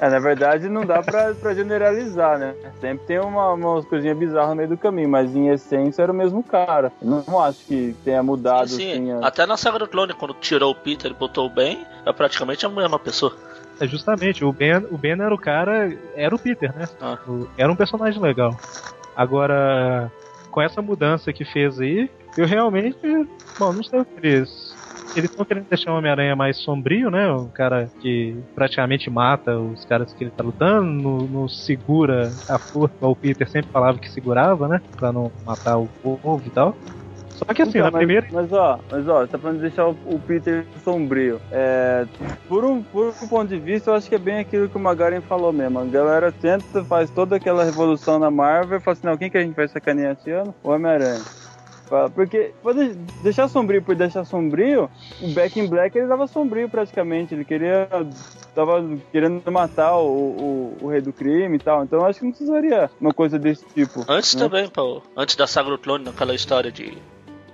[0.00, 2.54] É, na verdade não dá pra, pra generalizar, né?
[2.80, 6.14] Sempre tem uma, umas coisinhas bizarras no meio do caminho, mas em essência era o
[6.14, 6.90] mesmo cara.
[7.02, 10.70] Não acho que tenha mudado, Sim, assim, a- Até na saga do clone, quando tirou
[10.70, 13.36] o Peter e botou o Ben, é praticamente a mesma pessoa.
[13.78, 16.86] é justamente, o Ben, o Ben era o cara, era o Peter, né?
[17.00, 17.18] Ah.
[17.28, 18.56] O- Era um personagem legal.
[19.16, 20.10] Agora,
[20.50, 22.98] com essa mudança que fez aí, eu realmente,
[23.58, 24.74] bom, não sei o que eles.
[25.14, 27.30] Eles estão querendo deixar o Homem-Aranha mais sombrio, né?
[27.32, 32.58] Um cara que praticamente mata os caras que ele tá lutando, não, não segura a
[32.58, 32.94] força.
[33.00, 34.80] O Peter sempre falava que segurava, né?
[34.96, 36.76] Pra não matar o povo e tal.
[37.30, 38.26] Só que assim, Então, na mas, primeira.
[38.30, 41.40] Mas ó, mas ó, tá falando de deixar o, o Peter sombrio.
[41.50, 42.06] É,
[42.48, 44.80] por, um, por um ponto de vista, eu acho que é bem aquilo que o
[44.80, 45.78] Magaren falou mesmo.
[45.78, 49.38] A galera tenta, faz toda aquela revolução na Marvel e fala assim, não, quem que
[49.38, 50.54] a gente vai sacanear esse ano?
[50.62, 51.20] O Homem-Aranha.
[51.90, 54.88] Fala, Porque pode deixar sombrio por deixar sombrio,
[55.20, 57.34] o Back in Black ele tava sombrio praticamente.
[57.34, 57.88] Ele queria.
[58.54, 61.82] tava querendo matar o, o, o rei do crime e tal.
[61.82, 64.04] Então eu acho que não precisaria uma coisa desse tipo.
[64.08, 64.40] Antes né?
[64.40, 65.02] também, pô.
[65.16, 66.96] Antes da saga do clone, naquela história de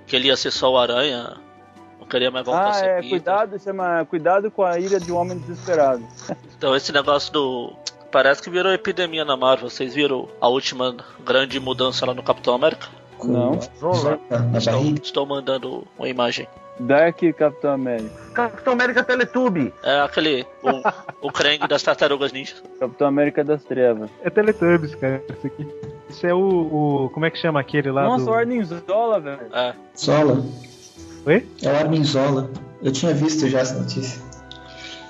[0.05, 1.37] que ele ia ser só o Aranha.
[1.99, 3.09] Não queria mais voltar a Ah, ser é, Peter.
[3.09, 6.03] cuidado, chama Cuidado com a ira de um homem desesperado.
[6.57, 7.73] Então esse negócio do.
[8.11, 9.69] Parece que virou epidemia na Marvel.
[9.69, 12.87] Vocês viram a última grande mudança lá no Capitão América?
[13.23, 13.59] Não.
[13.79, 14.19] Zola.
[14.29, 15.01] Na Estou, barriga.
[15.03, 16.47] estou mandando uma imagem.
[16.79, 18.09] Dark Capitão América.
[18.33, 19.73] Capitão América Teletube.
[19.83, 20.45] É aquele.
[21.21, 22.53] O, o Krang das Tartarugas Ninja.
[22.79, 24.11] Capitão América das Trevas.
[24.23, 25.67] É Teletubbies, cara, isso aqui.
[26.09, 26.39] Isso é o,
[27.05, 28.31] o- Como é que chama aquele lá Nossa, do...
[28.31, 29.39] o Arninzola, velho.
[29.53, 29.73] É.
[29.99, 30.45] Zola.
[31.25, 31.45] Oi?
[31.63, 32.49] É o Armin Zola.
[32.81, 34.21] Eu tinha visto já essa notícia.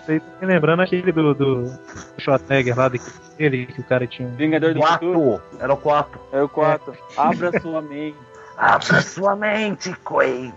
[0.08, 1.80] Sei, tô me lembrando aquele do, do
[2.18, 4.26] Schwarzenegger lá, daquele que o cara tinha...
[4.28, 5.20] um- Vingador do Futuro.
[5.22, 5.58] Quatro.
[5.60, 6.20] Era o quatro.
[6.32, 6.98] É o 4.
[7.18, 8.18] Abra sua mente.
[8.58, 10.56] Abra sua mente, Quaid.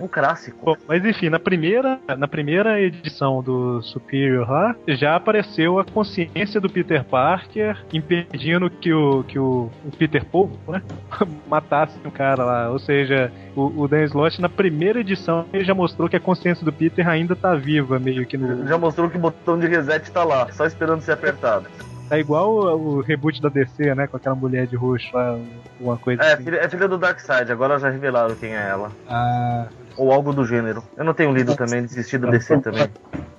[0.00, 0.58] Um clássico.
[0.64, 6.60] Bom, mas enfim, na primeira, na primeira edição do Superior lá, já apareceu a consciência
[6.60, 10.82] do Peter Parker impedindo que o, que o, o Peter Paul né,
[11.48, 12.70] matasse o cara lá.
[12.70, 16.64] Ou seja, o, o Dan Slott na primeira edição ele já mostrou que a consciência
[16.64, 18.66] do Peter ainda tá viva, meio que no.
[18.68, 21.66] Já mostrou que o botão de reset tá lá, só esperando ser apertado.
[22.08, 24.06] Tá igual o, o reboot da DC, né?
[24.06, 25.38] Com aquela mulher de roxo lá,
[25.78, 26.44] uma coisa É, assim.
[26.44, 28.90] filha, é filha do Darkseid, agora já revelaram quem é ela.
[29.06, 29.66] Ah,
[29.98, 30.82] Ou algo do gênero.
[30.96, 32.88] Eu não tenho lido também, desisti do DC também.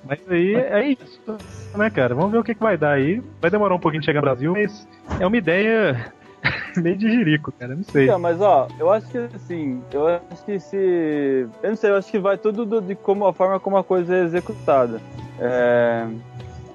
[0.04, 1.20] Mas aí é isso,
[1.76, 2.14] né, cara?
[2.14, 3.22] Vamos ver o que, que vai dar aí.
[3.40, 4.86] Vai demorar um pouquinho de chegar no Brasil, mas
[5.18, 6.12] é uma ideia
[6.76, 7.74] meio de jirico, cara.
[7.74, 8.14] Não sei.
[8.18, 11.46] Mas ó, eu acho que assim, eu acho que se.
[11.62, 13.84] Eu não sei, eu acho que vai tudo do- de como a forma como a
[13.84, 15.00] coisa é executada.
[15.38, 16.06] É.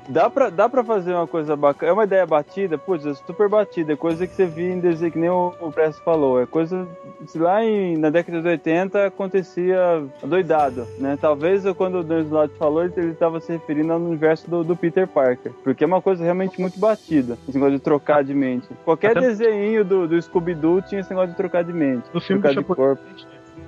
[0.08, 1.90] Dá pra, dá pra fazer uma coisa bacana.
[1.90, 3.94] É uma ideia batida, putz, é super batida.
[3.94, 6.40] É coisa que você via em desenho, que nem o, o Presto falou.
[6.42, 6.88] É coisa.
[7.26, 11.18] Se lá em, na década de 80 acontecia doidado, né?
[11.20, 14.76] Talvez quando o Dan Slott falou, ele, ele tava se referindo ao universo do, do
[14.76, 15.52] Peter Parker.
[15.64, 17.38] Porque é uma coisa realmente muito batida.
[17.48, 18.68] Esse negócio de trocar de mente.
[18.84, 22.06] Qualquer Até- desenho do, do Scooby-Doo tinha esse negócio de trocar de mente.
[22.14, 23.04] No filme trocar de corpo.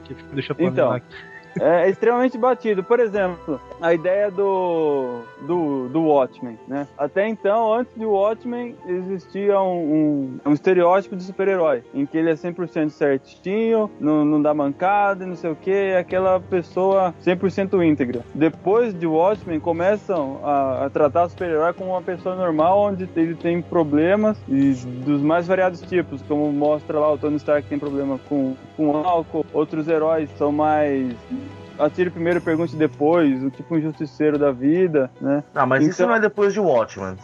[0.03, 0.89] Que do Chapolin Então.
[0.89, 1.01] lá.
[1.59, 2.83] É, é extremamente batido.
[2.83, 6.87] Por exemplo, a ideia do, do, do Watchmen, né?
[6.97, 12.29] Até então, antes do Watchmen, existia um, um, um estereótipo de super-herói, em que ele
[12.29, 18.21] é 100% certinho, não, não dá mancada, não sei o que, aquela pessoa 100% íntegra.
[18.33, 23.61] Depois de Watchmen, começam a, a tratar super-herói como uma pessoa normal, onde ele tem
[23.61, 24.73] problemas e
[25.05, 29.45] dos mais variados tipos, como mostra lá o Tony Stark tem problema com, com álcool,
[29.53, 31.15] outros heróis são mais
[31.79, 35.43] atire primeiro, pergunte depois, o tipo um justiceiro da vida, né?
[35.53, 37.15] Ah, mas isso Então- não é depois de Watchmen.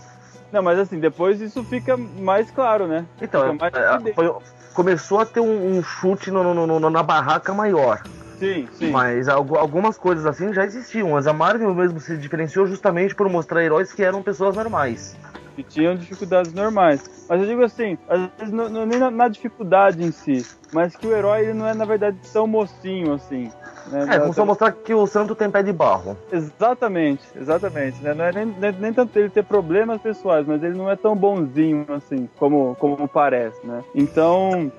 [0.51, 3.05] Não, mas assim, depois isso fica mais claro, né?
[3.21, 4.15] Então, mais é, evidente.
[4.15, 4.33] foi-
[4.73, 8.03] começou a ter um, um chute no- no- no- na barraca maior.
[8.37, 8.91] Sim, sim.
[8.91, 11.11] Mas algu- algumas coisas assim já existiam.
[11.11, 15.15] Mas a Marvel mesmo se diferenciou justamente por mostrar heróis que eram pessoas normais.
[15.55, 16.99] que tinham dificuldades normais.
[17.29, 20.95] Mas eu digo assim, às vezes não, não- nem na, na dificuldade em si, mas
[20.95, 23.51] que o herói ele não é na verdade tão mocinho assim.
[23.87, 24.07] Né?
[24.15, 26.17] É, vamos só mostrar que o santo tem pé de barro.
[26.31, 28.01] Exatamente, exatamente.
[28.03, 28.13] Né?
[28.13, 31.15] Não é nem, nem, nem tanto ele ter problemas pessoais, mas ele não é tão
[31.15, 33.83] bonzinho assim, como, como parece, né?
[33.93, 34.71] Então.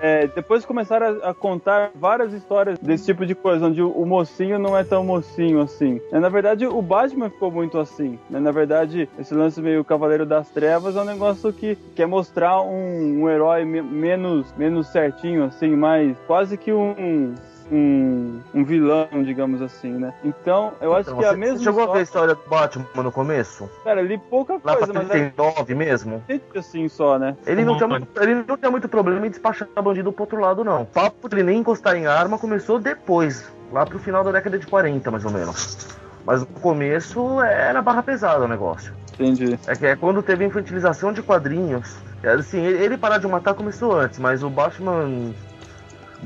[0.00, 4.04] é, depois começaram a, a contar várias histórias desse tipo de coisa, onde o, o
[4.04, 6.00] mocinho não é tão mocinho assim.
[6.10, 8.18] É, Na verdade, o Batman ficou muito assim.
[8.28, 8.40] né?
[8.40, 13.22] Na verdade, esse lance meio Cavaleiro das Trevas é um negócio que quer mostrar um,
[13.22, 17.34] um herói me- menos, menos certinho, assim, mais quase que um,
[17.72, 20.12] um, um vilão, digamos assim, né?
[20.22, 22.42] Então, eu acho Então, que a você, mesma você chegou a ver a história- do
[22.48, 23.68] Batman no começo?
[23.82, 26.22] Cara, li pouca Lá coisa, pra mas é 39 mesmo?
[26.54, 27.36] assim só, né?
[27.46, 28.06] Ele não, Bom, tinha mano.
[28.06, 30.82] muito, ele não tinha muito problema em despachar bandido pro outro lado, não.
[30.82, 34.58] O papo de ele nem encostar em arma começou depois, lá pro final da década
[34.58, 35.88] de 40, mais ou menos.
[36.24, 38.92] Mas no começo era barra pesada o negócio.
[39.14, 39.58] Entendi.
[39.66, 41.96] É que é quando teve a infantilização de quadrinhos.
[42.22, 45.32] É, Assim, ele, ele parar de matar começou antes, mas o Batman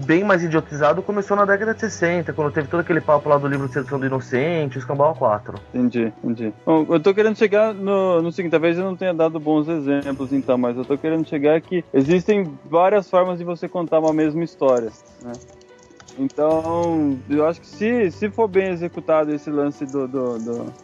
[0.05, 3.47] bem mais idiotizado começou na década de 60, quando teve todo aquele papo lá do
[3.49, 5.59] livro de Sedução do Inocente, Escambau 4.
[5.73, 6.53] Entendi, entendi.
[6.65, 10.33] Bom, eu tô querendo chegar no, no seguinte, talvez eu não tenha dado bons exemplos
[10.33, 14.45] então, mas eu tô querendo chegar que existem várias formas de você contar uma mesma
[14.45, 14.91] história,
[15.23, 15.33] né?
[16.19, 20.75] Então, eu acho que se, se for bem executado esse lance do, do, do,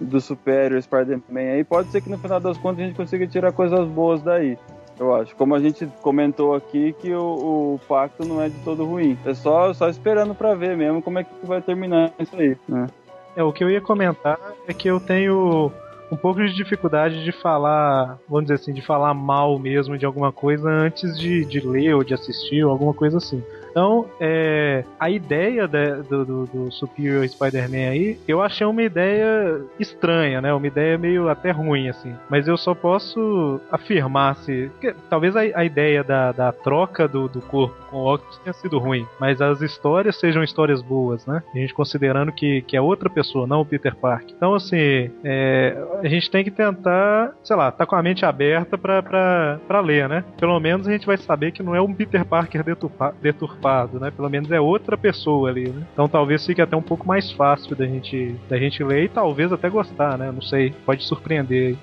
[0.00, 3.52] do Superior Spider-Man aí, pode ser que no final das contas a gente consiga tirar
[3.52, 4.58] coisas boas daí.
[5.00, 5.34] Eu acho.
[5.34, 9.18] Como a gente comentou aqui, que o, o pacto não é de todo ruim.
[9.24, 12.86] É só, só esperando pra ver mesmo como é que vai terminar isso aí, né?
[13.34, 14.38] É, o que eu ia comentar
[14.68, 15.72] é que eu tenho
[16.12, 20.32] um pouco de dificuldade de falar, vamos dizer assim, de falar mal mesmo de alguma
[20.32, 23.42] coisa antes de, de ler ou de assistir ou alguma coisa assim.
[23.70, 29.60] Então, é, a ideia da- do, do, do Superior Spider-Man aí, eu achei uma ideia
[29.78, 30.52] estranha, né?
[30.52, 32.14] Uma ideia meio até ruim, assim.
[32.28, 34.70] Mas eu só posso afirmar se.
[34.80, 38.54] que talvez a, a ideia da, da troca do, do corpo com o Octopus tenha
[38.54, 41.42] sido ruim, mas as histórias sejam histórias boas, né?
[41.54, 44.34] A gente considerando que, que é outra pessoa, não o Peter Parker.
[44.36, 48.78] Então, assim, é, a gente tem que tentar, sei lá, tá com a mente aberta
[48.78, 50.24] pra, pra, pra ler, né?
[50.38, 54.10] Pelo menos a gente vai saber que não é um Peter Parker deturpa- deturpado, né?
[54.10, 55.82] Pelo menos é outra pessoa ali, né?
[55.92, 59.52] Então talvez fique até um pouco mais fácil da gente, da gente ler e talvez
[59.52, 60.30] até gostar, né?
[60.32, 61.76] Não sei, pode surpreender.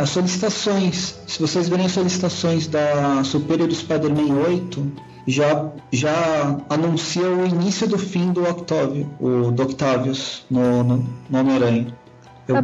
[0.00, 4.92] As solicitações, se vocês verem as solicitações da Superior Spider-Man 8,
[5.26, 10.96] já, já anuncia o início do fim do Octavio, o do Octavius no, no,
[11.28, 11.86] no Homem-Aranha.
[12.48, 12.56] Eu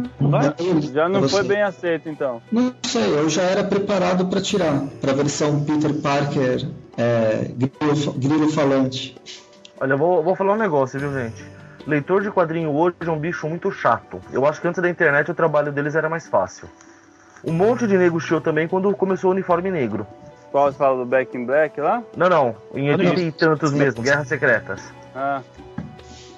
[0.59, 2.41] link Já não foi bem aceito, então.
[2.51, 8.13] Não sei, eu já era preparado para tirar, para a versão Peter Parker é, grilo,
[8.13, 9.17] grilo falante.
[9.79, 11.43] Olha, eu vou, vou falar um negócio, viu, gente?
[11.85, 14.21] Leitor de quadrinho hoje é um bicho muito chato.
[14.31, 16.69] Eu acho que antes da internet o trabalho deles era mais fácil.
[17.43, 20.07] Um monte de nego chiou também quando começou o uniforme negro.
[20.53, 22.03] Qual você fala do Back in Black lá?
[22.15, 24.83] Não, não, em Olha 80 e tantos mesmo, Guerras Secretas.
[25.15, 25.41] Ah,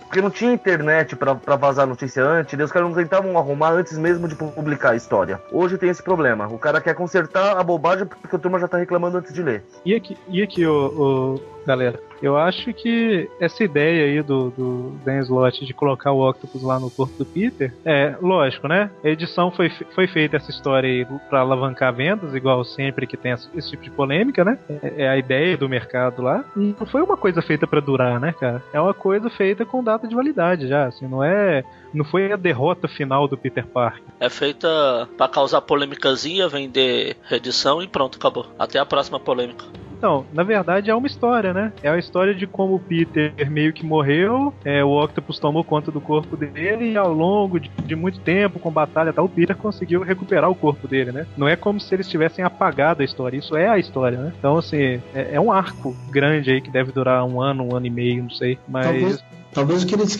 [0.05, 3.71] Porque não tinha internet pra, pra vazar notícia antes, e os caras não tentavam arrumar
[3.71, 5.41] antes mesmo de publicar a história.
[5.51, 6.47] Hoje tem esse problema.
[6.47, 9.65] O cara quer consertar a bobagem porque a turma já tá reclamando antes de ler.
[9.83, 15.19] E aqui, e aqui ô, galera, eu acho que essa ideia aí do, do Dan
[15.19, 18.89] Slott de colocar o Octopus lá no corpo do Peter, é lógico, né?
[19.03, 23.31] A edição foi, foi feita essa história aí pra alavancar vendas, igual sempre que tem
[23.31, 24.57] esse, tipo de polêmica, né?
[24.69, 26.43] É, é a ideia do mercado lá.
[26.55, 28.61] Não foi uma coisa feita pra durar, né, cara?
[28.73, 31.63] É uma coisa feita com data de validade já, assim, não é.
[31.95, 34.03] Não foi a derrota final do Peter Parker.
[34.19, 38.47] É feita pra causar polêmicazinha, vender reedição e pronto, acabou.
[38.59, 39.65] Até a próxima polêmica.
[39.97, 41.73] Então, na verdade é uma história, né?
[41.81, 45.91] É a história de como o Peter meio que morreu, é, o Octopus tomou conta
[45.91, 49.29] do corpo dele e ao longo de, de muito tempo, com batalha e tal, o
[49.29, 51.25] Peter conseguiu recuperar o corpo dele, né?
[51.37, 54.33] Não é como se eles tivessem apagado a história, isso é a história, né?
[54.37, 57.87] Então, assim, é, é um arco grande aí que deve durar um ano, um ano
[57.87, 58.59] e meio, não sei.
[58.67, 58.85] Mas.
[58.85, 59.23] Talvez,
[59.55, 60.15] talvez o que eles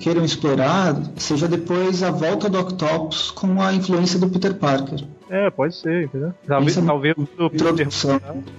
[0.00, 5.04] queiram, explorar seja depois a volta do Octopus com a influência do Peter Parker.
[5.28, 6.32] É, pode ser, entendeu?
[6.46, 7.88] Talvez, é talvez quando o Peter.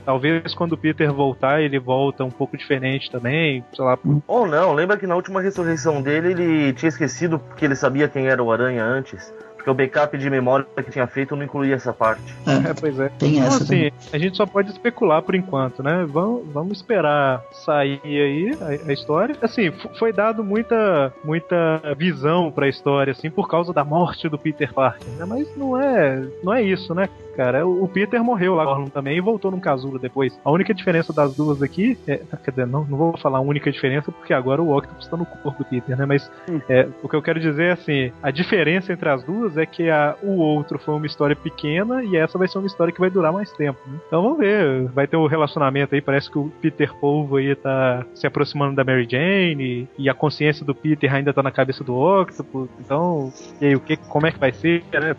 [0.06, 3.98] Talvez quando o Peter voltar, ele volta um pouco diferente também, sei lá.
[4.28, 8.28] Ou não, lembra que na última ressurreição dele ele tinha esquecido que ele sabia quem
[8.28, 9.34] era o Aranha antes?
[9.68, 12.22] Porque o backup de memória que tinha feito não incluía essa parte.
[12.46, 13.10] É, É, pois é.
[13.20, 13.94] tem Então, essa assim, também.
[14.14, 16.06] a gente só pode especular por enquanto, né?
[16.08, 19.36] Vamos, vamos esperar sair aí a, a história.
[19.42, 24.74] Assim, foi dado muita, muita visão pra história, assim, por causa da morte do Peter
[24.74, 25.26] Parker, né?
[25.26, 27.10] Mas não é, não é isso, né?
[27.38, 30.38] Cara, o Peter morreu lá também e voltou num casulo depois.
[30.44, 32.20] A única diferença das duas aqui é.
[32.44, 35.26] Quer dizer, não, não vou falar a única diferença porque agora o Octopus tá no
[35.26, 36.04] corpo do Peter, né?
[36.06, 36.32] Mas
[36.68, 39.88] é, o que eu quero dizer é assim: a diferença entre as duas é que
[39.88, 43.12] a, o outro foi uma história pequena e essa vai ser uma história que vai
[43.12, 43.80] durar mais tempo.
[43.86, 44.00] né?
[44.08, 46.02] Então vamos ver, vai ter o relacionamento aí.
[46.02, 50.14] Parece que o Peter Polvo aí tá se aproximando da Mary Jane e, e a
[50.16, 52.68] consciência do Peter ainda tá na cabeça do Octopus.
[52.80, 53.32] Então,
[53.62, 55.16] e aí, o que, como é que vai ser, né?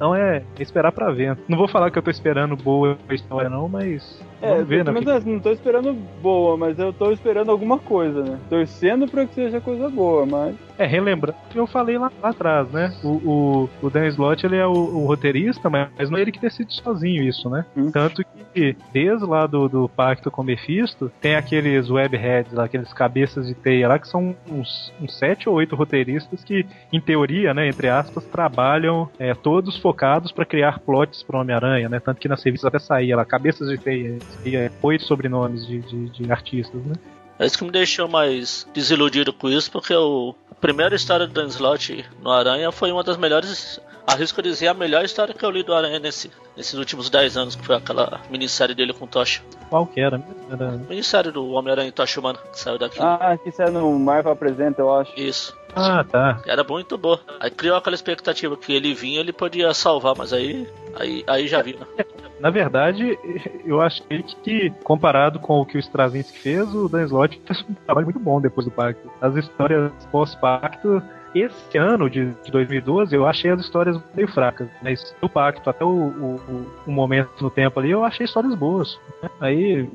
[0.00, 1.36] Então é esperar pra ver.
[1.46, 4.18] Não vou falar que eu tô esperando boa história, não, mas.
[4.40, 4.92] É, vamos ver, né?
[5.26, 5.92] não tô esperando
[6.22, 8.38] boa, mas eu tô esperando alguma coisa, né?
[8.48, 10.54] Torcendo pra que seja coisa boa, mas.
[10.78, 12.92] É, relembrando o que eu falei lá, lá atrás, né?
[13.04, 16.40] O, o, o Dan Slott, ele é o, o roteirista, mas não é ele que
[16.40, 17.66] decide sozinho isso, né?
[17.76, 17.90] Hum.
[17.90, 23.46] Tanto que, desde lá do, do Pacto com Mephisto, tem aqueles webheads lá, aqueles cabeças
[23.46, 27.68] de teia lá, que são uns, uns sete ou oito roteiristas que, em teoria, né,
[27.68, 32.00] entre aspas, trabalham é, todos focados pra criar plots pro Homem-Aranha, né?
[32.00, 36.08] Tanto que nas revistas até saía lá, cabeças de teia, e oito sobrenomes de, de,
[36.10, 36.94] de artistas, né?
[37.40, 41.32] É isso que me deixou mais desiludido com isso, porque o, a primeira história do
[41.32, 43.80] Dan Slott no Aranha foi uma das melhores.
[44.06, 47.54] Arrisco dizer a melhor história que eu li do Aranha nesse, nesses últimos 10 anos,
[47.54, 49.40] que foi aquela minissérie dele com Tocha.
[49.70, 50.22] Qual que era?
[50.50, 52.98] Era Minissérie do Homem-Aranha e Tocha Humana, que saiu daqui.
[53.00, 55.18] Ah, que isso é no Marvel Apresenta, eu acho.
[55.18, 55.56] Isso.
[55.74, 56.42] Ah, tá.
[56.46, 57.20] Era muito boa.
[57.38, 61.62] Aí criou aquela expectativa que ele vinha, ele podia salvar, mas aí, aí, aí já
[61.62, 62.04] viu, né?
[62.40, 63.18] Na verdade,
[63.66, 67.74] eu achei que, comparado com o que o Straczynski fez, o Dan Slott fez um
[67.74, 69.10] trabalho muito bom depois do pacto.
[69.20, 71.02] As histórias pós-pacto,
[71.34, 74.68] esse ano de, de 2012, eu achei as histórias meio fracas.
[74.82, 76.40] Mas do pacto até o, o,
[76.86, 78.98] o- momento no tempo ali, eu achei histórias boas.
[79.22, 79.28] né?
[79.40, 79.88] Aí,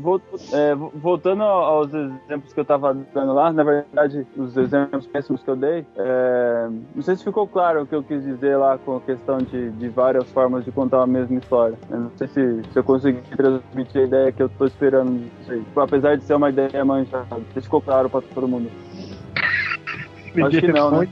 [0.51, 5.41] é, vo- voltando aos exemplos que eu tava dando lá, na verdade, os exemplos péssimos
[5.43, 8.77] que eu dei, é, não sei se ficou claro o que eu quis dizer lá
[8.77, 11.77] com a questão de, de várias formas de contar a mesma história.
[11.89, 15.45] Eu não sei se, se eu consegui transmitir a ideia que eu tô esperando, não
[15.45, 15.59] sei.
[15.59, 18.69] Tipo, apesar de ser uma ideia manchada, ficou claro pra todo mundo.
[20.43, 21.07] Acho que não, né?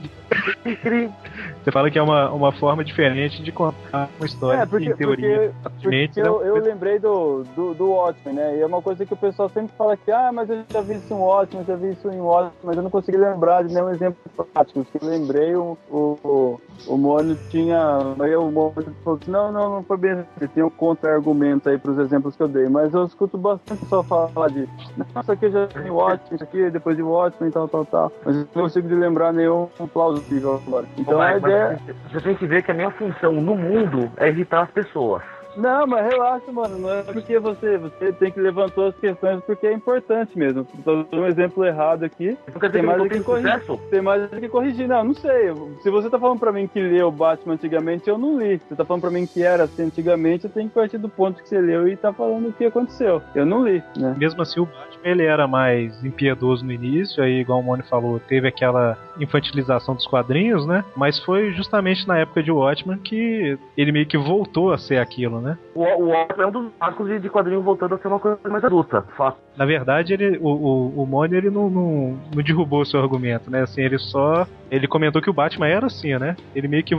[1.64, 4.94] Você fala que é uma, uma forma diferente de contar uma história É, porque, em
[4.96, 5.52] teoria.
[5.62, 6.28] porque, porque né?
[6.28, 8.56] eu, eu lembrei do, do, do Watchmen, né?
[8.58, 10.96] E é uma coisa que o pessoal sempre fala que, ah, mas eu já vi
[10.96, 13.88] isso em Watchmen, já vi isso em Watchmen, mas eu não consegui lembrar de nenhum
[13.88, 14.18] exemplo
[14.52, 14.86] prático.
[15.00, 17.78] Eu lembrei, o, o, o Mônio tinha.
[18.20, 20.46] Aí o Mônio falou assim, não, não, não foi bem assim.
[20.54, 24.48] Tem um contra-argumento aí pros exemplos que eu dei, mas eu escuto bastante pessoal falar
[24.50, 27.86] de, isso aqui eu já vi em Watchmen, isso aqui depois de Watchmen, tal, tal,
[27.86, 28.12] tal.
[28.24, 30.86] Mas eu não consigo lembrar nenhum plausível agora.
[30.98, 31.80] Então a Mas- mas ideia.
[32.12, 35.22] Você tem que ver que a minha função no mundo é irritar as pessoas.
[35.56, 36.78] Não, mas relaxa, mano.
[36.78, 40.64] Não é porque você, você tem que levantar as questões porque é importante mesmo.
[40.84, 42.36] Tô dando um exemplo errado aqui.
[42.60, 43.62] Tem que mais eu o tô que corrigir.
[43.90, 44.88] Tem mais o que corrigir.
[44.88, 45.52] Não, não sei.
[45.82, 48.60] Se você tá falando pra mim que leu Batman antigamente, eu não li.
[48.68, 51.42] Você tá falando pra mim que era assim antigamente, eu tenho que partir do ponto
[51.42, 53.22] que você leu e tá falando o que aconteceu.
[53.34, 54.14] Eu não li, né?
[54.18, 58.18] Mesmo assim, o Batman ele era mais impiedoso no início, aí, igual o Moni falou,
[58.18, 60.84] teve aquela infantilização dos quadrinhos, né?
[60.96, 65.40] Mas foi justamente na época de Watchmen que ele meio que voltou a ser aquilo,
[65.40, 65.43] né?
[65.74, 68.38] O, o Watchmen é um dos marcos de, de quadrinho voltando a ser uma coisa
[68.48, 69.02] mais adulta.
[69.16, 69.38] Fato.
[69.56, 73.50] Na verdade, ele, o, o, o Moni ele não, não, não derrubou o seu argumento,
[73.50, 73.62] né?
[73.62, 74.46] Assim, ele só.
[74.70, 76.36] Ele comentou que o Batman era assim, né?
[76.54, 76.94] Ele meio que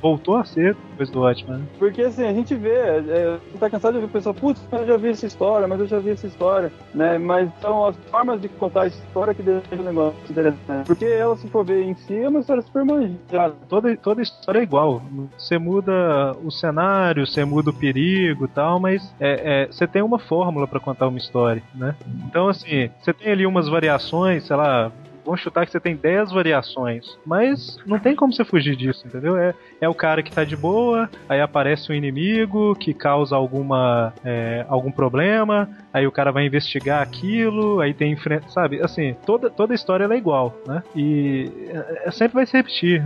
[0.00, 1.58] voltou, a ser depois do Batman.
[1.58, 1.66] né?
[1.78, 4.86] Porque assim, a gente vê, é, você tá cansado de ouvir o pessoal, putz, eu
[4.86, 7.18] já vi essa história, mas eu já vi essa história, né?
[7.18, 10.86] Mas são as formas de contar a história que deixam o negócio interessante.
[10.86, 13.54] Porque ela, se for ver em si, é uma história super manjada.
[13.68, 15.02] Toda, toda história é igual.
[15.36, 20.02] Você muda o cenário, você muda o perigo e tal, mas é, é, você tem
[20.02, 21.94] uma fórmula pra contar uma história, né?
[22.26, 24.90] Então, assim, você tem ali umas variações, sei lá.
[25.26, 29.36] Vamos chutar que você tem 10 variações, mas não tem como você fugir disso, entendeu?
[29.36, 34.14] É, é o cara que tá de boa, aí aparece um inimigo que causa alguma
[34.24, 38.80] é, algum problema, aí o cara vai investigar aquilo, aí tem enfrenta, sabe?
[38.80, 40.82] Assim, toda toda história ela é igual, né?
[40.94, 43.04] E é, é, sempre vai se repetir.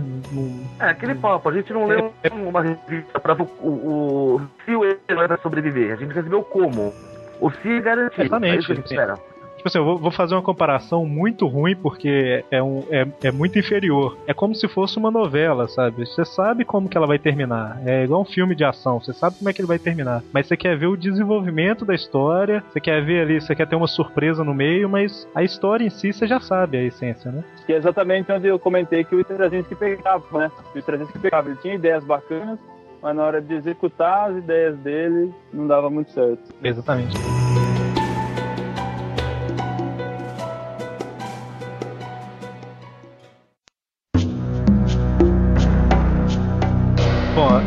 [0.79, 4.75] É, aquele papo, a gente não lê um- uma revista pra o, o, o se
[4.75, 6.93] o herói vai sobreviver, a gente o como.
[7.39, 8.21] O se é garantido.
[8.21, 9.30] Exatamente, É isso que a gente espera.
[9.61, 13.31] Tipo assim, eu vou, vou fazer uma comparação muito ruim porque é, um, é, é
[13.31, 14.17] muito inferior.
[14.25, 16.03] É como se fosse uma novela, sabe?
[16.03, 17.79] Você sabe como que ela vai terminar.
[17.85, 20.23] É igual um filme de ação, você sabe como é que ele vai terminar.
[20.33, 23.75] Mas você quer ver o desenvolvimento da história, você quer ver ali, você quer ter
[23.75, 27.43] uma surpresa no meio, mas a história em si você já sabe a essência, né?
[27.67, 30.51] Que é exatamente onde eu comentei que o Straczynski pegava, né?
[30.73, 32.57] O Straczynski pegava, ele tinha ideias bacanas,
[32.99, 36.51] mas na hora de executar as ideias dele, não dava muito certo.
[36.63, 37.15] Exatamente.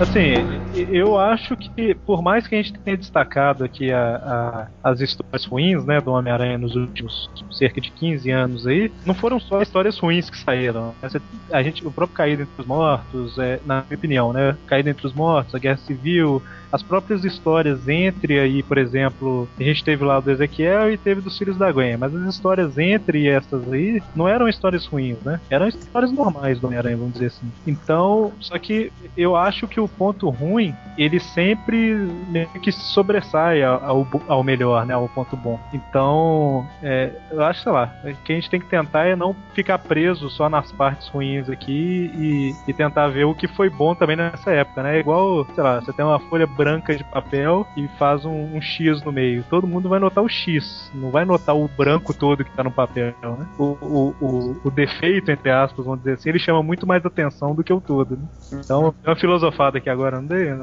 [0.01, 0.35] Assim,
[0.76, 5.44] eu acho que por mais que a gente tenha destacado aqui a- a- as histórias
[5.44, 9.98] ruins, né, do Homem-Aranha nos últimos cerca de 15 anos aí, não foram só histórias
[9.98, 10.94] ruins que saíram.
[11.02, 11.20] Essa-
[11.52, 15.06] A gente, o próprio Caído entre os Mortos, é, na minha opinião, né, Caído entre
[15.06, 16.42] os Mortos, a Guerra Civil,
[16.72, 21.20] as próprias histórias entre aí, por exemplo, a gente teve lá do Ezequiel e teve
[21.20, 25.40] dos Filhos da Gwen, mas as histórias entre essas aí não eram histórias ruins, né?
[25.48, 27.46] Eram histórias normais do Homem-Aranha, vamos dizer assim.
[27.64, 30.64] Então, só que eu acho que o ponto ruim,
[30.97, 31.95] ele sempre
[32.28, 34.95] meio que sobressai ao, ao, melhor, né?
[34.95, 35.59] Ao ponto bom.
[35.73, 39.35] Então, é, eu acho, sei lá, o que a gente tem que tentar é não
[39.55, 43.95] ficar preso só nas partes ruins aqui e, e tentar ver o que foi bom
[43.95, 45.01] também nessa época, né?
[45.01, 49.03] Igual, sei lá, você tem uma folha branca de papel e faz um, um X
[49.03, 49.45] no meio.
[49.51, 52.70] Todo mundo vai notar o X, não vai notar o branco todo que tá no
[52.70, 53.47] papel, né?
[53.59, 57.55] O, o, o, o defeito, entre aspas, vamos dizer assim, ele chama muito mais atenção
[57.55, 58.24] do que o todo, né?
[58.53, 60.53] Então, é uma filosofada aqui agora, não dei?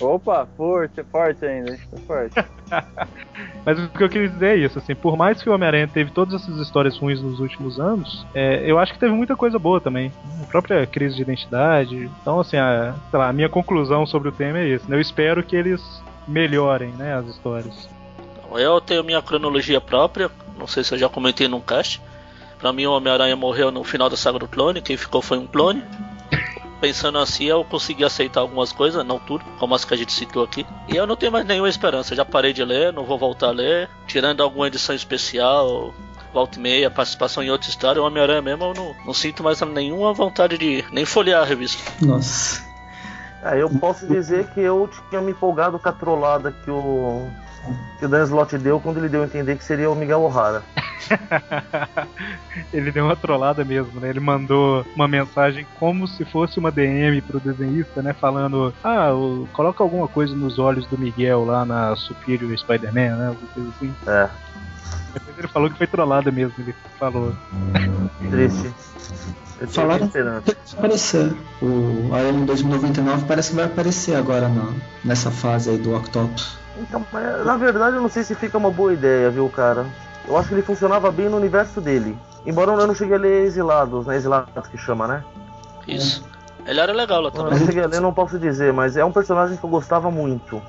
[0.00, 2.34] Opa, forte, forte ainda, tá forte.
[3.64, 6.10] Mas o que eu queria dizer é isso, assim, por mais que o Homem-Aranha teve
[6.10, 9.80] todas essas histórias ruins nos últimos anos, é, eu acho que teve muita coisa boa
[9.80, 10.12] também.
[10.42, 12.10] A própria crise de identidade.
[12.20, 14.88] Então, assim, a, sei lá, a minha conclusão sobre o tema é esse.
[14.88, 14.96] Né?
[14.96, 15.82] Eu espero que eles
[16.26, 17.88] melhorem, né, as histórias.
[18.52, 22.00] Eu tenho minha cronologia própria, não sei se eu já comentei num cast.
[22.58, 25.46] Pra mim, o Homem-Aranha morreu no final da saga do clone, quem ficou foi um
[25.46, 25.82] clone.
[26.80, 30.44] Pensando assim, eu consegui aceitar algumas coisas, não tudo, como as que a gente citou
[30.44, 30.64] aqui.
[30.88, 33.52] E eu não tenho mais nenhuma esperança, já parei de ler, não vou voltar a
[33.52, 33.88] ler.
[34.06, 35.92] Tirando alguma edição especial,
[36.32, 39.60] volta e meia, participação em outra história, o Homem-Aranha mesmo, eu não, não sinto mais
[39.60, 41.82] nenhuma vontade de nem folhear a revista.
[42.00, 42.66] Nossa.
[43.42, 47.28] É, eu posso dizer que eu tinha me empolgado com a trollada que o,
[47.98, 50.62] que o Dan Slott deu quando ele deu a entender que seria o Miguel O'Hara.
[52.72, 54.08] ele deu uma trollada mesmo, né?
[54.10, 58.12] Ele mandou uma mensagem como se fosse uma DM pro desenhista, né?
[58.12, 63.28] Falando, ah, o- coloca alguma coisa nos olhos do Miguel lá na Superior Spider-Man, né?
[63.28, 63.94] Alguma coisa assim.
[64.06, 64.28] É,
[65.14, 67.34] Depois ele falou que foi trollada mesmo, ele falou.
[68.30, 68.72] triste.
[69.60, 70.08] Eu tinha Falaram-.
[70.10, 71.34] Vai aparecer.
[71.60, 74.72] O Aranha 2099 parece que vai aparecer agora na-
[75.04, 76.56] nessa fase aí do Octopus.
[76.78, 77.04] Então,
[77.44, 79.84] na verdade, eu não sei se fica uma boa ideia, viu, cara?
[80.26, 82.16] Eu acho que ele funcionava bem no universo dele.
[82.46, 84.16] Embora eu não chegue a ler Exilados, né?
[84.16, 85.24] Exilados que chama, né?
[85.86, 86.24] Isso.
[86.66, 87.58] Ele era legal lá Eu também.
[87.58, 90.60] não cheguei a ler, não posso dizer, mas é um personagem que eu gostava muito.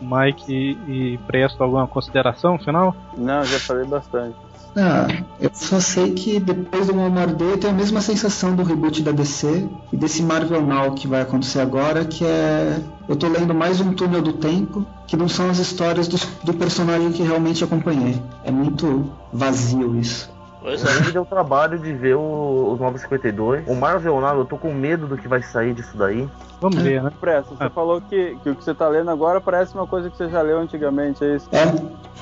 [0.00, 2.94] Mike e, e Presto, alguma consideração final?
[3.16, 4.36] Não, já falei bastante.
[4.78, 5.06] Ah,
[5.40, 9.10] eu só sei que depois do Bombardeio eu tenho a mesma sensação do reboot da
[9.10, 12.78] DC e desse Marvel Now que vai acontecer agora, que é.
[13.08, 16.52] Eu tô lendo mais um túnel do tempo, que não são as histórias dos- do
[16.52, 18.20] personagem que realmente acompanhei.
[18.44, 20.28] É muito vazio isso.
[20.60, 21.00] Pois é.
[21.04, 23.68] me deu trabalho de ver o, os 952.
[23.68, 26.28] O Marvel Now, eu tô com medo do que vai sair disso daí.
[26.60, 27.12] Vamos ver, né?
[27.20, 27.70] Pressa, você Ah.
[27.70, 30.40] falou que, que o que você tá lendo agora parece uma coisa que você já
[30.42, 31.48] leu antigamente, é isso?
[31.52, 31.64] É.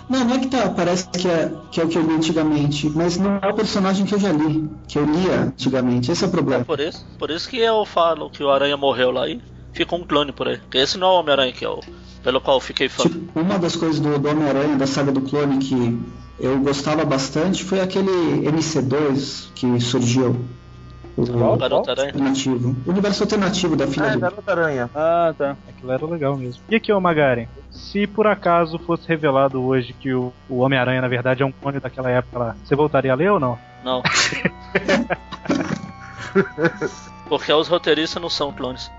[0.09, 2.91] Não, não é que tá, parece que é, que é o que eu li antigamente,
[2.95, 6.11] mas não é o personagem que eu já li, que eu lia antigamente.
[6.13, 6.65] Esse é o problema.
[6.65, 9.41] Por isso, por isso que eu falo que o Aranha morreu lá e
[9.73, 10.59] ficou um clone por aí.
[10.59, 11.81] Porque esse não é o Homem-Aranha que é o.
[12.23, 13.03] Pelo qual eu fiquei fã.
[13.05, 16.01] Tipo, uma das coisas do, do Homem-Aranha, da saga do clone, que
[16.39, 18.11] eu gostava bastante foi aquele
[18.49, 20.37] MC2 que surgiu.
[21.17, 22.09] O Garota Aranha.
[22.09, 22.75] alternativo.
[22.85, 24.21] O universo alternativo da filha Ah, é do.
[24.21, 24.91] Garota Aranha.
[24.93, 25.57] Ah, tá.
[25.69, 26.61] Aquilo era legal mesmo.
[26.69, 31.07] E aqui, ô Magaren, se por acaso fosse revelado hoje que o, o Homem-Aranha, na
[31.07, 33.57] verdade, é um clone daquela época lá, você voltaria a ler ou não?
[33.85, 34.03] Não.
[37.29, 38.91] Porque os roteiristas não são clones.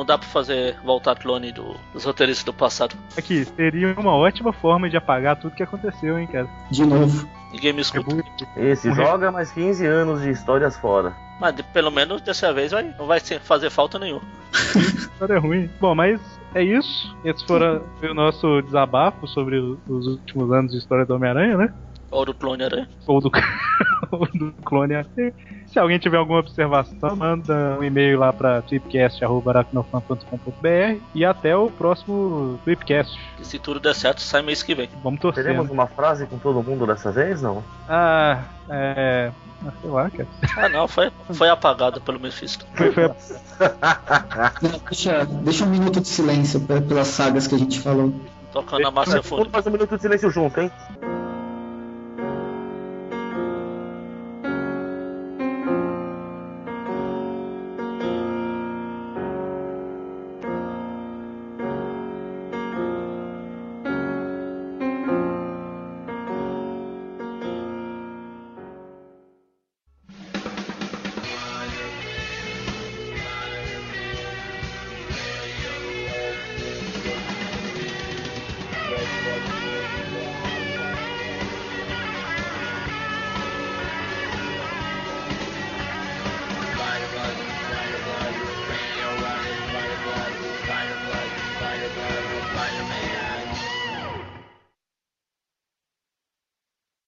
[0.00, 2.96] Não dá pra fazer voltar clone do- dos roteiristas do passado.
[3.18, 6.48] Aqui, seria uma ótima forma de apagar tudo que aconteceu, hein, cara.
[6.70, 7.28] De novo.
[7.52, 8.08] Ninguém me escuta.
[8.08, 8.48] Reboot.
[8.56, 11.14] Esse, joga mais 15 anos de histórias fora.
[11.38, 14.22] Mas pelo menos dessa vez vai, não vai fazer falta nenhuma.
[15.12, 15.68] História ruim.
[15.78, 16.18] Bom, mas
[16.54, 17.14] é isso.
[17.22, 21.74] Esse foi o nosso desabafo sobre os últimos anos de história do Homem-Aranha, né?
[22.10, 22.88] Ou do clone aranha.
[23.06, 23.30] Ou do,
[24.10, 24.94] ou do clone.
[24.94, 25.32] Aranha.
[25.66, 32.58] Se alguém tiver alguma observação, manda um e-mail lá pra tweepcast.aracnofan.com.br e até o próximo
[32.64, 33.18] Tweepcast.
[33.40, 34.88] E se tudo der certo, sai mês que vem.
[35.02, 35.44] Vamos torcer.
[35.44, 35.72] Teremos né?
[35.72, 37.62] uma frase com todo mundo dessa vez, não?
[37.88, 39.30] Ah, é.
[39.64, 40.28] ah, Sei lá, cara.
[40.56, 42.66] Ah não, foi, foi apagado pelo Mephisto.
[42.74, 43.14] Foi, foi Não,
[44.88, 48.12] deixa, deixa um minuto de silêncio pe- pelas sagas que a gente falou.
[48.52, 50.70] Tocando a Márcia Vamos fazer um minuto de silêncio junto, hein?